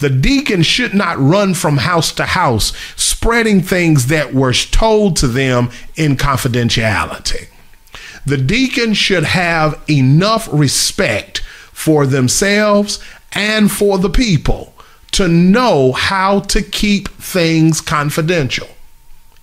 The 0.00 0.10
deacon 0.10 0.62
should 0.62 0.94
not 0.94 1.18
run 1.18 1.54
from 1.54 1.78
house 1.78 2.12
to 2.12 2.24
house 2.24 2.72
spreading 2.96 3.62
things 3.62 4.06
that 4.06 4.34
were 4.34 4.52
told 4.52 5.16
to 5.16 5.28
them 5.28 5.70
in 5.96 6.16
confidentiality. 6.16 7.48
The 8.26 8.36
deacon 8.36 8.94
should 8.94 9.24
have 9.24 9.80
enough 9.88 10.48
respect 10.52 11.38
for 11.72 12.06
themselves 12.06 12.98
and 13.32 13.70
for 13.70 13.98
the 13.98 14.10
people 14.10 14.74
to 15.12 15.28
know 15.28 15.92
how 15.92 16.40
to 16.40 16.62
keep 16.62 17.08
things 17.08 17.80
confidential, 17.80 18.68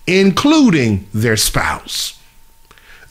including 0.05 1.07
their 1.13 1.37
spouse 1.37 2.19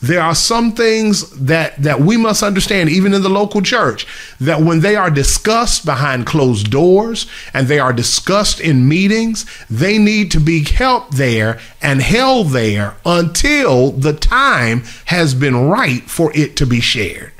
there 0.07 0.21
are 0.21 0.35
some 0.35 0.71
things 0.71 1.29
that 1.31 1.81
that 1.81 1.99
we 1.99 2.17
must 2.17 2.43
understand 2.43 2.89
even 2.89 3.13
in 3.13 3.23
the 3.23 3.29
local 3.29 3.61
church 3.61 4.05
that 4.39 4.61
when 4.61 4.81
they 4.81 4.95
are 4.95 5.09
discussed 5.09 5.85
behind 5.85 6.25
closed 6.25 6.69
doors 6.69 7.27
and 7.53 7.67
they 7.67 7.79
are 7.79 7.93
discussed 7.93 8.59
in 8.59 8.87
meetings 8.87 9.45
they 9.69 9.97
need 9.97 10.29
to 10.31 10.39
be 10.39 10.63
helped 10.63 11.15
there 11.17 11.59
and 11.81 12.01
held 12.01 12.49
there 12.49 12.95
until 13.05 13.91
the 13.91 14.13
time 14.13 14.83
has 15.05 15.33
been 15.33 15.67
right 15.67 16.03
for 16.03 16.31
it 16.35 16.55
to 16.55 16.65
be 16.65 16.79
shared 16.79 17.31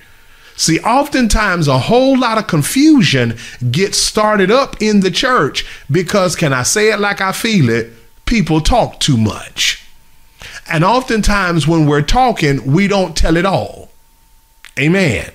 See, 0.57 0.79
oftentimes 0.79 1.67
a 1.67 1.77
whole 1.77 2.17
lot 2.17 2.37
of 2.37 2.47
confusion 2.47 3.37
gets 3.71 3.97
started 3.97 4.49
up 4.49 4.81
in 4.81 5.01
the 5.01 5.11
church 5.11 5.65
because, 5.91 6.35
can 6.35 6.53
I 6.53 6.63
say 6.63 6.91
it 6.91 6.99
like 6.99 7.19
I 7.19 7.33
feel 7.33 7.69
it? 7.69 7.91
People 8.25 8.61
talk 8.61 9.01
too 9.01 9.17
much. 9.17 9.84
And 10.67 10.83
oftentimes 10.83 11.67
when 11.67 11.85
we're 11.85 12.01
talking, 12.01 12.71
we 12.71 12.87
don't 12.87 13.15
tell 13.15 13.37
it 13.37 13.45
all. 13.45 13.89
Amen. 14.79 15.31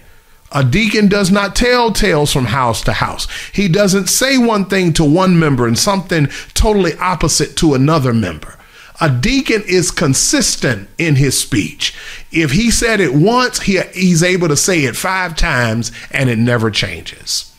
A 0.52 0.64
deacon 0.64 1.08
does 1.08 1.30
not 1.30 1.54
tell 1.54 1.92
tales 1.92 2.32
from 2.32 2.46
house 2.46 2.82
to 2.82 2.92
house. 2.94 3.28
He 3.52 3.68
doesn't 3.68 4.08
say 4.08 4.36
one 4.36 4.64
thing 4.64 4.92
to 4.94 5.04
one 5.04 5.38
member 5.38 5.66
and 5.66 5.78
something 5.78 6.26
totally 6.54 6.94
opposite 6.94 7.56
to 7.58 7.74
another 7.74 8.12
member. 8.12 8.56
A 9.00 9.08
deacon 9.08 9.62
is 9.66 9.90
consistent 9.90 10.88
in 10.98 11.16
his 11.16 11.40
speech. 11.40 11.94
If 12.32 12.50
he 12.50 12.70
said 12.70 13.00
it 13.00 13.14
once, 13.14 13.60
he, 13.60 13.80
he's 13.94 14.22
able 14.22 14.48
to 14.48 14.56
say 14.56 14.84
it 14.84 14.96
five 14.96 15.36
times 15.36 15.92
and 16.10 16.28
it 16.28 16.38
never 16.38 16.70
changes. 16.70 17.49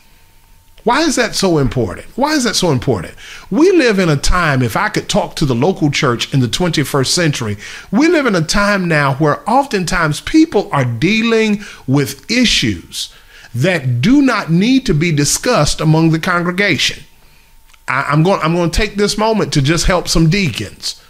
Why 0.84 1.02
is 1.02 1.14
that 1.16 1.36
so 1.36 1.58
important? 1.58 2.06
Why 2.16 2.32
is 2.32 2.44
that 2.44 2.56
so 2.56 2.72
important? 2.72 3.14
We 3.50 3.70
live 3.70 3.98
in 3.98 4.08
a 4.08 4.16
time, 4.16 4.62
if 4.62 4.76
I 4.76 4.88
could 4.88 5.08
talk 5.08 5.36
to 5.36 5.44
the 5.44 5.54
local 5.54 5.90
church 5.90 6.32
in 6.34 6.40
the 6.40 6.48
21st 6.48 7.06
century, 7.06 7.56
we 7.92 8.08
live 8.08 8.26
in 8.26 8.34
a 8.34 8.42
time 8.42 8.88
now 8.88 9.14
where 9.14 9.48
oftentimes 9.48 10.20
people 10.20 10.68
are 10.72 10.84
dealing 10.84 11.62
with 11.86 12.28
issues 12.30 13.14
that 13.54 14.00
do 14.00 14.22
not 14.22 14.50
need 14.50 14.84
to 14.86 14.94
be 14.94 15.12
discussed 15.12 15.80
among 15.80 16.10
the 16.10 16.18
congregation. 16.18 17.04
I, 17.86 18.12
am 18.12 18.22
going, 18.22 18.40
I'm 18.42 18.54
going 18.54 18.70
to 18.70 18.76
take 18.76 18.96
this 18.96 19.18
moment 19.18 19.52
to 19.52 19.62
just 19.62 19.86
help 19.86 20.08
some 20.08 20.30
deacons. 20.30 21.00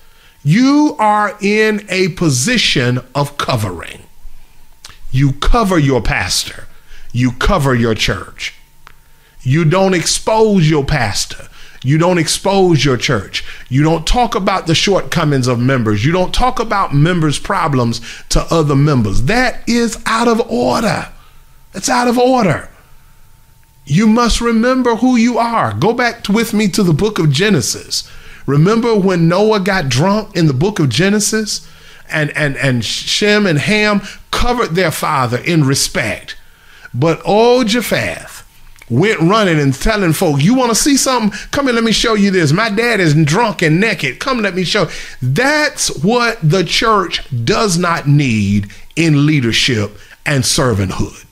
You 0.44 0.96
are 0.98 1.36
in 1.40 1.86
a 1.88 2.08
position 2.08 3.00
of 3.14 3.38
covering. 3.38 4.02
You 5.10 5.32
cover 5.34 5.78
your 5.78 6.02
pastor, 6.02 6.66
you 7.12 7.32
cover 7.32 7.74
your 7.74 7.94
church. 7.94 8.54
You 9.42 9.64
don't 9.64 9.94
expose 9.94 10.68
your 10.68 10.84
pastor. 10.84 11.48
You 11.84 11.98
don't 11.98 12.18
expose 12.18 12.84
your 12.84 12.96
church. 12.96 13.44
You 13.68 13.82
don't 13.82 14.06
talk 14.06 14.34
about 14.34 14.66
the 14.66 14.74
shortcomings 14.74 15.48
of 15.48 15.58
members. 15.58 16.04
You 16.04 16.12
don't 16.12 16.32
talk 16.32 16.60
about 16.60 16.94
members' 16.94 17.40
problems 17.40 18.00
to 18.28 18.46
other 18.54 18.76
members. 18.76 19.24
That 19.24 19.68
is 19.68 20.00
out 20.06 20.28
of 20.28 20.40
order. 20.48 21.08
It's 21.74 21.88
out 21.88 22.06
of 22.06 22.18
order. 22.18 22.68
You 23.84 24.06
must 24.06 24.40
remember 24.40 24.96
who 24.96 25.16
you 25.16 25.38
are. 25.38 25.74
Go 25.74 25.92
back 25.92 26.28
with 26.28 26.54
me 26.54 26.68
to 26.68 26.84
the 26.84 26.92
book 26.92 27.18
of 27.18 27.30
Genesis. 27.30 28.08
Remember 28.46 28.94
when 28.94 29.28
Noah 29.28 29.60
got 29.60 29.88
drunk 29.88 30.36
in 30.36 30.46
the 30.46 30.54
book 30.54 30.78
of 30.78 30.88
Genesis? 30.88 31.68
And, 32.08 32.30
and, 32.36 32.56
and 32.58 32.84
Shem 32.84 33.46
and 33.46 33.58
Ham 33.58 34.02
covered 34.30 34.74
their 34.74 34.90
father 34.92 35.38
in 35.38 35.64
respect. 35.64 36.36
But 36.94 37.22
old 37.24 37.68
Japheth, 37.68 38.41
went 38.92 39.20
running 39.20 39.58
and 39.58 39.74
telling 39.74 40.12
folk, 40.12 40.42
You 40.42 40.54
want 40.54 40.70
to 40.70 40.74
see 40.74 40.96
something? 40.96 41.36
Come 41.50 41.66
here, 41.66 41.74
let 41.74 41.84
me 41.84 41.92
show 41.92 42.14
you 42.14 42.30
this. 42.30 42.52
My 42.52 42.68
dad 42.68 43.00
is 43.00 43.14
drunk 43.24 43.62
and 43.62 43.80
naked. 43.80 44.20
Come, 44.20 44.40
let 44.40 44.54
me 44.54 44.64
show. 44.64 44.88
That's 45.20 45.88
what 46.04 46.38
the 46.42 46.62
church 46.62 47.22
does 47.44 47.78
not 47.78 48.06
need 48.06 48.70
in 48.94 49.26
leadership 49.26 49.96
and 50.26 50.44
servanthood. 50.44 51.24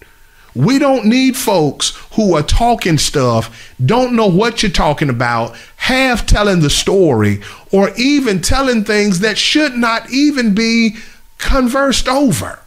We 0.54 0.80
don't 0.80 1.06
need 1.06 1.36
folks 1.36 1.90
who 2.14 2.34
are 2.34 2.42
talking 2.42 2.98
stuff, 2.98 3.72
don't 3.84 4.16
know 4.16 4.26
what 4.26 4.62
you're 4.62 4.72
talking 4.72 5.08
about, 5.08 5.56
half 5.76 6.26
telling 6.26 6.60
the 6.60 6.70
story, 6.70 7.40
or 7.70 7.90
even 7.96 8.40
telling 8.40 8.82
things 8.82 9.20
that 9.20 9.38
should 9.38 9.74
not 9.74 10.10
even 10.10 10.54
be 10.54 10.96
conversed 11.38 12.08
over. 12.08 12.58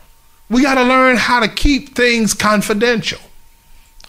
We 0.49 0.62
got 0.62 0.75
to 0.75 0.84
learn 0.84 1.17
how 1.17 1.41
to 1.41 1.47
keep 1.49 1.95
things 1.95 2.34
confidential. 2.34 3.19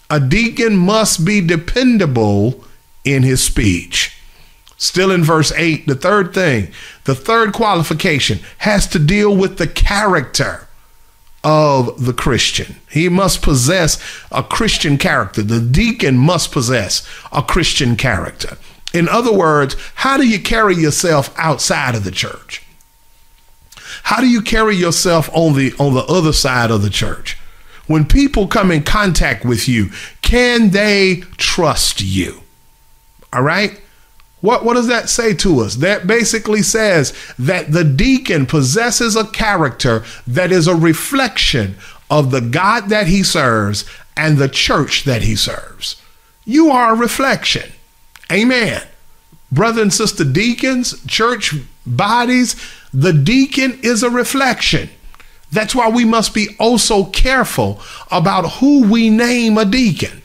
A 0.09 0.19
deacon 0.19 0.77
must 0.77 1.25
be 1.25 1.41
dependable 1.41 2.63
in 3.03 3.23
his 3.23 3.43
speech. 3.43 4.17
Still 4.77 5.09
in 5.11 5.23
verse 5.23 5.51
8, 5.53 5.87
the 5.87 5.95
third 5.95 6.33
thing, 6.33 6.69
the 7.05 7.15
third 7.15 7.53
qualification 7.53 8.39
has 8.59 8.87
to 8.87 8.99
deal 8.99 9.35
with 9.35 9.57
the 9.57 9.67
character 9.67 10.67
of 11.43 12.05
the 12.05 12.13
Christian. 12.13 12.75
He 12.89 13.07
must 13.07 13.41
possess 13.41 14.01
a 14.31 14.43
Christian 14.43 14.97
character. 14.97 15.43
The 15.43 15.61
deacon 15.61 16.17
must 16.17 16.51
possess 16.51 17.07
a 17.31 17.41
Christian 17.41 17.95
character. 17.95 18.57
In 18.93 19.07
other 19.07 19.31
words, 19.31 19.75
how 19.95 20.17
do 20.17 20.27
you 20.27 20.39
carry 20.39 20.75
yourself 20.75 21.33
outside 21.37 21.95
of 21.95 22.03
the 22.03 22.11
church? 22.11 22.63
How 24.03 24.19
do 24.21 24.27
you 24.27 24.41
carry 24.41 24.75
yourself 24.75 25.29
on 25.33 25.53
the 25.55 25.73
on 25.79 25.93
the 25.93 26.03
other 26.05 26.33
side 26.33 26.71
of 26.71 26.81
the 26.81 26.89
church? 26.89 27.37
When 27.87 28.05
people 28.05 28.47
come 28.47 28.71
in 28.71 28.83
contact 28.83 29.45
with 29.45 29.67
you, 29.67 29.89
can 30.21 30.71
they 30.71 31.23
trust 31.37 32.01
you? 32.01 32.41
All 33.31 33.43
right? 33.43 33.79
What, 34.41 34.63
what 34.63 34.75
does 34.75 34.87
that 34.87 35.09
say 35.09 35.33
to 35.35 35.61
us? 35.61 35.75
That 35.75 36.05
basically 36.05 36.61
says 36.61 37.13
that 37.39 37.71
the 37.71 37.83
deacon 37.83 38.45
possesses 38.45 39.15
a 39.15 39.25
character 39.25 40.03
that 40.27 40.51
is 40.51 40.67
a 40.67 40.75
reflection 40.75 41.75
of 42.09 42.31
the 42.31 42.41
God 42.41 42.89
that 42.89 43.07
he 43.07 43.23
serves 43.23 43.85
and 44.15 44.37
the 44.37 44.49
church 44.49 45.03
that 45.05 45.23
he 45.23 45.35
serves. 45.35 46.01
You 46.45 46.69
are 46.69 46.93
a 46.93 46.97
reflection. 46.97 47.71
Amen. 48.31 48.83
Brother 49.51 49.81
and 49.81 49.93
sister 49.93 50.23
deacons, 50.23 51.03
church 51.05 51.55
bodies, 51.85 52.55
the 52.93 53.13
deacon 53.13 53.79
is 53.81 54.03
a 54.03 54.09
reflection. 54.09 54.89
That's 55.51 55.75
why 55.75 55.89
we 55.89 56.05
must 56.05 56.33
be 56.33 56.55
also 56.59 57.05
careful 57.05 57.79
about 58.11 58.53
who 58.59 58.87
we 58.87 59.09
name 59.09 59.57
a 59.57 59.65
deacon. 59.65 60.21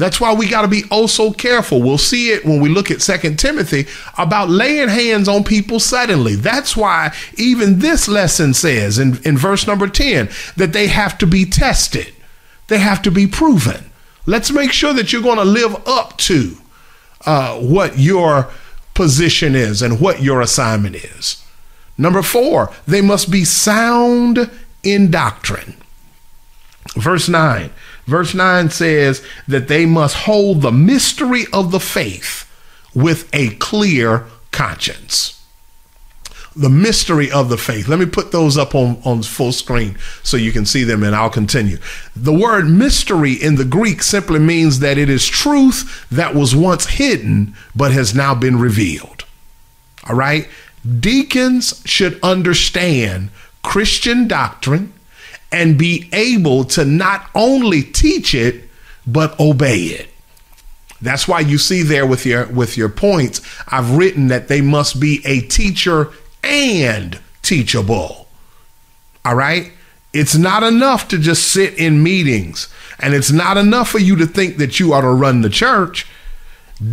That's 0.00 0.18
why 0.18 0.32
we 0.32 0.48
got 0.48 0.62
to 0.62 0.68
be 0.68 0.84
also 0.90 1.30
careful. 1.30 1.82
We'll 1.82 1.98
see 1.98 2.30
it 2.30 2.44
when 2.44 2.60
we 2.60 2.70
look 2.70 2.90
at 2.90 3.02
Second 3.02 3.38
Timothy 3.38 3.86
about 4.16 4.48
laying 4.48 4.88
hands 4.88 5.28
on 5.28 5.44
people 5.44 5.78
suddenly. 5.78 6.36
That's 6.36 6.74
why 6.74 7.14
even 7.36 7.80
this 7.80 8.08
lesson 8.08 8.54
says 8.54 8.98
in, 8.98 9.18
in 9.24 9.36
verse 9.36 9.66
number 9.66 9.86
10 9.86 10.30
that 10.56 10.72
they 10.72 10.86
have 10.86 11.18
to 11.18 11.26
be 11.26 11.44
tested, 11.44 12.14
they 12.68 12.78
have 12.78 13.02
to 13.02 13.10
be 13.10 13.26
proven. 13.26 13.90
Let's 14.24 14.50
make 14.50 14.72
sure 14.72 14.94
that 14.94 15.12
you're 15.12 15.20
going 15.20 15.36
to 15.36 15.44
live 15.44 15.76
up 15.86 16.16
to 16.18 16.56
uh, 17.26 17.58
what 17.58 17.98
your 17.98 18.50
position 18.94 19.54
is 19.54 19.82
and 19.82 20.00
what 20.00 20.22
your 20.22 20.40
assignment 20.40 20.96
is. 20.96 21.44
Number 22.00 22.22
four, 22.22 22.72
they 22.86 23.02
must 23.02 23.30
be 23.30 23.44
sound 23.44 24.50
in 24.82 25.10
doctrine. 25.10 25.74
Verse 26.96 27.28
9. 27.28 27.70
Verse 28.06 28.32
9 28.32 28.70
says 28.70 29.22
that 29.46 29.68
they 29.68 29.84
must 29.84 30.16
hold 30.16 30.62
the 30.62 30.72
mystery 30.72 31.44
of 31.52 31.72
the 31.72 31.78
faith 31.78 32.50
with 32.94 33.28
a 33.34 33.50
clear 33.56 34.24
conscience. 34.50 35.44
The 36.56 36.70
mystery 36.70 37.30
of 37.30 37.50
the 37.50 37.58
faith. 37.58 37.86
Let 37.86 37.98
me 37.98 38.06
put 38.06 38.32
those 38.32 38.56
up 38.56 38.74
on, 38.74 38.98
on 39.04 39.22
full 39.22 39.52
screen 39.52 39.98
so 40.22 40.38
you 40.38 40.52
can 40.52 40.64
see 40.64 40.84
them 40.84 41.02
and 41.02 41.14
I'll 41.14 41.28
continue. 41.28 41.76
The 42.16 42.32
word 42.32 42.66
mystery 42.66 43.34
in 43.34 43.56
the 43.56 43.64
Greek 43.66 44.02
simply 44.02 44.38
means 44.38 44.78
that 44.78 44.96
it 44.96 45.10
is 45.10 45.28
truth 45.28 46.06
that 46.10 46.34
was 46.34 46.56
once 46.56 46.86
hidden 46.86 47.54
but 47.76 47.92
has 47.92 48.14
now 48.14 48.34
been 48.34 48.58
revealed. 48.58 49.26
All 50.08 50.16
right? 50.16 50.48
Deacons 51.00 51.82
should 51.84 52.18
understand 52.22 53.30
Christian 53.62 54.26
doctrine 54.26 54.92
and 55.52 55.78
be 55.78 56.08
able 56.12 56.64
to 56.64 56.84
not 56.84 57.28
only 57.34 57.82
teach 57.82 58.34
it 58.34 58.64
but 59.06 59.38
obey 59.40 59.84
it. 59.84 60.08
That's 61.02 61.26
why 61.26 61.40
you 61.40 61.58
see 61.58 61.82
there 61.82 62.06
with 62.06 62.26
your 62.26 62.46
with 62.46 62.76
your 62.76 62.88
points 62.88 63.40
I've 63.68 63.96
written 63.96 64.28
that 64.28 64.48
they 64.48 64.60
must 64.60 65.00
be 65.00 65.22
a 65.24 65.40
teacher 65.40 66.10
and 66.42 67.18
teachable. 67.42 68.28
All 69.24 69.34
right? 69.34 69.72
It's 70.12 70.36
not 70.36 70.62
enough 70.62 71.08
to 71.08 71.18
just 71.18 71.48
sit 71.48 71.78
in 71.78 72.02
meetings 72.02 72.68
and 72.98 73.14
it's 73.14 73.30
not 73.30 73.56
enough 73.56 73.90
for 73.90 73.98
you 73.98 74.16
to 74.16 74.26
think 74.26 74.56
that 74.56 74.80
you 74.80 74.92
ought 74.92 75.02
to 75.02 75.10
run 75.10 75.42
the 75.42 75.50
church. 75.50 76.06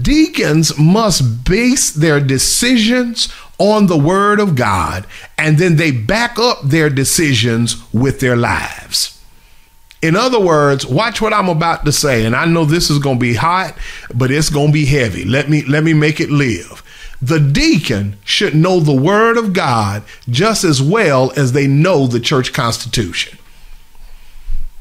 Deacons 0.02 0.78
must 0.78 1.46
base 1.46 1.92
their 1.92 2.20
decisions 2.20 3.34
on 3.60 3.88
the 3.88 3.98
word 3.98 4.40
of 4.40 4.56
God, 4.56 5.06
and 5.38 5.58
then 5.58 5.78
they 5.78 5.92
back 5.92 6.38
up 6.38 6.62
their 6.64 6.90
decisions 6.90 7.76
with 7.94 8.20
their 8.20 8.36
lives. 8.36 9.14
In 10.02 10.16
other 10.16 10.40
words, 10.40 10.86
watch 10.86 11.22
what 11.22 11.34
I'm 11.34 11.50
about 11.50 11.84
to 11.86 11.92
say, 11.92 12.26
and 12.26 12.36
I 12.36 12.46
know 12.46 12.66
this 12.66 12.90
is 12.90 13.00
going 13.00 13.18
to 13.18 13.22
be 13.22 13.34
hot, 13.34 13.76
but 14.14 14.30
it's 14.30 14.50
going 14.50 14.68
to 14.68 14.74
be 14.74 14.86
heavy. 14.86 15.26
Let 15.26 15.50
me 15.50 15.64
let 15.64 15.84
me 15.84 15.94
make 15.94 16.20
it 16.20 16.30
live. 16.30 16.84
The 17.20 17.40
deacon 17.40 18.18
should 18.24 18.54
know 18.54 18.80
the 18.80 18.96
word 18.96 19.38
of 19.38 19.54
God 19.54 20.04
just 20.30 20.64
as 20.64 20.84
well 20.84 21.32
as 21.36 21.52
they 21.52 21.66
know 21.66 22.06
the 22.06 22.20
church 22.20 22.54
constitution. 22.54 23.40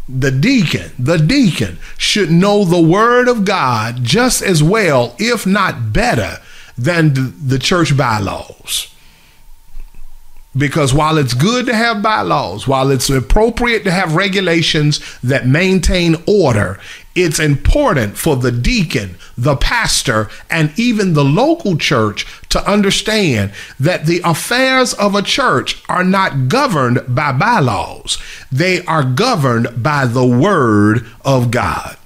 The 0.06 0.30
deacon, 0.30 0.92
the 0.98 1.16
deacon 1.16 1.78
should 1.96 2.30
know 2.30 2.64
the 2.64 2.80
word 2.80 3.26
of 3.26 3.44
God 3.46 4.04
just 4.04 4.42
as 4.42 4.62
well, 4.62 5.16
if 5.18 5.46
not 5.46 5.94
better, 5.94 6.40
than 6.76 7.34
the 7.46 7.58
church 7.58 7.96
bylaws. 7.96 8.92
Because 10.56 10.94
while 10.94 11.18
it's 11.18 11.34
good 11.34 11.66
to 11.66 11.74
have 11.74 12.02
bylaws, 12.02 12.66
while 12.66 12.90
it's 12.90 13.10
appropriate 13.10 13.84
to 13.84 13.90
have 13.90 14.16
regulations 14.16 15.00
that 15.22 15.46
maintain 15.46 16.16
order, 16.26 16.80
it's 17.14 17.38
important 17.38 18.16
for 18.16 18.36
the 18.36 18.52
deacon, 18.52 19.16
the 19.36 19.56
pastor, 19.56 20.30
and 20.48 20.72
even 20.78 21.12
the 21.12 21.24
local 21.24 21.76
church 21.76 22.26
to 22.48 22.70
understand 22.70 23.52
that 23.78 24.06
the 24.06 24.22
affairs 24.24 24.94
of 24.94 25.14
a 25.14 25.20
church 25.20 25.82
are 25.90 26.04
not 26.04 26.48
governed 26.48 27.02
by 27.06 27.32
bylaws. 27.32 28.16
They 28.50 28.82
are 28.86 29.04
governed 29.04 29.82
by 29.82 30.06
the 30.06 30.26
word 30.26 31.06
of 31.22 31.50
God. 31.50 31.98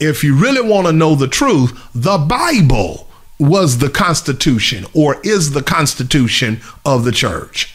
If 0.00 0.24
you 0.24 0.34
really 0.34 0.68
want 0.68 0.88
to 0.88 0.92
know 0.92 1.14
the 1.14 1.28
truth, 1.28 1.90
the 1.94 2.18
Bible 2.18 3.08
was 3.38 3.78
the 3.78 3.90
constitution 3.90 4.86
or 4.94 5.20
is 5.22 5.50
the 5.50 5.62
constitution 5.62 6.60
of 6.84 7.04
the 7.04 7.12
church. 7.12 7.74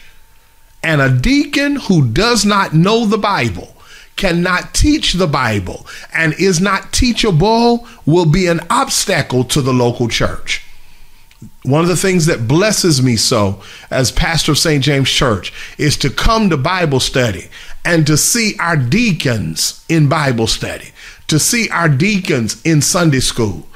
And 0.82 1.00
a 1.00 1.10
deacon 1.10 1.76
who 1.76 2.08
does 2.08 2.44
not 2.44 2.72
know 2.74 3.04
the 3.04 3.18
Bible, 3.18 3.74
cannot 4.20 4.74
teach 4.74 5.14
the 5.14 5.26
Bible, 5.26 5.86
and 6.12 6.34
is 6.34 6.60
not 6.60 6.92
teachable 6.92 7.88
will 8.04 8.26
be 8.26 8.46
an 8.46 8.60
obstacle 8.68 9.44
to 9.44 9.62
the 9.62 9.72
local 9.72 10.08
church. 10.08 10.62
One 11.62 11.80
of 11.80 11.88
the 11.88 11.96
things 11.96 12.26
that 12.26 12.46
blesses 12.46 13.02
me 13.02 13.16
so 13.16 13.62
as 13.90 14.12
pastor 14.12 14.52
of 14.52 14.58
St. 14.58 14.84
James 14.84 15.10
Church 15.10 15.54
is 15.78 15.96
to 15.98 16.10
come 16.10 16.50
to 16.50 16.58
Bible 16.58 17.00
study 17.00 17.48
and 17.82 18.06
to 18.06 18.18
see 18.18 18.56
our 18.58 18.76
deacons 18.76 19.82
in 19.88 20.06
Bible 20.06 20.46
study, 20.46 20.90
to 21.28 21.38
see 21.38 21.70
our 21.70 21.88
deacons 21.88 22.60
in 22.62 22.82
Sunday 22.82 23.20
school, 23.20 23.66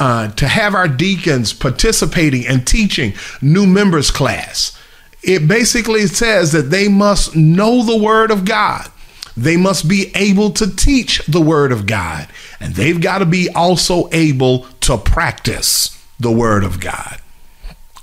uh, 0.00 0.32
to 0.32 0.48
have 0.48 0.74
our 0.74 0.88
deacons 0.88 1.52
participating 1.52 2.46
and 2.46 2.66
teaching 2.66 3.12
new 3.40 3.66
members 3.66 4.10
class 4.10 4.76
it 5.22 5.46
basically 5.46 6.06
says 6.06 6.52
that 6.52 6.70
they 6.70 6.88
must 6.88 7.36
know 7.36 7.84
the 7.84 7.96
word 7.96 8.30
of 8.30 8.44
God. 8.44 8.90
They 9.36 9.56
must 9.56 9.88
be 9.88 10.10
able 10.14 10.50
to 10.52 10.74
teach 10.74 11.24
the 11.26 11.40
word 11.40 11.72
of 11.72 11.86
God. 11.86 12.28
And 12.58 12.74
they've 12.74 13.00
got 13.00 13.18
to 13.18 13.26
be 13.26 13.48
also 13.50 14.08
able 14.12 14.60
to 14.80 14.96
practice 14.96 15.96
the 16.18 16.32
word 16.32 16.64
of 16.64 16.80
God. 16.80 17.20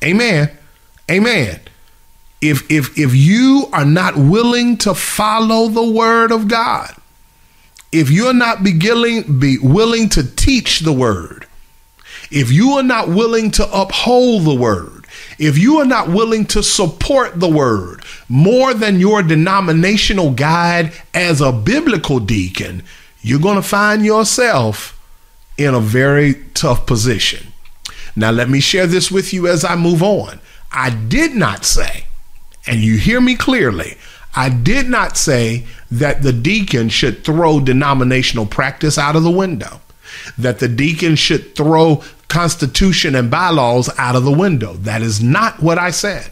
Amen. 0.03 0.51
Amen. 1.09 1.59
If 2.39 2.69
if 2.69 2.97
if 2.97 3.15
you 3.15 3.67
are 3.73 3.85
not 3.85 4.15
willing 4.15 4.77
to 4.77 4.93
follow 4.93 5.67
the 5.69 5.91
word 5.91 6.31
of 6.31 6.47
God, 6.47 6.93
if 7.91 8.11
you're 8.11 8.33
not 8.33 8.63
beginning 8.63 9.39
be 9.39 9.57
willing 9.57 10.09
to 10.09 10.23
teach 10.23 10.81
the 10.81 10.93
word, 10.93 11.46
if 12.31 12.51
you 12.51 12.71
are 12.71 12.83
not 12.83 13.09
willing 13.09 13.51
to 13.51 13.71
uphold 13.71 14.45
the 14.45 14.55
word, 14.55 15.05
if 15.39 15.57
you 15.57 15.77
are 15.77 15.85
not 15.85 16.09
willing 16.09 16.45
to 16.45 16.63
support 16.63 17.39
the 17.39 17.49
word 17.49 18.03
more 18.27 18.73
than 18.73 18.99
your 18.99 19.21
denominational 19.21 20.31
guide 20.31 20.91
as 21.13 21.41
a 21.41 21.51
biblical 21.51 22.19
deacon, 22.19 22.83
you're 23.21 23.39
going 23.39 23.55
to 23.55 23.61
find 23.61 24.05
yourself 24.05 24.93
in 25.57 25.73
a 25.73 25.79
very 25.79 26.35
tough 26.53 26.85
position. 26.85 27.53
Now, 28.15 28.31
let 28.31 28.49
me 28.49 28.59
share 28.59 28.87
this 28.87 29.11
with 29.11 29.33
you 29.33 29.47
as 29.47 29.63
I 29.63 29.75
move 29.75 30.01
on. 30.01 30.39
I 30.71 30.89
did 30.89 31.35
not 31.35 31.65
say, 31.65 32.05
and 32.65 32.79
you 32.79 32.97
hear 32.97 33.21
me 33.21 33.35
clearly, 33.35 33.97
I 34.35 34.49
did 34.49 34.89
not 34.89 35.17
say 35.17 35.65
that 35.89 36.21
the 36.21 36.33
deacon 36.33 36.89
should 36.89 37.23
throw 37.23 37.59
denominational 37.59 38.45
practice 38.45 38.97
out 38.97 39.15
of 39.15 39.23
the 39.23 39.31
window, 39.31 39.81
that 40.37 40.59
the 40.59 40.67
deacon 40.67 41.15
should 41.15 41.55
throw 41.55 42.03
constitution 42.27 43.15
and 43.15 43.31
bylaws 43.31 43.89
out 43.97 44.15
of 44.15 44.23
the 44.23 44.31
window. 44.31 44.73
That 44.73 45.01
is 45.01 45.21
not 45.21 45.61
what 45.61 45.77
I 45.77 45.91
said. 45.91 46.31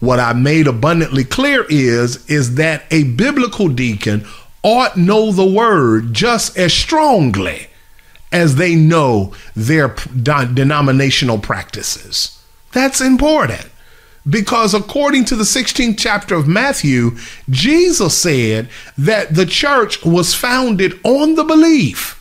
What 0.00 0.18
I 0.18 0.32
made 0.32 0.66
abundantly 0.66 1.24
clear 1.24 1.64
is 1.68 2.28
is 2.28 2.56
that 2.56 2.84
a 2.90 3.04
biblical 3.04 3.68
deacon 3.68 4.26
ought 4.62 4.96
know 4.96 5.32
the 5.32 5.46
word 5.46 6.12
just 6.12 6.56
as 6.56 6.72
strongly 6.72 7.68
as 8.32 8.56
they 8.56 8.74
know 8.74 9.32
their 9.54 9.88
denominational 9.88 11.38
practices. 11.38 12.42
That's 12.72 13.00
important. 13.00 13.68
Because 14.28 14.72
according 14.72 15.24
to 15.26 15.36
the 15.36 15.44
16th 15.44 15.98
chapter 15.98 16.36
of 16.36 16.46
Matthew, 16.46 17.16
Jesus 17.50 18.16
said 18.16 18.68
that 18.96 19.34
the 19.34 19.46
church 19.46 20.04
was 20.04 20.34
founded 20.34 20.98
on 21.04 21.34
the 21.34 21.44
belief 21.44 22.18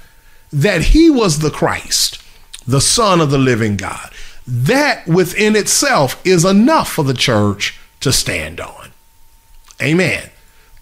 that 0.51 0.81
he 0.81 1.09
was 1.09 1.39
the 1.39 1.51
Christ 1.51 2.20
the 2.67 2.81
Son 2.81 3.19
of 3.21 3.31
the 3.31 3.37
living 3.37 3.75
God. 3.75 4.11
That 4.47 5.07
within 5.07 5.55
itself 5.55 6.19
is 6.25 6.45
enough 6.45 6.91
for 6.91 7.03
the 7.03 7.13
church 7.13 7.79
to 8.01 8.11
stand 8.11 8.59
on. 8.59 8.91
Amen. 9.81 10.29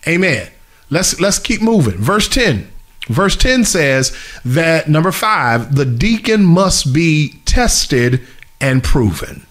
Amen. 0.07 0.49
Let's 0.89 1.19
let's 1.19 1.39
keep 1.39 1.61
moving. 1.61 1.97
Verse 1.97 2.27
10. 2.27 2.71
Verse 3.07 3.35
10 3.35 3.65
says 3.65 4.15
that 4.45 4.87
number 4.87 5.11
5, 5.11 5.75
the 5.75 5.85
deacon 5.85 6.43
must 6.43 6.93
be 6.93 7.41
tested 7.45 8.21
and 8.61 8.83
proven. 8.83 9.45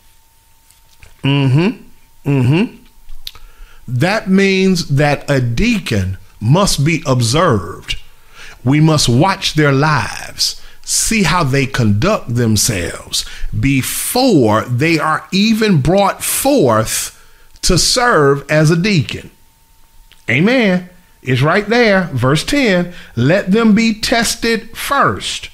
Mhm. 1.25 1.83
Mhm. 2.25 2.77
That 3.87 4.29
means 4.31 4.87
that 4.89 5.29
a 5.29 5.41
deacon 5.41 6.19
must 6.41 6.85
be 6.85 7.03
observed. 7.07 7.97
We 8.63 8.81
must 8.81 9.09
watch 9.09 9.55
their 9.55 9.73
lives 9.73 10.61
see 10.89 11.25
how 11.25 11.45
they 11.45 11.67
conduct 11.67 12.35
themselves 12.35 13.27
before 13.59 14.63
they 14.63 14.99
are 14.99 15.29
even 15.31 15.83
brought 15.83 16.25
forth 16.25 17.15
to 17.61 17.77
serve 17.77 18.51
as 18.51 18.71
a 18.71 18.77
deacon. 18.77 19.31
Amen. 20.31 20.89
It's 21.23 21.43
right 21.43 21.69
there, 21.69 22.05
verse 22.15 22.43
10. 22.43 22.95
Let 23.17 23.51
them 23.51 23.75
be 23.75 24.01
tested 24.01 24.75
first. 24.75 25.51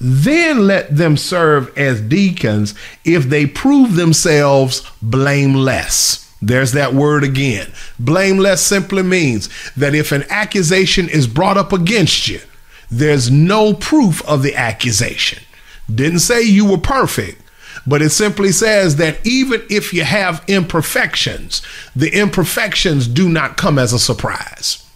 Then 0.00 0.68
let 0.68 0.96
them 0.96 1.16
serve 1.16 1.76
as 1.76 2.00
deacons 2.00 2.72
if 3.04 3.24
they 3.24 3.46
prove 3.46 3.96
themselves 3.96 4.88
blameless. 5.02 6.32
There's 6.40 6.70
that 6.72 6.94
word 6.94 7.24
again. 7.24 7.72
Blameless 7.98 8.64
simply 8.64 9.02
means 9.02 9.48
that 9.76 9.94
if 9.94 10.12
an 10.12 10.24
accusation 10.30 11.08
is 11.08 11.26
brought 11.26 11.56
up 11.56 11.72
against 11.72 12.28
you, 12.28 12.40
there's 12.92 13.30
no 13.30 13.72
proof 13.72 14.22
of 14.28 14.42
the 14.42 14.54
accusation. 14.54 15.42
Didn't 15.92 16.20
say 16.20 16.42
you 16.42 16.70
were 16.70 16.78
perfect, 16.78 17.40
but 17.86 18.02
it 18.02 18.10
simply 18.10 18.52
says 18.52 18.96
that 18.96 19.26
even 19.26 19.62
if 19.70 19.94
you 19.94 20.04
have 20.04 20.44
imperfections, 20.46 21.62
the 21.96 22.10
imperfections 22.10 23.08
do 23.08 23.28
not 23.30 23.56
come 23.56 23.78
as 23.78 23.94
a 23.94 23.98
surprise. 23.98 24.86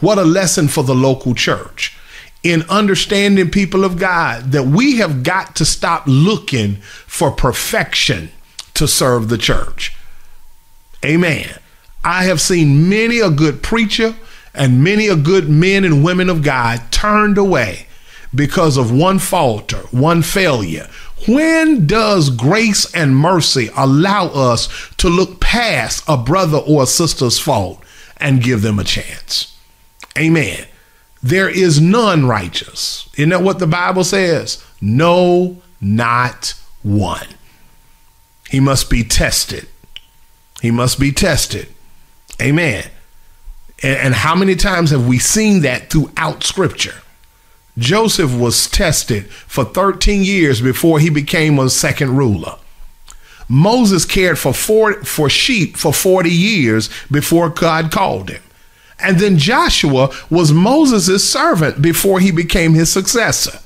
What 0.00 0.18
a 0.18 0.24
lesson 0.24 0.68
for 0.68 0.84
the 0.84 0.94
local 0.94 1.34
church 1.34 1.96
in 2.42 2.62
understanding 2.68 3.50
people 3.50 3.84
of 3.84 3.98
God 3.98 4.52
that 4.52 4.64
we 4.66 4.98
have 4.98 5.22
got 5.22 5.56
to 5.56 5.64
stop 5.64 6.04
looking 6.06 6.76
for 7.06 7.30
perfection 7.30 8.30
to 8.74 8.86
serve 8.86 9.28
the 9.28 9.38
church. 9.38 9.96
Amen. 11.04 11.58
I 12.04 12.24
have 12.24 12.40
seen 12.40 12.88
many 12.88 13.18
a 13.18 13.30
good 13.30 13.62
preacher 13.62 14.14
and 14.58 14.82
many 14.82 15.06
a 15.06 15.16
good 15.16 15.48
men 15.48 15.84
and 15.84 16.04
women 16.04 16.28
of 16.28 16.42
God 16.42 16.82
turned 16.90 17.38
away 17.38 17.86
because 18.34 18.76
of 18.76 18.92
one 18.92 19.18
falter, 19.18 19.78
one 19.90 20.20
failure. 20.20 20.88
When 21.26 21.86
does 21.86 22.30
grace 22.30 22.92
and 22.94 23.16
mercy 23.16 23.70
allow 23.76 24.26
us 24.26 24.68
to 24.98 25.08
look 25.08 25.40
past 25.40 26.04
a 26.06 26.16
brother 26.16 26.58
or 26.58 26.82
a 26.82 26.86
sister's 26.86 27.38
fault 27.38 27.82
and 28.18 28.42
give 28.42 28.62
them 28.62 28.78
a 28.78 28.84
chance? 28.84 29.56
Amen. 30.18 30.66
There 31.22 31.48
is 31.48 31.80
none 31.80 32.26
righteous. 32.26 33.08
Isn't 33.14 33.30
that 33.30 33.42
what 33.42 33.58
the 33.58 33.66
Bible 33.66 34.04
says? 34.04 34.62
No, 34.80 35.60
not 35.80 36.54
one. 36.82 37.26
He 38.50 38.60
must 38.60 38.90
be 38.90 39.04
tested. 39.04 39.68
He 40.62 40.70
must 40.70 40.98
be 40.98 41.12
tested. 41.12 41.68
Amen. 42.40 42.84
And, 43.82 43.98
and 43.98 44.14
how 44.14 44.34
many 44.34 44.56
times 44.56 44.90
have 44.90 45.06
we 45.06 45.18
seen 45.18 45.62
that 45.62 45.90
throughout 45.90 46.42
Scripture? 46.42 47.02
Joseph 47.78 48.36
was 48.36 48.68
tested 48.68 49.30
for 49.30 49.64
13 49.64 50.24
years 50.24 50.60
before 50.60 50.98
he 50.98 51.10
became 51.10 51.58
a 51.58 51.70
second 51.70 52.16
ruler. 52.16 52.56
Moses 53.48 54.04
cared 54.04 54.38
for, 54.38 54.52
four, 54.52 55.04
for 55.04 55.30
sheep 55.30 55.76
for 55.76 55.92
40 55.92 56.28
years 56.28 56.90
before 57.10 57.48
God 57.48 57.90
called 57.90 58.30
him. 58.30 58.42
And 58.98 59.18
then 59.20 59.38
Joshua 59.38 60.10
was 60.28 60.52
Moses' 60.52 61.28
servant 61.28 61.80
before 61.80 62.20
he 62.20 62.32
became 62.32 62.74
his 62.74 62.90
successor. 62.90 63.60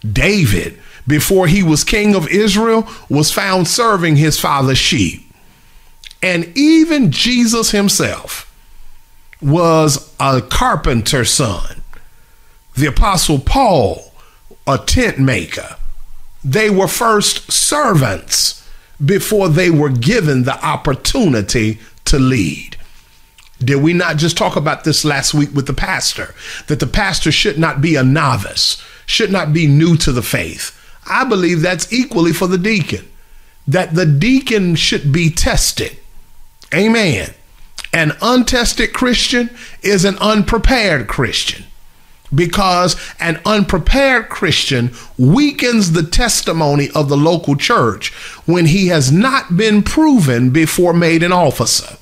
David, 0.00 0.80
before 1.06 1.48
he 1.48 1.62
was 1.62 1.82
king 1.82 2.14
of 2.14 2.28
Israel, 2.28 2.88
was 3.08 3.32
found 3.32 3.66
serving 3.66 4.16
his 4.16 4.38
father's 4.38 4.78
sheep. 4.78 5.22
And 6.22 6.56
even 6.56 7.10
Jesus 7.10 7.72
himself 7.72 8.50
was 9.44 10.12
a 10.18 10.40
carpenter's 10.40 11.30
son. 11.30 11.82
The 12.76 12.86
apostle 12.86 13.38
Paul, 13.38 14.12
a 14.66 14.78
tent 14.78 15.18
maker. 15.18 15.76
They 16.42 16.70
were 16.70 16.88
first 16.88 17.52
servants 17.52 18.68
before 19.04 19.48
they 19.48 19.70
were 19.70 19.90
given 19.90 20.44
the 20.44 20.64
opportunity 20.64 21.78
to 22.06 22.18
lead. 22.18 22.76
Did 23.58 23.82
we 23.82 23.92
not 23.92 24.16
just 24.16 24.36
talk 24.36 24.56
about 24.56 24.84
this 24.84 25.04
last 25.04 25.32
week 25.32 25.52
with 25.54 25.66
the 25.66 25.72
pastor? 25.72 26.34
That 26.66 26.80
the 26.80 26.86
pastor 26.86 27.30
should 27.30 27.58
not 27.58 27.80
be 27.80 27.96
a 27.96 28.02
novice, 28.02 28.82
should 29.06 29.30
not 29.30 29.52
be 29.52 29.66
new 29.66 29.96
to 29.98 30.12
the 30.12 30.22
faith. 30.22 30.78
I 31.06 31.24
believe 31.24 31.60
that's 31.60 31.92
equally 31.92 32.32
for 32.32 32.46
the 32.46 32.58
deacon, 32.58 33.08
that 33.68 33.94
the 33.94 34.06
deacon 34.06 34.74
should 34.74 35.12
be 35.12 35.30
tested. 35.30 35.96
Amen. 36.74 37.32
An 37.94 38.16
untested 38.20 38.92
Christian 38.92 39.50
is 39.80 40.04
an 40.04 40.18
unprepared 40.18 41.06
Christian 41.06 41.64
because 42.34 42.96
an 43.20 43.40
unprepared 43.46 44.28
Christian 44.28 44.90
weakens 45.16 45.92
the 45.92 46.02
testimony 46.02 46.90
of 46.92 47.08
the 47.08 47.16
local 47.16 47.54
church 47.54 48.12
when 48.46 48.66
he 48.66 48.88
has 48.88 49.12
not 49.12 49.56
been 49.56 49.80
proven 49.80 50.50
before 50.50 50.92
made 50.92 51.22
an 51.22 51.30
officer. 51.30 51.96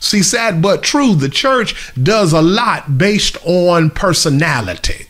See, 0.00 0.24
sad 0.24 0.60
but 0.60 0.82
true, 0.82 1.14
the 1.14 1.28
church 1.28 1.94
does 1.94 2.32
a 2.32 2.42
lot 2.42 2.98
based 2.98 3.36
on 3.44 3.90
personality. 3.90 5.06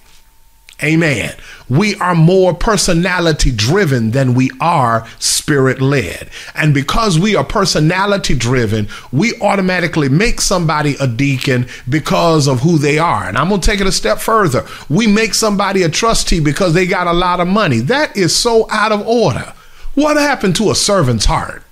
Amen. 0.83 1.35
We 1.68 1.95
are 1.97 2.14
more 2.14 2.55
personality 2.55 3.53
driven 3.53 4.12
than 4.12 4.35
we 4.35 4.51
are 4.61 5.07
spirit 5.18 5.81
led. 5.81 6.31
And 6.55 6.72
because 6.72 7.18
we 7.18 7.37
are 7.37 7.45
personality 7.45 8.35
driven, 8.35 8.89
we 9.12 9.39
automatically 9.41 10.09
make 10.09 10.41
somebody 10.41 10.97
a 10.99 11.07
deacon 11.07 11.66
because 11.89 12.49
of 12.49 12.61
who 12.61 12.78
they 12.78 12.99
are. 12.99 13.24
And 13.28 13.37
I'm 13.37 13.49
going 13.49 13.61
to 13.61 13.66
take 13.66 13.81
it 13.81 13.87
a 13.87 13.93
step 13.93 14.18
further. 14.18 14.66
We 14.89 15.07
make 15.07 15.35
somebody 15.35 15.83
a 15.83 15.89
trustee 15.89 16.41
because 16.41 16.72
they 16.72 16.87
got 16.87 17.07
a 17.07 17.12
lot 17.12 17.41
of 17.41 17.49
money. 17.49 17.81
That 17.81 18.16
is 18.16 18.35
so 18.35 18.66
out 18.70 18.93
of 18.93 19.07
order. 19.07 19.53
What 19.95 20.16
happened 20.16 20.57
to 20.57 20.70
a 20.70 20.74
servant's 20.74 21.26
heart? 21.26 21.62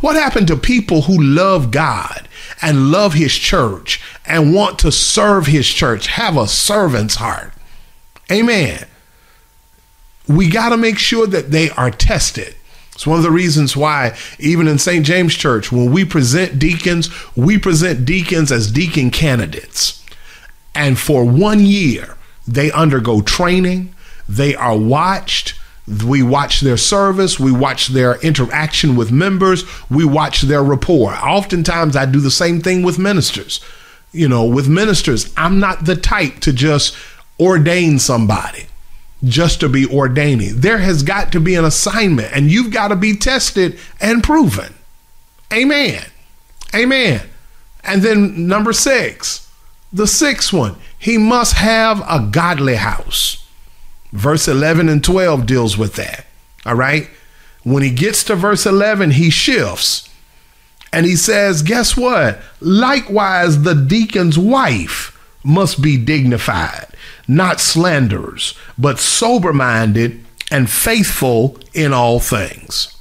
What 0.00 0.16
happened 0.16 0.48
to 0.48 0.56
people 0.56 1.02
who 1.02 1.22
love 1.22 1.70
God 1.70 2.28
and 2.60 2.90
love 2.90 3.14
his 3.14 3.34
church 3.34 4.02
and 4.26 4.54
want 4.54 4.78
to 4.80 4.92
serve 4.92 5.46
his 5.46 5.66
church, 5.66 6.08
have 6.08 6.36
a 6.36 6.46
servant's 6.46 7.14
heart? 7.16 7.52
Amen. 8.30 8.86
We 10.26 10.48
got 10.48 10.70
to 10.70 10.76
make 10.76 10.98
sure 10.98 11.26
that 11.26 11.50
they 11.50 11.70
are 11.70 11.90
tested. 11.90 12.54
It's 12.94 13.06
one 13.06 13.18
of 13.18 13.24
the 13.24 13.30
reasons 13.30 13.76
why, 13.76 14.16
even 14.38 14.68
in 14.68 14.78
St. 14.78 15.04
James 15.04 15.34
Church, 15.34 15.72
when 15.72 15.90
we 15.90 16.04
present 16.04 16.58
deacons, 16.58 17.10
we 17.36 17.58
present 17.58 18.06
deacons 18.06 18.52
as 18.52 18.70
deacon 18.70 19.10
candidates. 19.10 20.02
And 20.74 20.98
for 20.98 21.24
one 21.24 21.60
year, 21.60 22.16
they 22.46 22.70
undergo 22.70 23.20
training, 23.20 23.94
they 24.28 24.54
are 24.54 24.76
watched. 24.76 25.54
We 25.86 26.22
watch 26.22 26.62
their 26.62 26.78
service, 26.78 27.38
we 27.38 27.52
watch 27.52 27.88
their 27.88 28.18
interaction 28.22 28.96
with 28.96 29.12
members, 29.12 29.64
we 29.90 30.06
watch 30.06 30.40
their 30.42 30.62
rapport. 30.62 31.14
Oftentimes, 31.14 31.94
I 31.94 32.06
do 32.06 32.20
the 32.20 32.30
same 32.30 32.62
thing 32.62 32.82
with 32.82 32.98
ministers. 32.98 33.60
You 34.10 34.28
know, 34.28 34.44
with 34.44 34.66
ministers, 34.66 35.30
I'm 35.36 35.60
not 35.60 35.84
the 35.84 35.96
type 35.96 36.40
to 36.40 36.54
just 36.54 36.96
ordain 37.38 37.98
somebody 37.98 38.66
just 39.24 39.60
to 39.60 39.68
be 39.68 39.86
ordaining. 39.86 40.60
There 40.60 40.78
has 40.78 41.02
got 41.02 41.32
to 41.32 41.40
be 41.40 41.54
an 41.54 41.64
assignment, 41.64 42.34
and 42.34 42.50
you've 42.50 42.72
got 42.72 42.88
to 42.88 42.96
be 42.96 43.16
tested 43.16 43.78
and 44.00 44.22
proven. 44.22 44.74
Amen. 45.52 46.04
Amen. 46.74 47.22
And 47.82 48.02
then 48.02 48.46
number 48.46 48.72
six, 48.72 49.50
the 49.92 50.06
sixth 50.06 50.52
one, 50.52 50.76
he 50.98 51.18
must 51.18 51.54
have 51.54 52.00
a 52.08 52.28
godly 52.30 52.76
house. 52.76 53.46
Verse 54.12 54.48
11 54.48 54.88
and 54.88 55.02
12 55.02 55.46
deals 55.46 55.76
with 55.76 55.94
that. 55.94 56.26
All 56.66 56.74
right. 56.74 57.08
When 57.62 57.82
he 57.82 57.90
gets 57.90 58.24
to 58.24 58.36
verse 58.36 58.66
11, 58.66 59.12
he 59.12 59.30
shifts 59.30 60.08
and 60.92 61.06
he 61.06 61.16
says, 61.16 61.62
Guess 61.62 61.96
what? 61.96 62.40
Likewise, 62.60 63.62
the 63.62 63.74
deacon's 63.74 64.38
wife 64.38 65.13
must 65.44 65.82
be 65.82 65.96
dignified 65.96 66.94
not 67.28 67.60
slanderers, 67.60 68.54
but 68.76 68.98
sober 68.98 69.52
minded 69.52 70.24
and 70.50 70.68
faithful 70.68 71.58
in 71.72 71.92
all 71.92 72.20
things. 72.20 72.96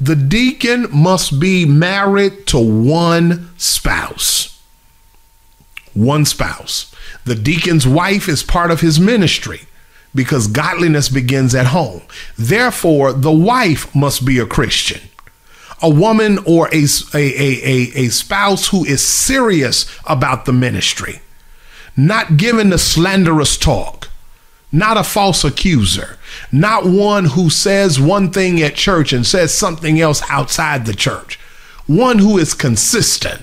The 0.00 0.16
deacon 0.16 0.86
must 0.92 1.40
be 1.40 1.64
married 1.64 2.46
to 2.48 2.58
one 2.58 3.50
spouse. 3.58 4.60
One 5.94 6.24
spouse. 6.24 6.94
The 7.24 7.34
deacon's 7.34 7.86
wife 7.86 8.28
is 8.28 8.42
part 8.42 8.70
of 8.70 8.80
his 8.80 9.00
ministry 9.00 9.62
because 10.14 10.46
godliness 10.46 11.08
begins 11.08 11.54
at 11.54 11.66
home. 11.66 12.02
Therefore, 12.36 13.12
the 13.12 13.32
wife 13.32 13.92
must 13.94 14.24
be 14.24 14.38
a 14.38 14.46
Christian. 14.46 15.07
A 15.80 15.88
woman 15.88 16.38
or 16.44 16.68
a, 16.68 16.86
a, 17.14 17.18
a, 17.18 17.92
a, 17.94 18.08
spouse 18.08 18.68
who 18.68 18.84
is 18.84 19.06
serious 19.06 19.86
about 20.06 20.44
the 20.44 20.52
ministry. 20.52 21.20
Not 21.96 22.36
giving 22.36 22.70
the 22.70 22.78
slanderous 22.78 23.56
talk, 23.56 24.08
not 24.72 24.96
a 24.96 25.04
false 25.04 25.44
accuser, 25.44 26.18
not 26.50 26.84
one 26.84 27.26
who 27.26 27.48
says 27.48 28.00
one 28.00 28.32
thing 28.32 28.60
at 28.60 28.74
church 28.74 29.12
and 29.12 29.26
says 29.26 29.54
something 29.54 30.00
else 30.00 30.22
outside 30.28 30.84
the 30.84 30.94
church, 30.94 31.38
one 31.86 32.18
who 32.18 32.38
is 32.38 32.54
consistent. 32.54 33.42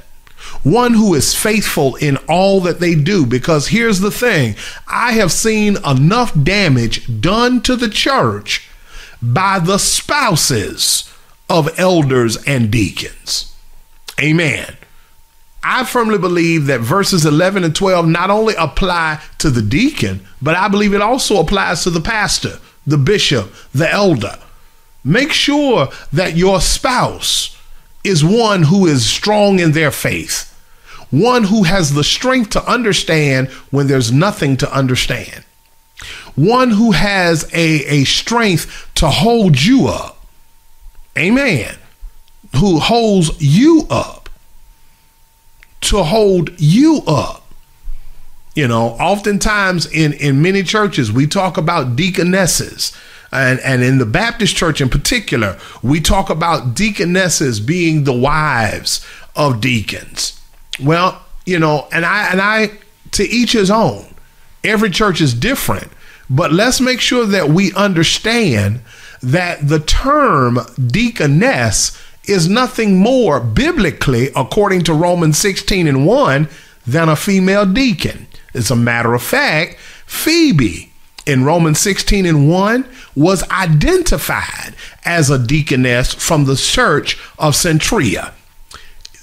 One 0.63 0.93
who 0.93 1.13
is 1.13 1.35
faithful 1.35 1.95
in 1.95 2.17
all 2.27 2.59
that 2.61 2.79
they 2.79 2.95
do. 2.95 3.25
Because 3.25 3.67
here's 3.67 3.99
the 3.99 4.11
thing. 4.11 4.55
I 4.87 5.11
have 5.13 5.31
seen 5.31 5.77
enough 5.85 6.33
damage 6.43 7.21
done 7.21 7.61
to 7.61 7.75
the 7.75 7.89
church 7.89 8.67
by 9.21 9.59
the 9.59 9.77
spouses 9.77 11.11
of 11.49 11.79
elders 11.79 12.37
and 12.45 12.71
deacons. 12.71 13.55
Amen. 14.21 14.77
I 15.67 15.83
firmly 15.83 16.19
believe 16.19 16.67
that 16.67 16.81
verses 16.81 17.25
11 17.25 17.63
and 17.63 17.75
12 17.75 18.07
not 18.07 18.29
only 18.29 18.53
apply 18.55 19.21
to 19.39 19.49
the 19.49 19.63
deacon, 19.63 20.25
but 20.41 20.55
I 20.55 20.67
believe 20.67 20.93
it 20.93 21.01
also 21.01 21.39
applies 21.39 21.83
to 21.83 21.89
the 21.89 22.01
pastor, 22.01 22.59
the 22.85 22.99
bishop, 22.99 23.51
the 23.73 23.91
elder. 23.91 24.37
Make 25.03 25.33
sure 25.33 25.89
that 26.13 26.37
your 26.37 26.61
spouse 26.61 27.55
is 28.03 28.23
one 28.23 28.63
who 28.63 28.85
is 28.85 29.05
strong 29.05 29.59
in 29.59 29.71
their 29.71 29.91
faith, 29.91 30.51
one 31.09 31.45
who 31.45 31.63
has 31.63 31.93
the 31.93 32.03
strength 32.03 32.51
to 32.51 32.71
understand 32.71 33.47
when 33.71 33.87
there's 33.87 34.11
nothing 34.11 34.57
to 34.57 34.71
understand, 34.71 35.43
one 36.35 36.71
who 36.71 36.91
has 36.91 37.43
a, 37.53 37.85
a 37.85 38.03
strength 38.03 38.91
to 38.95 39.09
hold 39.09 39.61
you 39.61 39.87
up. 39.87 40.14
Amen. 41.17 41.75
Who 42.57 42.79
holds 42.79 43.41
you 43.41 43.87
up 43.89 44.25
to 45.85 46.03
hold 46.03 46.49
you 46.59 47.01
up. 47.07 47.43
You 48.55 48.67
know, 48.67 48.89
oftentimes 48.91 49.85
in, 49.85 50.13
in 50.13 50.41
many 50.41 50.63
churches, 50.63 51.11
we 51.11 51.27
talk 51.27 51.57
about 51.57 51.95
deaconesses. 51.95 52.95
And, 53.31 53.59
and 53.59 53.83
in 53.83 53.97
the 53.97 54.05
Baptist 54.05 54.55
church 54.55 54.81
in 54.81 54.89
particular, 54.89 55.59
we 55.83 55.99
talk 55.99 56.29
about 56.29 56.73
deaconesses 56.73 57.59
being 57.59 58.03
the 58.03 58.13
wives 58.13 59.05
of 59.35 59.59
deacons. 59.59 60.41
Well, 60.81 61.21
you 61.45 61.59
know, 61.59 61.87
and 61.91 62.05
I 62.05 62.31
and 62.31 62.41
I 62.41 62.71
to 63.11 63.23
each 63.23 63.51
his 63.51 63.69
own. 63.69 64.05
Every 64.63 64.89
church 64.89 65.21
is 65.21 65.33
different, 65.33 65.91
but 66.29 66.51
let's 66.51 66.79
make 66.79 67.01
sure 67.01 67.25
that 67.25 67.49
we 67.49 67.73
understand 67.73 68.81
that 69.25 69.67
the 69.67 69.79
term 69.79 70.59
deaconess 70.85 71.99
is 72.25 72.47
nothing 72.47 72.97
more 72.97 73.39
biblically, 73.39 74.29
according 74.35 74.83
to 74.83 74.93
Romans 74.93 75.37
16 75.37 75.87
and 75.87 76.05
1, 76.05 76.47
than 76.85 77.09
a 77.09 77.15
female 77.15 77.65
deacon. 77.65 78.27
As 78.53 78.69
a 78.69 78.75
matter 78.75 79.13
of 79.13 79.23
fact, 79.23 79.77
Phoebe 80.05 80.91
in 81.25 81.43
Romans 81.43 81.79
16 81.79 82.25
and 82.25 82.49
1 82.49 82.85
was 83.15 83.49
identified 83.49 84.75
as 85.03 85.29
a 85.29 85.39
deaconess 85.39 86.13
from 86.13 86.45
the 86.45 86.55
church 86.55 87.17
of 87.39 87.53
Cenchrea. 87.55 88.31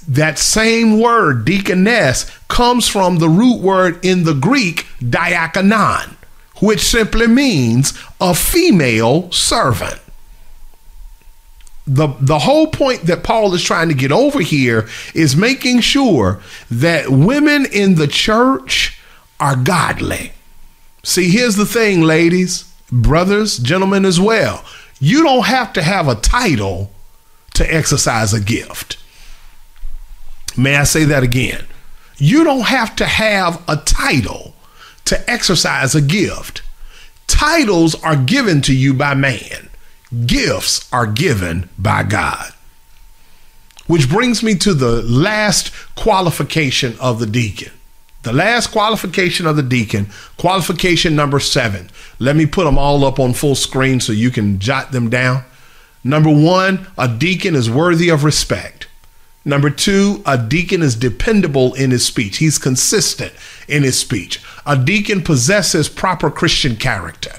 That 0.09 0.36
same 0.38 0.98
word, 0.98 1.44
deaconess, 1.44 2.28
comes 2.48 2.88
from 2.88 3.18
the 3.18 3.28
root 3.28 3.61
word 3.61 4.05
in 4.05 4.24
the 4.24 4.34
Greek, 4.34 4.86
diakonon, 5.00 6.16
which 6.62 6.80
simply 6.80 7.26
means 7.26 7.92
a 8.20 8.32
female 8.32 9.28
servant. 9.32 10.00
The, 11.88 12.14
the 12.20 12.38
whole 12.38 12.68
point 12.68 13.02
that 13.06 13.24
Paul 13.24 13.52
is 13.52 13.64
trying 13.64 13.88
to 13.88 13.96
get 13.96 14.12
over 14.12 14.40
here 14.40 14.88
is 15.12 15.34
making 15.34 15.80
sure 15.80 16.40
that 16.70 17.08
women 17.08 17.66
in 17.66 17.96
the 17.96 18.06
church 18.06 18.96
are 19.40 19.56
godly. 19.56 20.34
See, 21.02 21.30
here's 21.30 21.56
the 21.56 21.66
thing, 21.66 22.02
ladies, 22.02 22.72
brothers, 22.92 23.58
gentlemen 23.58 24.04
as 24.04 24.20
well. 24.20 24.64
You 25.00 25.24
don't 25.24 25.46
have 25.46 25.72
to 25.72 25.82
have 25.82 26.06
a 26.06 26.14
title 26.14 26.92
to 27.54 27.74
exercise 27.74 28.32
a 28.32 28.40
gift. 28.40 29.02
May 30.56 30.76
I 30.76 30.84
say 30.84 31.02
that 31.06 31.24
again? 31.24 31.66
You 32.18 32.44
don't 32.44 32.66
have 32.66 32.94
to 32.96 33.04
have 33.04 33.60
a 33.68 33.78
title 33.78 34.51
to 35.07 35.30
exercise 35.30 35.94
a 35.94 36.00
gift. 36.00 36.62
Titles 37.26 37.94
are 38.03 38.16
given 38.16 38.61
to 38.62 38.74
you 38.74 38.94
by 38.94 39.14
man, 39.14 39.68
gifts 40.26 40.88
are 40.92 41.07
given 41.07 41.68
by 41.78 42.03
God. 42.03 42.53
Which 43.86 44.09
brings 44.09 44.42
me 44.42 44.55
to 44.57 44.74
the 44.74 45.03
last 45.03 45.72
qualification 45.96 46.96
of 47.00 47.18
the 47.18 47.26
deacon. 47.26 47.72
The 48.22 48.32
last 48.32 48.68
qualification 48.68 49.46
of 49.46 49.57
the 49.57 49.64
deacon, 49.64 50.07
qualification 50.36 51.16
number 51.16 51.40
seven. 51.40 51.90
Let 52.20 52.36
me 52.36 52.46
put 52.46 52.64
them 52.64 52.78
all 52.78 53.05
up 53.05 53.18
on 53.18 53.32
full 53.32 53.57
screen 53.57 53.98
so 53.98 54.12
you 54.12 54.30
can 54.30 54.61
jot 54.61 54.92
them 54.92 55.11
down. 55.11 55.42
Number 56.05 56.30
one, 56.30 56.86
a 56.96 57.09
deacon 57.09 57.57
is 57.57 57.68
worthy 57.68 58.09
of 58.09 58.22
respect. 58.22 58.86
Number 59.44 59.70
two, 59.70 60.22
a 60.24 60.38
deacon 60.38 60.82
is 60.82 60.94
dependable 60.94 61.74
in 61.74 61.90
his 61.90 62.07
speech. 62.07 62.38
He's 62.38 62.59
consistent 62.59 63.32
in 63.66 63.82
his 63.82 63.98
speech. 63.98 64.40
A 64.66 64.76
deacon 64.76 65.22
possesses 65.22 65.88
proper 65.88 66.30
Christian 66.30 66.76
character. 66.76 67.32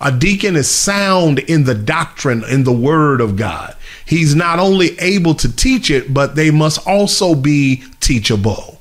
A 0.00 0.12
deacon 0.12 0.56
is 0.56 0.68
sound 0.68 1.38
in 1.38 1.64
the 1.64 1.74
doctrine, 1.74 2.44
in 2.44 2.64
the 2.64 2.72
word 2.72 3.20
of 3.20 3.36
God. 3.36 3.74
He's 4.04 4.34
not 4.34 4.58
only 4.58 4.98
able 4.98 5.34
to 5.34 5.54
teach 5.54 5.90
it, 5.90 6.12
but 6.12 6.34
they 6.34 6.50
must 6.50 6.86
also 6.86 7.34
be 7.34 7.84
teachable. 8.00 8.80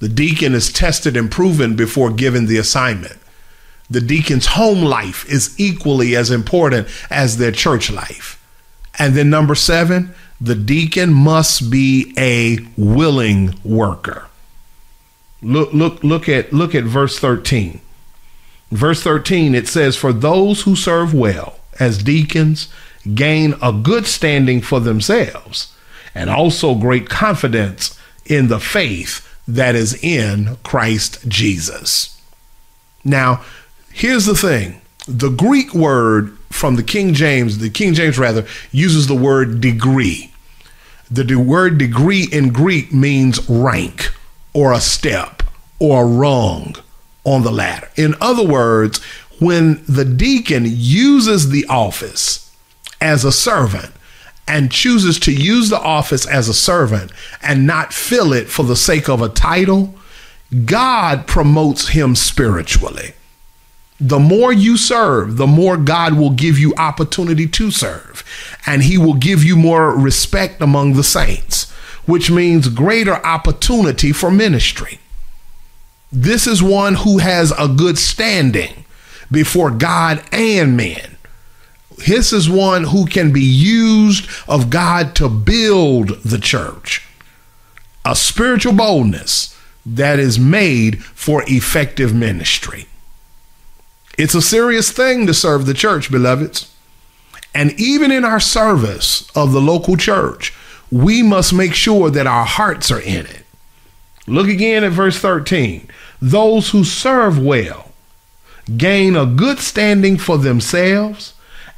The 0.00 0.08
deacon 0.08 0.54
is 0.54 0.72
tested 0.72 1.16
and 1.16 1.30
proven 1.30 1.76
before 1.76 2.10
given 2.10 2.46
the 2.46 2.58
assignment. 2.58 3.16
The 3.88 4.00
deacon's 4.00 4.46
home 4.46 4.82
life 4.82 5.24
is 5.30 5.54
equally 5.58 6.16
as 6.16 6.30
important 6.30 6.88
as 7.10 7.36
their 7.36 7.52
church 7.52 7.90
life. 7.90 8.40
And 8.98 9.14
then 9.14 9.30
number 9.30 9.54
seven, 9.54 10.14
the 10.40 10.54
deacon 10.54 11.12
must 11.12 11.70
be 11.70 12.12
a 12.18 12.58
willing 12.76 13.58
worker. 13.64 14.26
Look, 15.44 15.72
look, 15.74 16.02
look 16.02 16.28
at 16.28 16.52
look 16.52 16.74
at 16.74 16.84
verse 16.84 17.18
13. 17.18 17.80
Verse 18.70 19.02
13, 19.02 19.54
it 19.54 19.68
says, 19.68 19.96
For 19.96 20.12
those 20.12 20.62
who 20.62 20.74
serve 20.74 21.14
well 21.14 21.60
as 21.78 22.02
deacons 22.02 22.68
gain 23.14 23.54
a 23.62 23.72
good 23.72 24.06
standing 24.06 24.60
for 24.62 24.80
themselves, 24.80 25.72
and 26.14 26.30
also 26.30 26.74
great 26.74 27.08
confidence 27.08 27.98
in 28.24 28.48
the 28.48 28.58
faith 28.58 29.28
that 29.46 29.74
is 29.74 30.02
in 30.02 30.56
Christ 30.64 31.28
Jesus. 31.28 32.20
Now, 33.04 33.44
here's 33.92 34.24
the 34.24 34.34
thing 34.34 34.80
the 35.06 35.28
Greek 35.28 35.74
word 35.74 36.36
from 36.50 36.76
the 36.76 36.82
King 36.82 37.12
James, 37.12 37.58
the 37.58 37.68
King 37.68 37.92
James 37.92 38.18
rather, 38.18 38.46
uses 38.72 39.06
the 39.06 39.14
word 39.14 39.60
degree. 39.60 40.32
The 41.10 41.36
word 41.36 41.76
degree 41.76 42.26
in 42.32 42.52
Greek 42.52 42.92
means 42.92 43.46
rank 43.48 44.10
or 44.54 44.72
a 44.72 44.80
step 44.80 45.42
or 45.78 46.02
a 46.02 46.06
rung 46.06 46.76
on 47.24 47.42
the 47.42 47.52
ladder. 47.52 47.90
In 47.96 48.14
other 48.20 48.46
words, 48.46 49.02
when 49.40 49.84
the 49.86 50.04
deacon 50.04 50.64
uses 50.66 51.50
the 51.50 51.66
office 51.66 52.50
as 53.00 53.24
a 53.24 53.32
servant 53.32 53.92
and 54.46 54.70
chooses 54.70 55.18
to 55.20 55.32
use 55.32 55.70
the 55.70 55.80
office 55.80 56.26
as 56.26 56.48
a 56.48 56.54
servant 56.54 57.12
and 57.42 57.66
not 57.66 57.92
fill 57.92 58.32
it 58.32 58.48
for 58.48 58.62
the 58.62 58.76
sake 58.76 59.08
of 59.08 59.20
a 59.20 59.28
title, 59.28 59.94
God 60.64 61.26
promotes 61.26 61.88
him 61.88 62.14
spiritually. 62.14 63.14
The 64.00 64.18
more 64.18 64.52
you 64.52 64.76
serve, 64.76 65.36
the 65.36 65.46
more 65.46 65.76
God 65.76 66.14
will 66.14 66.30
give 66.30 66.58
you 66.58 66.74
opportunity 66.76 67.46
to 67.46 67.70
serve, 67.70 68.24
and 68.66 68.82
he 68.82 68.98
will 68.98 69.14
give 69.14 69.42
you 69.44 69.56
more 69.56 69.96
respect 69.96 70.60
among 70.60 70.94
the 70.94 71.04
saints, 71.04 71.72
which 72.06 72.30
means 72.30 72.68
greater 72.68 73.14
opportunity 73.24 74.12
for 74.12 74.30
ministry. 74.30 74.98
This 76.12 76.46
is 76.46 76.62
one 76.62 76.94
who 76.94 77.18
has 77.18 77.52
a 77.58 77.68
good 77.68 77.98
standing 77.98 78.84
before 79.30 79.70
God 79.70 80.22
and 80.32 80.76
men. 80.76 81.16
This 82.06 82.32
is 82.32 82.48
one 82.48 82.84
who 82.84 83.06
can 83.06 83.32
be 83.32 83.42
used 83.42 84.28
of 84.48 84.70
God 84.70 85.14
to 85.16 85.28
build 85.28 86.22
the 86.22 86.38
church. 86.38 87.06
A 88.04 88.14
spiritual 88.14 88.74
boldness 88.74 89.58
that 89.86 90.18
is 90.18 90.38
made 90.38 91.02
for 91.04 91.42
effective 91.46 92.14
ministry. 92.14 92.86
It's 94.18 94.34
a 94.34 94.42
serious 94.42 94.92
thing 94.92 95.26
to 95.26 95.34
serve 95.34 95.66
the 95.66 95.74
church, 95.74 96.10
beloveds. 96.10 96.72
And 97.54 97.72
even 97.78 98.10
in 98.10 98.24
our 98.24 98.40
service 98.40 99.30
of 99.36 99.52
the 99.52 99.60
local 99.60 99.96
church, 99.96 100.52
we 100.90 101.22
must 101.22 101.52
make 101.52 101.74
sure 101.74 102.10
that 102.10 102.26
our 102.26 102.44
hearts 102.44 102.90
are 102.90 103.00
in 103.00 103.26
it. 103.26 103.44
Look 104.26 104.48
again 104.48 104.84
at 104.84 104.92
verse 104.92 105.18
13. 105.18 105.88
Those 106.20 106.70
who 106.70 106.84
serve 106.84 107.38
well 107.38 107.92
gain 108.76 109.14
a 109.16 109.26
good 109.26 109.58
standing 109.58 110.16
for 110.16 110.38
themselves 110.38 111.34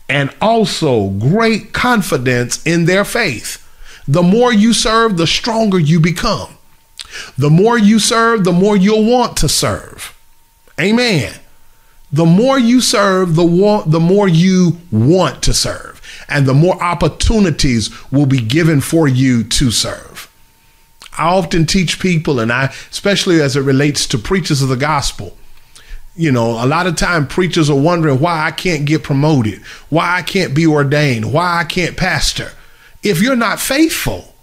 and 0.08 0.32
also 0.40 1.08
great 1.10 1.72
confidence 1.72 2.64
in 2.64 2.84
their 2.84 3.04
faith. 3.04 3.62
The 4.06 4.22
more 4.22 4.52
you 4.52 4.72
serve, 4.72 5.16
the 5.16 5.26
stronger 5.26 5.80
you 5.80 5.98
become. 5.98 6.56
The 7.36 7.50
more 7.50 7.76
you 7.78 7.98
serve, 7.98 8.44
the 8.44 8.52
more 8.52 8.76
you'll 8.76 9.04
want 9.10 9.36
to 9.38 9.48
serve. 9.48 10.16
Amen. 10.80 11.34
The 12.12 12.26
more 12.26 12.58
you 12.58 12.80
serve, 12.80 13.34
the, 13.34 13.44
wa- 13.44 13.82
the 13.84 14.00
more 14.00 14.28
you 14.28 14.78
want 14.92 15.42
to 15.42 15.52
serve, 15.52 15.95
and 16.28 16.46
the 16.46 16.54
more 16.54 16.82
opportunities 16.82 17.90
will 18.10 18.26
be 18.26 18.40
given 18.40 18.80
for 18.80 19.06
you 19.06 19.44
to 19.44 19.70
serve. 19.70 20.30
I 21.18 21.24
often 21.28 21.66
teach 21.66 21.98
people, 21.98 22.40
and 22.40 22.52
I, 22.52 22.72
especially 22.90 23.40
as 23.40 23.56
it 23.56 23.62
relates 23.62 24.06
to 24.08 24.18
preachers 24.18 24.60
of 24.62 24.68
the 24.68 24.76
gospel, 24.76 25.36
you 26.14 26.32
know, 26.32 26.62
a 26.62 26.66
lot 26.66 26.86
of 26.86 26.96
time 26.96 27.26
preachers 27.26 27.68
are 27.70 27.78
wondering 27.78 28.20
why 28.20 28.46
I 28.46 28.50
can't 28.50 28.86
get 28.86 29.02
promoted, 29.02 29.62
why 29.88 30.16
I 30.16 30.22
can't 30.22 30.54
be 30.54 30.66
ordained, 30.66 31.32
why 31.32 31.60
I 31.60 31.64
can't 31.64 31.96
pastor. 31.96 32.52
If 33.02 33.20
you're 33.20 33.36
not 33.36 33.60
faithful, 33.60 34.34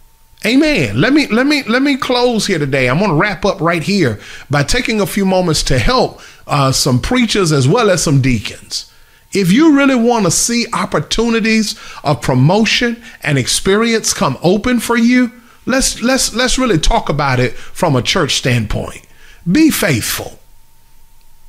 Amen. 0.45 0.99
Let 0.99 1.13
me 1.13 1.27
let 1.27 1.45
me 1.45 1.63
let 1.63 1.81
me 1.81 1.95
close 1.95 2.47
here 2.47 2.59
today. 2.59 2.89
I'm 2.89 2.97
going 2.99 3.11
to 3.11 3.15
wrap 3.15 3.45
up 3.45 3.61
right 3.61 3.81
here 3.81 4.19
by 4.49 4.63
taking 4.63 4.99
a 4.99 5.05
few 5.05 5.25
moments 5.25 5.63
to 5.63 5.79
help 5.79 6.19
uh, 6.45 6.73
some 6.73 6.99
preachers 6.99 7.53
as 7.53 7.65
well 7.65 7.89
as 7.89 8.03
some 8.03 8.21
deacons. 8.21 8.91
If 9.33 9.51
you 9.51 9.75
really 9.75 9.95
want 9.95 10.25
to 10.25 10.31
see 10.31 10.67
opportunities 10.73 11.79
of 12.03 12.21
promotion 12.21 13.01
and 13.21 13.37
experience 13.37 14.13
come 14.13 14.37
open 14.43 14.79
for 14.79 14.95
you, 14.97 15.31
Let's 15.65 16.01
let's 16.01 16.33
let's 16.33 16.57
really 16.57 16.77
talk 16.77 17.09
about 17.09 17.39
it 17.39 17.53
from 17.53 17.95
a 17.95 18.01
church 18.01 18.35
standpoint. 18.35 19.05
Be 19.49 19.69
faithful. 19.69 20.39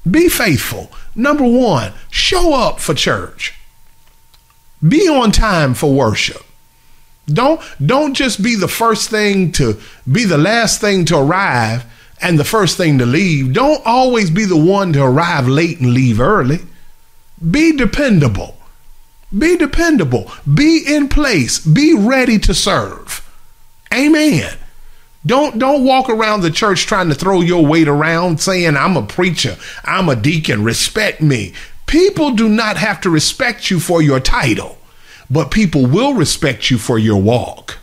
Be 0.09 0.29
faithful. 0.29 0.91
Number 1.15 1.45
1, 1.45 1.93
show 2.11 2.55
up 2.55 2.79
for 2.79 2.95
church. 2.95 3.55
Be 4.87 5.09
on 5.09 5.33
time 5.33 5.75
for 5.75 5.95
worship. 5.95 6.43
Don't 7.27 7.61
don't 7.85 8.15
just 8.15 8.43
be 8.43 8.55
the 8.55 8.69
first 8.69 9.11
thing 9.11 9.51
to 9.53 9.81
be 10.11 10.25
the 10.25 10.39
last 10.39 10.81
thing 10.81 11.05
to 11.07 11.19
arrive 11.19 11.85
and 12.21 12.39
the 12.39 12.45
first 12.45 12.77
thing 12.77 12.99
to 12.99 13.07
leave. 13.07 13.53
Don't 13.53 13.83
always 13.85 14.31
be 14.31 14.45
the 14.45 14.57
one 14.57 14.93
to 14.93 15.03
arrive 15.03 15.49
late 15.49 15.81
and 15.81 15.93
leave 15.93 16.21
early. 16.21 16.61
Be 17.51 17.77
dependable. 17.77 18.57
Be 19.37 19.57
dependable. 19.57 20.31
Be 20.53 20.83
in 20.87 21.09
place. 21.09 21.59
Be 21.59 21.95
ready 21.95 22.39
to 22.41 22.55
serve. 22.55 23.29
Amen. 23.93 24.57
Don't 25.27 25.59
don't 25.59 25.85
walk 25.85 26.11
around 26.11 26.43
the 26.43 26.51
church 26.51 26.87
trying 26.87 27.09
to 27.09 27.15
throw 27.15 27.41
your 27.41 27.65
weight 27.65 27.89
around 27.89 28.41
saying 28.41 28.77
I'm 28.77 28.97
a 28.97 29.03
preacher, 29.03 29.57
I'm 29.83 30.09
a 30.09 30.17
deacon, 30.17 30.63
respect 30.63 31.23
me. 31.23 31.55
People 31.87 32.33
do 32.33 32.49
not 32.49 32.77
have 32.77 33.01
to 33.03 33.11
respect 33.11 33.71
you 33.71 33.81
for 33.81 34.03
your 34.03 34.21
title, 34.21 34.79
but 35.31 35.51
people 35.51 35.87
will 35.87 36.15
respect 36.15 36.71
you 36.71 36.77
for 36.77 36.99
your 36.99 37.21
walk. 37.21 37.79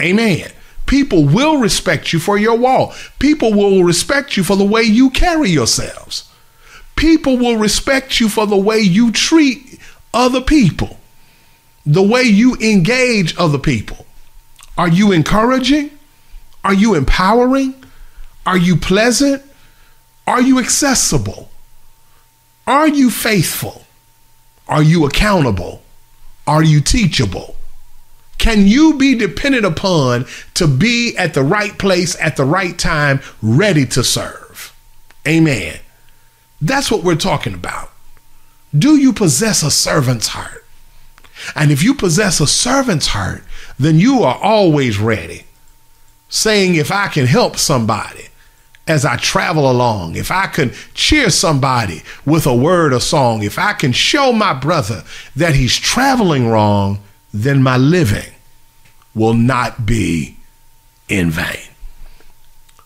Amen. 0.00 0.50
People 0.86 1.24
will 1.24 1.58
respect 1.58 2.12
you 2.12 2.18
for 2.18 2.38
your 2.38 2.56
walk. 2.56 2.94
People 3.18 3.52
will 3.52 3.84
respect 3.84 4.36
you 4.36 4.44
for 4.44 4.56
the 4.56 4.64
way 4.64 4.82
you 4.82 5.10
carry 5.10 5.50
yourselves. 5.50 6.28
People 7.02 7.36
will 7.36 7.56
respect 7.56 8.20
you 8.20 8.28
for 8.28 8.46
the 8.46 8.56
way 8.56 8.78
you 8.78 9.10
treat 9.10 9.80
other 10.14 10.40
people, 10.40 11.00
the 11.84 12.00
way 12.00 12.22
you 12.22 12.54
engage 12.58 13.36
other 13.36 13.58
people. 13.58 14.06
Are 14.78 14.86
you 14.86 15.10
encouraging? 15.10 15.90
Are 16.62 16.72
you 16.72 16.94
empowering? 16.94 17.74
Are 18.46 18.56
you 18.56 18.76
pleasant? 18.76 19.42
Are 20.28 20.40
you 20.40 20.60
accessible? 20.60 21.50
Are 22.68 22.86
you 22.86 23.10
faithful? 23.10 23.84
Are 24.68 24.84
you 24.84 25.04
accountable? 25.04 25.82
Are 26.46 26.62
you 26.62 26.80
teachable? 26.80 27.56
Can 28.38 28.68
you 28.68 28.96
be 28.96 29.16
depended 29.16 29.64
upon 29.64 30.26
to 30.54 30.68
be 30.68 31.16
at 31.16 31.34
the 31.34 31.42
right 31.42 31.76
place 31.76 32.16
at 32.20 32.36
the 32.36 32.44
right 32.44 32.78
time, 32.78 33.20
ready 33.42 33.86
to 33.86 34.04
serve? 34.04 34.72
Amen. 35.26 35.80
That's 36.62 36.92
what 36.92 37.02
we're 37.02 37.16
talking 37.16 37.54
about. 37.54 37.90
Do 38.76 38.96
you 38.96 39.12
possess 39.12 39.64
a 39.64 39.70
servant's 39.70 40.28
heart? 40.28 40.64
And 41.56 41.72
if 41.72 41.82
you 41.82 41.92
possess 41.92 42.40
a 42.40 42.46
servant's 42.46 43.08
heart, 43.08 43.42
then 43.78 43.98
you 43.98 44.22
are 44.22 44.38
always 44.40 44.98
ready. 44.98 45.44
Saying, 46.28 46.76
if 46.76 46.92
I 46.92 47.08
can 47.08 47.26
help 47.26 47.56
somebody 47.58 48.28
as 48.86 49.04
I 49.04 49.16
travel 49.16 49.68
along, 49.70 50.14
if 50.14 50.30
I 50.30 50.46
can 50.46 50.72
cheer 50.94 51.30
somebody 51.30 52.02
with 52.24 52.46
a 52.46 52.54
word 52.54 52.92
or 52.92 53.00
song, 53.00 53.42
if 53.42 53.58
I 53.58 53.72
can 53.72 53.92
show 53.92 54.32
my 54.32 54.54
brother 54.54 55.02
that 55.34 55.56
he's 55.56 55.76
traveling 55.76 56.48
wrong, 56.48 57.00
then 57.34 57.62
my 57.62 57.76
living 57.76 58.32
will 59.14 59.34
not 59.34 59.84
be 59.84 60.36
in 61.08 61.28
vain. 61.30 61.68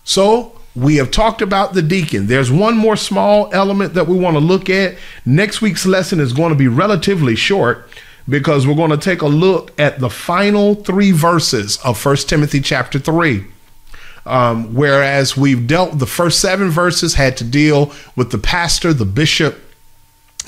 So, 0.03 0.56
we 0.77 0.97
have 0.97 1.11
talked 1.11 1.41
about 1.41 1.73
the 1.73 1.81
deacon. 1.81 2.27
There's 2.27 2.53
one 2.53 2.77
more 2.77 2.97
small 2.97 3.49
element 3.53 3.95
that 3.95 4.07
we 4.07 4.19
want 4.19 4.35
to 4.37 4.41
look 4.41 4.69
at. 4.69 4.97
Next 5.25 5.63
week's 5.63 5.87
lesson 5.87 6.21
is 6.21 6.35
going 6.35 6.51
to 6.51 6.59
be 6.59 6.69
relatively 6.69 7.35
short 7.35 7.89
because 8.29 8.67
we're 8.67 8.75
going 8.75 8.91
to 8.91 8.99
take 8.99 9.23
a 9.23 9.27
look 9.27 9.73
at 9.81 10.01
the 10.01 10.11
final 10.11 10.75
three 10.75 11.13
verses 11.13 11.79
of 11.79 11.99
First 11.99 12.29
Timothy 12.29 12.61
chapter 12.61 12.99
3. 12.99 13.45
Um, 14.27 14.75
whereas 14.75 15.37
we've 15.37 15.67
dealt, 15.67 15.99
the 15.99 16.07
first 16.07 16.41
seven 16.41 16.69
verses 16.69 17.15
had 17.15 17.37
to 17.39 17.45
deal 17.45 17.93
with 18.15 18.31
the 18.31 18.39
pastor, 18.39 18.93
the 18.93 19.07
bishop, 19.07 19.59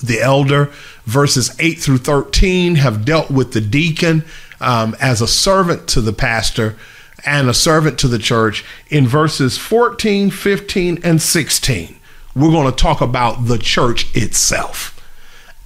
the 0.03 0.21
elder. 0.21 0.67
Verses 1.05 1.57
8 1.59 1.79
through 1.79 1.99
13 1.99 2.75
have 2.75 3.05
dealt 3.05 3.31
with 3.31 3.53
the 3.55 3.61
deacon 3.63 4.25
um, 4.61 4.95
as 5.01 5.23
a 5.23 5.29
servant 5.29 5.89
to 5.89 6.01
the 6.03 6.13
pastor 6.13 6.77
and 7.25 7.49
a 7.49 7.55
servant 7.55 7.99
to 8.01 8.09
the 8.09 8.19
church. 8.19 8.65
In 8.89 9.07
verses 9.07 9.59
14, 9.59 10.31
15, 10.31 11.01
and 11.03 11.21
16, 11.21 11.97
we're 12.35 12.51
going 12.51 12.71
to 12.71 12.77
talk 12.77 13.01
about 13.01 13.47
the 13.47 13.59
church 13.59 14.15
itself 14.17 14.95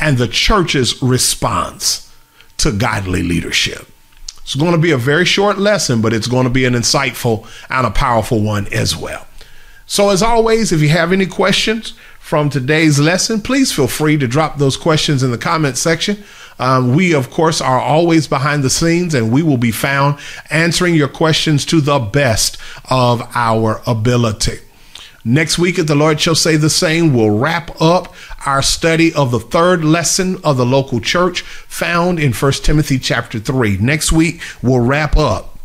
and 0.01 0.19
the 0.19 0.29
church's 0.29 1.03
response 1.03 2.13
to 2.59 2.73
godly 2.73 3.23
leadership. 3.23 3.87
It's 4.43 4.57
going 4.57 4.73
to 4.73 4.79
be 4.79 4.91
a 4.91 4.99
very 4.99 5.25
short 5.25 5.59
lesson, 5.59 6.01
but 6.01 6.13
it's 6.13 6.27
going 6.27 6.45
to 6.45 6.51
be 6.51 6.65
an 6.65 6.75
insightful 6.75 7.47
and 7.71 7.87
a 7.87 7.91
powerful 7.91 8.43
one 8.43 8.67
as 8.73 8.97
well. 8.97 9.27
So, 9.87 10.11
as 10.11 10.23
always, 10.23 10.73
if 10.73 10.81
you 10.81 10.89
have 10.89 11.13
any 11.13 11.27
questions 11.27 11.95
from 12.19 12.51
today's 12.51 12.99
lesson, 12.99 13.41
please 13.41 13.73
feel 13.73 13.87
free 13.87 14.17
to 14.17 14.27
drop 14.27 14.59
those 14.59 14.77
questions 14.77 15.23
in 15.23 15.31
the 15.31 15.39
comment 15.39 15.77
section. 15.77 16.25
Um, 16.59 16.95
we, 16.95 17.15
of 17.15 17.31
course, 17.31 17.61
are 17.61 17.81
always 17.81 18.27
behind 18.27 18.63
the 18.63 18.71
scenes 18.71 19.15
and 19.15 19.33
we 19.33 19.43
will 19.43 19.57
be 19.57 19.71
found 19.71 20.19
answering 20.51 20.95
your 20.95 21.09
questions 21.09 21.65
to 21.67 21.81
the 21.81 21.99
best 21.99 22.59
of 22.89 23.23
our 23.35 23.81
ability. 23.87 24.59
Next 25.25 25.57
week, 25.57 25.79
if 25.79 25.87
the 25.87 25.95
Lord 25.95 26.21
shall 26.21 26.35
say 26.35 26.57
the 26.57 26.71
same, 26.71 27.15
we'll 27.15 27.39
wrap 27.39 27.81
up 27.81 28.13
our 28.45 28.61
study 28.61 29.15
of 29.15 29.31
the 29.31 29.39
third 29.39 29.85
lesson 29.85 30.39
of 30.43 30.57
the 30.57 30.67
local 30.67 31.01
church 31.01 31.43
found 31.43 32.19
in 32.19 32.33
1 32.33 32.53
Timothy 32.55 32.99
chapter 32.99 33.39
3. 33.39 33.77
Next 33.77 34.11
week, 34.11 34.41
we'll 34.63 34.81
wrap 34.81 35.17
up 35.17 35.59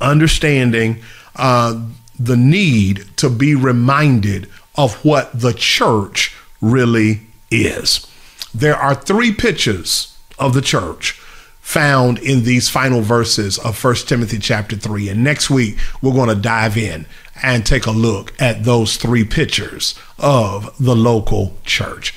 understanding 0.00 1.02
uh, 1.34 1.84
the 2.18 2.36
need 2.36 3.04
to 3.16 3.28
be 3.28 3.54
reminded 3.54 4.48
of 4.76 5.04
what 5.04 5.38
the 5.38 5.52
church 5.52 6.34
really 6.60 7.22
is. 7.50 8.06
There 8.54 8.76
are 8.76 8.94
three 8.94 9.32
pictures 9.32 10.16
of 10.38 10.54
the 10.54 10.62
church 10.62 11.12
found 11.60 12.18
in 12.18 12.42
these 12.42 12.68
final 12.68 13.00
verses 13.00 13.58
of 13.58 13.82
1 13.82 13.94
Timothy 14.06 14.38
chapter 14.38 14.74
3. 14.74 15.08
And 15.08 15.22
next 15.22 15.50
week, 15.50 15.78
we're 16.02 16.12
going 16.12 16.28
to 16.28 16.34
dive 16.34 16.76
in 16.76 17.06
and 17.42 17.64
take 17.64 17.86
a 17.86 17.92
look 17.92 18.32
at 18.40 18.64
those 18.64 18.96
three 18.96 19.24
pictures 19.24 19.96
of 20.18 20.74
the 20.80 20.96
local 20.96 21.56
church. 21.64 22.12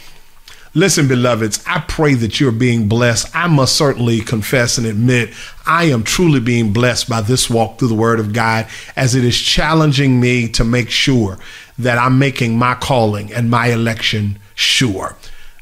Listen, 0.74 1.08
beloveds, 1.08 1.64
I 1.68 1.82
pray 1.88 2.16
that 2.16 2.40
you're 2.40 2.52
being 2.52 2.88
blessed. 2.88 3.28
I 3.36 3.46
must 3.46 3.76
certainly 3.76 4.22
confess 4.22 4.80
and 4.80 4.88
admit 4.88 5.36
I 5.68 5.84
am 5.86 6.02
truly 6.02 6.40
being 6.40 6.74
blessed 6.74 7.08
by 7.08 7.22
this 7.22 7.48
walk 7.48 7.78
through 7.78 7.90
the 7.90 7.94
Word 7.94 8.20
of 8.20 8.34
God 8.34 8.66
as 8.96 9.14
it 9.14 9.24
is 9.24 9.40
challenging 9.40 10.20
me 10.20 10.50
to 10.50 10.64
make 10.64 10.90
sure 10.90 11.38
that 11.78 12.00
I'm 12.00 12.18
making 12.18 12.58
my 12.58 12.74
calling 12.74 13.32
and 13.32 13.52
my 13.52 13.68
election 13.68 14.40
sure. 14.56 15.16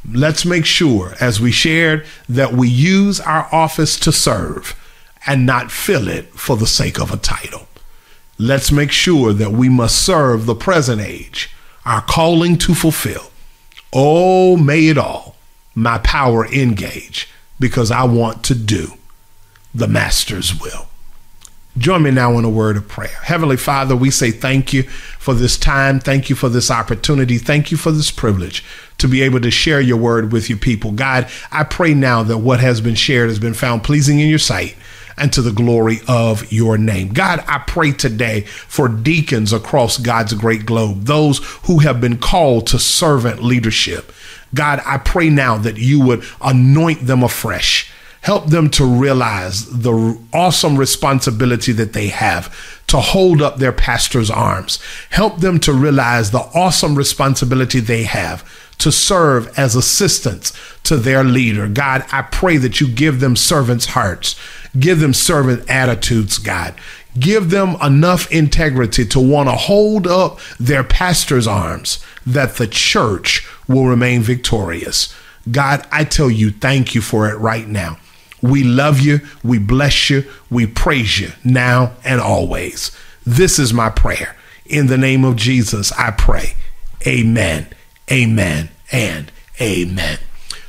Let's 0.10 0.46
make 0.46 0.66
sure, 0.66 1.16
as 1.20 1.40
we 1.40 1.52
shared, 1.52 2.06
that 2.28 2.54
we 2.54 2.68
use 2.68 3.20
our 3.20 3.48
office 3.52 4.00
to 4.00 4.12
serve 4.12 4.76
and 5.28 5.46
not 5.46 5.72
fill 5.72 6.08
it 6.08 6.34
for 6.34 6.58
the 6.58 6.66
sake 6.68 7.00
of 7.00 7.12
a 7.12 7.18
title. 7.18 7.68
Let's 8.40 8.72
make 8.72 8.92
sure 8.92 9.34
that 9.34 9.52
we 9.52 9.70
must 9.70 10.04
serve 10.04 10.46
the 10.46 10.56
present 10.56 11.02
age, 11.02 11.52
our 11.86 12.02
calling 12.02 12.58
to 12.60 12.74
fulfill. 12.74 13.32
Oh, 13.94 14.58
may 14.58 14.88
it 14.88 14.98
all, 14.98 15.36
my 15.76 16.00
power 16.00 16.48
engage, 16.48 17.30
because 17.60 17.92
I 17.92 18.04
want 18.04 18.44
to 18.46 18.56
do 18.56 18.94
the 19.76 19.88
Master's 19.88 20.60
will. 20.60 20.88
Join 21.78 22.04
me 22.04 22.12
now 22.12 22.38
in 22.38 22.44
a 22.44 22.50
word 22.50 22.76
of 22.76 22.88
prayer. 22.90 23.18
Heavenly 23.24 23.56
Father, 23.56 23.96
we 23.96 24.12
say 24.12 24.32
thank 24.32 24.74
you 24.74 24.84
for 24.84 25.34
this 25.34 25.58
time. 25.58 26.02
Thank 26.02 26.30
you 26.30 26.36
for 26.36 26.50
this 26.50 26.70
opportunity. 26.70 27.38
Thank 27.38 27.72
you 27.72 27.78
for 27.78 27.92
this 27.92 28.12
privilege 28.12 28.64
to 28.98 29.08
be 29.08 29.22
able 29.22 29.40
to 29.40 29.52
share 29.52 29.80
your 29.80 29.98
word 29.98 30.34
with 30.34 30.50
your 30.50 30.60
people. 30.60 30.92
God, 30.92 31.30
I 31.50 31.64
pray 31.64 31.94
now 31.94 32.24
that 32.24 32.40
what 32.40 32.60
has 32.60 32.82
been 32.82 32.96
shared 32.96 33.30
has 33.30 33.40
been 33.40 33.54
found 33.54 33.84
pleasing 33.84 34.20
in 34.20 34.28
your 34.28 34.38
sight 34.38 34.76
and 35.18 35.32
to 35.32 35.42
the 35.42 35.52
glory 35.52 36.00
of 36.10 36.52
your 36.52 36.78
name. 36.78 37.14
God, 37.14 37.44
I 37.48 37.60
pray 37.60 37.92
today 37.94 38.42
for 38.42 38.90
deacons 38.90 39.54
across 39.54 39.98
God's 39.98 40.34
great 40.34 40.66
globe, 40.66 41.06
those 41.06 41.40
who 41.66 41.80
have 41.80 42.02
been 42.02 42.18
called 42.18 42.68
to 42.68 42.80
servant 42.80 43.44
leadership. 43.44 44.12
God, 44.54 44.82
I 44.86 44.98
pray 44.98 45.30
now 45.30 45.58
that 45.58 45.78
you 45.78 46.02
would 46.06 46.24
anoint 46.42 47.06
them 47.08 47.24
afresh 47.24 47.91
help 48.22 48.48
them 48.48 48.70
to 48.70 48.86
realize 48.86 49.66
the 49.66 50.18
awesome 50.34 50.78
responsibility 50.78 51.72
that 51.72 51.94
they 51.94 52.08
have 52.08 52.54
to 52.88 52.98
hold 52.98 53.42
up 53.42 53.58
their 53.58 53.72
pastor's 53.72 54.30
arms. 54.30 54.80
Help 55.10 55.40
them 55.40 55.60
to 55.60 55.74
realize 55.74 56.32
the 56.32 56.50
awesome 56.54 56.96
responsibility 56.96 57.80
they 57.80 58.04
have 58.04 58.44
to 58.78 58.92
serve 58.92 59.48
as 59.58 59.76
assistants 59.76 60.54
to 60.84 60.98
their 60.98 61.24
leader. 61.24 61.68
God, 61.68 62.04
I 62.12 62.24
pray 62.24 62.58
that 62.58 62.82
you 62.82 62.88
give 62.88 63.20
them 63.20 63.36
servants' 63.36 63.86
hearts, 63.88 64.36
give 64.78 65.00
them 65.00 65.14
servant 65.14 65.70
attitudes, 65.70 66.38
God. 66.38 66.74
Give 67.20 67.50
them 67.50 67.76
enough 67.82 68.32
integrity 68.32 69.06
to 69.06 69.20
want 69.20 69.50
to 69.50 69.56
hold 69.56 70.08
up 70.08 70.40
their 70.60 70.84
pastor's 70.84 71.46
arms 71.46 72.04
that 72.26 72.56
the 72.56 72.68
church 72.68 73.46
will 73.68 73.86
remain 73.86 74.22
victorious. 74.22 75.14
God, 75.50 75.86
I 75.92 76.06
tell 76.06 76.32
you, 76.32 76.52
thank 76.52 76.96
you 76.96 77.02
for 77.02 77.30
it 77.30 77.36
right 77.36 77.68
now. 77.68 78.00
We 78.42 78.64
love 78.64 79.00
you. 79.00 79.22
We 79.44 79.60
bless 79.60 80.10
you. 80.10 80.26
We 80.50 80.68
praise 80.68 81.20
you 81.20 81.32
now 81.44 81.94
and 82.04 82.20
always. 82.20 82.92
This 83.26 83.60
is 83.60 83.74
my 83.74 83.90
prayer. 83.90 84.36
In 84.66 84.88
the 84.88 84.98
name 84.98 85.24
of 85.24 85.36
Jesus, 85.36 85.92
I 85.94 86.12
pray. 86.12 86.56
Amen, 87.06 87.68
amen, 88.12 88.70
and 88.92 89.32
amen. 89.60 90.20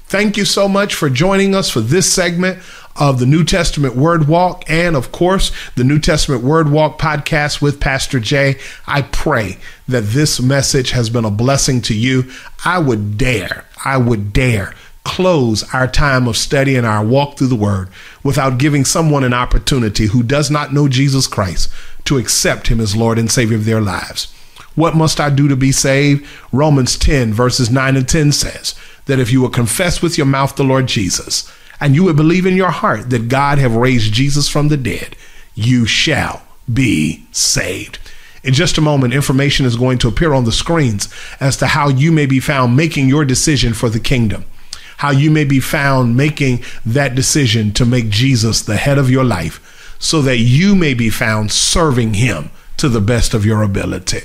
Thank 0.05 0.37
you 0.37 0.45
so 0.45 0.69
much 0.69 0.95
for 0.95 1.09
joining 1.09 1.55
us 1.55 1.71
for 1.71 1.81
this 1.81 2.13
segment 2.13 2.59
of 2.97 3.19
the 3.19 3.27
New 3.27 3.45
Testament 3.45 3.97
Word 3.97 4.29
Walk 4.29 4.65
and, 4.69 4.97
of 4.97 5.13
course, 5.13 5.53
the 5.75 5.85
New 5.85 5.99
Testament 5.99 6.43
Word 6.43 6.71
Walk 6.71 6.99
podcast 6.99 7.63
with 7.63 7.81
Pastor 7.81 8.21
Jay. 8.21 8.57
I 8.87 9.03
pray 9.03 9.57
that 9.89 10.03
this 10.03 10.41
message 10.41 10.91
has 10.91 11.09
been 11.09 11.25
a 11.25 11.31
blessing 11.31 11.81
to 11.83 11.95
you. 11.95 12.31
I 12.65 12.79
would 12.79 13.17
dare, 13.17 13.65
I 13.85 13.97
would 13.97 14.33
dare 14.33 14.75
close 15.05 15.63
our 15.75 15.87
time 15.87 16.29
of 16.29 16.37
study 16.37 16.77
and 16.77 16.87
our 16.87 17.05
walk 17.05 17.37
through 17.37 17.49
the 17.49 17.57
Word 17.57 17.89
without 18.23 18.59
giving 18.59 18.85
someone 18.85 19.25
an 19.25 19.35
opportunity 19.35 20.07
who 20.07 20.23
does 20.23 20.51
not 20.51 20.73
know 20.73 20.89
Jesus 20.89 21.27
Christ 21.27 21.71
to 22.05 22.19
accept 22.19 22.69
Him 22.69 22.81
as 22.81 22.97
Lord 22.97 23.19
and 23.19 23.31
Savior 23.31 23.57
of 23.57 23.65
their 23.65 23.81
lives. 23.81 24.33
What 24.75 24.97
must 24.97 25.21
I 25.21 25.31
do 25.31 25.49
to 25.49 25.57
be 25.57 25.73
saved? 25.73 26.27
Romans 26.51 26.97
10, 26.97 27.33
verses 27.33 27.71
9 27.71 27.97
and 27.97 28.09
10 28.09 28.33
says 28.33 28.75
that 29.07 29.19
if 29.19 29.31
you 29.31 29.41
will 29.41 29.51
confess 29.51 30.01
with 30.01 30.17
your 30.17 30.27
mouth 30.27 30.57
the 30.57 30.65
Lord 30.65 30.87
Jesus 30.87 31.53
and 31.81 31.95
you 31.95 32.05
will 32.05 32.15
believe 32.15 32.47
in 32.47 32.57
your 32.57 32.71
heart 32.71 33.11
that 33.11 33.29
God 33.29 33.59
have 33.59 33.75
raised 33.75 34.15
Jesus 34.15 34.49
from 34.49 34.69
the 34.69 34.77
dead, 34.77 35.17
you 35.55 35.85
shall 35.85 36.43
be 36.73 37.27
saved. 37.33 37.99
In 38.45 38.55
just 38.55 38.79
a 38.79 38.81
moment, 38.81 39.15
information 39.15 39.67
is 39.67 39.77
going 39.77 39.99
to 39.99 40.09
appear 40.09 40.33
on 40.33 40.45
the 40.45 40.53
screens 40.53 41.13
as 41.39 41.57
to 41.59 41.67
how 41.67 41.89
you 41.89 42.11
may 42.11 42.27
be 42.27 42.41
found 42.41 42.77
making 42.77 43.09
your 43.09 43.25
decision 43.25 43.75
for 43.75 43.89
the 43.89 44.01
kingdom 44.01 44.45
how 45.03 45.11
you 45.11 45.33
may 45.33 45.43
be 45.43 45.59
found 45.59 46.17
making 46.17 46.63
that 46.87 47.13
decision 47.13 47.73
to 47.73 47.85
make 47.85 48.09
Jesus 48.09 48.63
the 48.63 48.77
head 48.77 48.99
of 48.99 49.11
your 49.11 49.25
life 49.25 49.97
so 49.99 50.23
that 50.23 50.39
you 50.39 50.77
may 50.77 50.95
be 50.95 51.11
found 51.11 51.51
serving 51.51 52.15
Him 52.15 52.53
to 52.77 52.89
the 52.89 53.01
best 53.01 53.35
of 53.35 53.45
your 53.45 53.65
ability. 53.65 54.21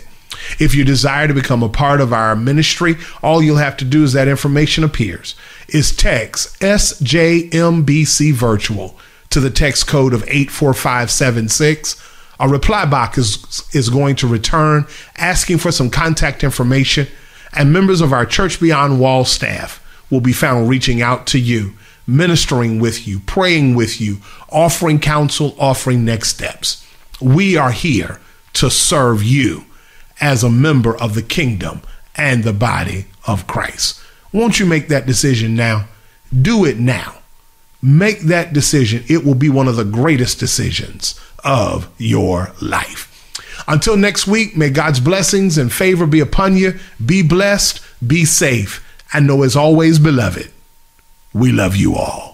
If 0.60 0.76
you 0.76 0.86
desire 0.86 1.28
to 1.28 1.34
become 1.34 1.64
a 1.64 1.68
part 1.68 2.00
of 2.00 2.14
our 2.14 2.36
ministry, 2.36 2.96
all 3.24 3.42
you'll 3.42 3.58
have 3.58 3.76
to 3.78 3.86
do 3.86 4.04
is 4.04 4.14
that 4.14 4.28
information 4.28 4.84
appears. 4.84 5.34
Is 5.68 5.96
text 5.96 6.60
SJMBC 6.60 8.34
virtual 8.34 9.00
to 9.32 9.40
the 9.40 9.50
text 9.50 9.88
code 9.88 10.14
of 10.14 10.22
84576. 10.28 12.04
A 12.40 12.48
reply 12.48 12.86
box 12.86 13.18
is, 13.18 13.64
is 13.74 13.90
going 13.90 14.16
to 14.18 14.28
return 14.28 14.86
asking 15.18 15.58
for 15.58 15.72
some 15.72 15.90
contact 15.90 16.44
information, 16.44 17.08
and 17.52 17.74
members 17.74 18.00
of 18.00 18.14
our 18.14 18.28
Church 18.28 18.60
Beyond 18.60 19.00
Wall 19.00 19.26
staff 19.26 19.82
will 20.10 20.22
be 20.22 20.34
found 20.34 20.70
reaching 20.70 21.02
out 21.02 21.28
to 21.28 21.40
you, 21.40 21.74
ministering 22.06 22.80
with 22.80 23.08
you, 23.08 23.20
praying 23.20 23.76
with 23.76 24.00
you, 24.00 24.18
offering 24.50 25.00
counsel, 25.00 25.56
offering 25.60 26.06
next 26.06 26.30
steps. 26.30 26.86
We 27.22 27.58
are 27.58 27.72
here 27.72 28.20
to 28.54 28.70
serve 28.70 29.24
you 29.24 29.66
as 30.20 30.44
a 30.44 30.50
member 30.50 30.96
of 30.98 31.14
the 31.16 31.22
kingdom 31.22 31.82
and 32.16 32.44
the 32.44 32.54
body 32.54 33.06
of 33.26 33.48
Christ. 33.48 34.00
Won't 34.32 34.60
you 34.60 34.66
make 34.66 34.88
that 34.88 35.06
decision 35.06 35.56
now? 35.56 35.88
Do 36.42 36.66
it 36.66 36.78
now. 36.78 37.20
Make 37.82 38.22
that 38.22 38.54
decision. 38.54 39.04
It 39.08 39.24
will 39.24 39.36
be 39.36 39.50
one 39.50 39.68
of 39.68 39.76
the 39.76 39.86
greatest 39.86 40.40
decisions 40.40 41.20
of 41.44 41.90
your 41.98 42.52
life. 42.62 43.14
Until 43.68 43.98
next 43.98 44.28
week, 44.28 44.56
may 44.56 44.70
God's 44.70 45.00
blessings 45.00 45.58
and 45.58 45.72
favor 45.72 46.08
be 46.08 46.20
upon 46.20 46.58
you. 46.58 46.80
Be 47.04 47.22
blessed, 47.22 47.82
be 48.06 48.26
safe, 48.26 48.84
and 49.14 49.28
know 49.28 49.44
as 49.44 49.56
always, 49.56 50.00
beloved, 50.00 50.52
we 51.34 51.52
love 51.52 51.76
you 51.76 51.96
all. 51.96 52.27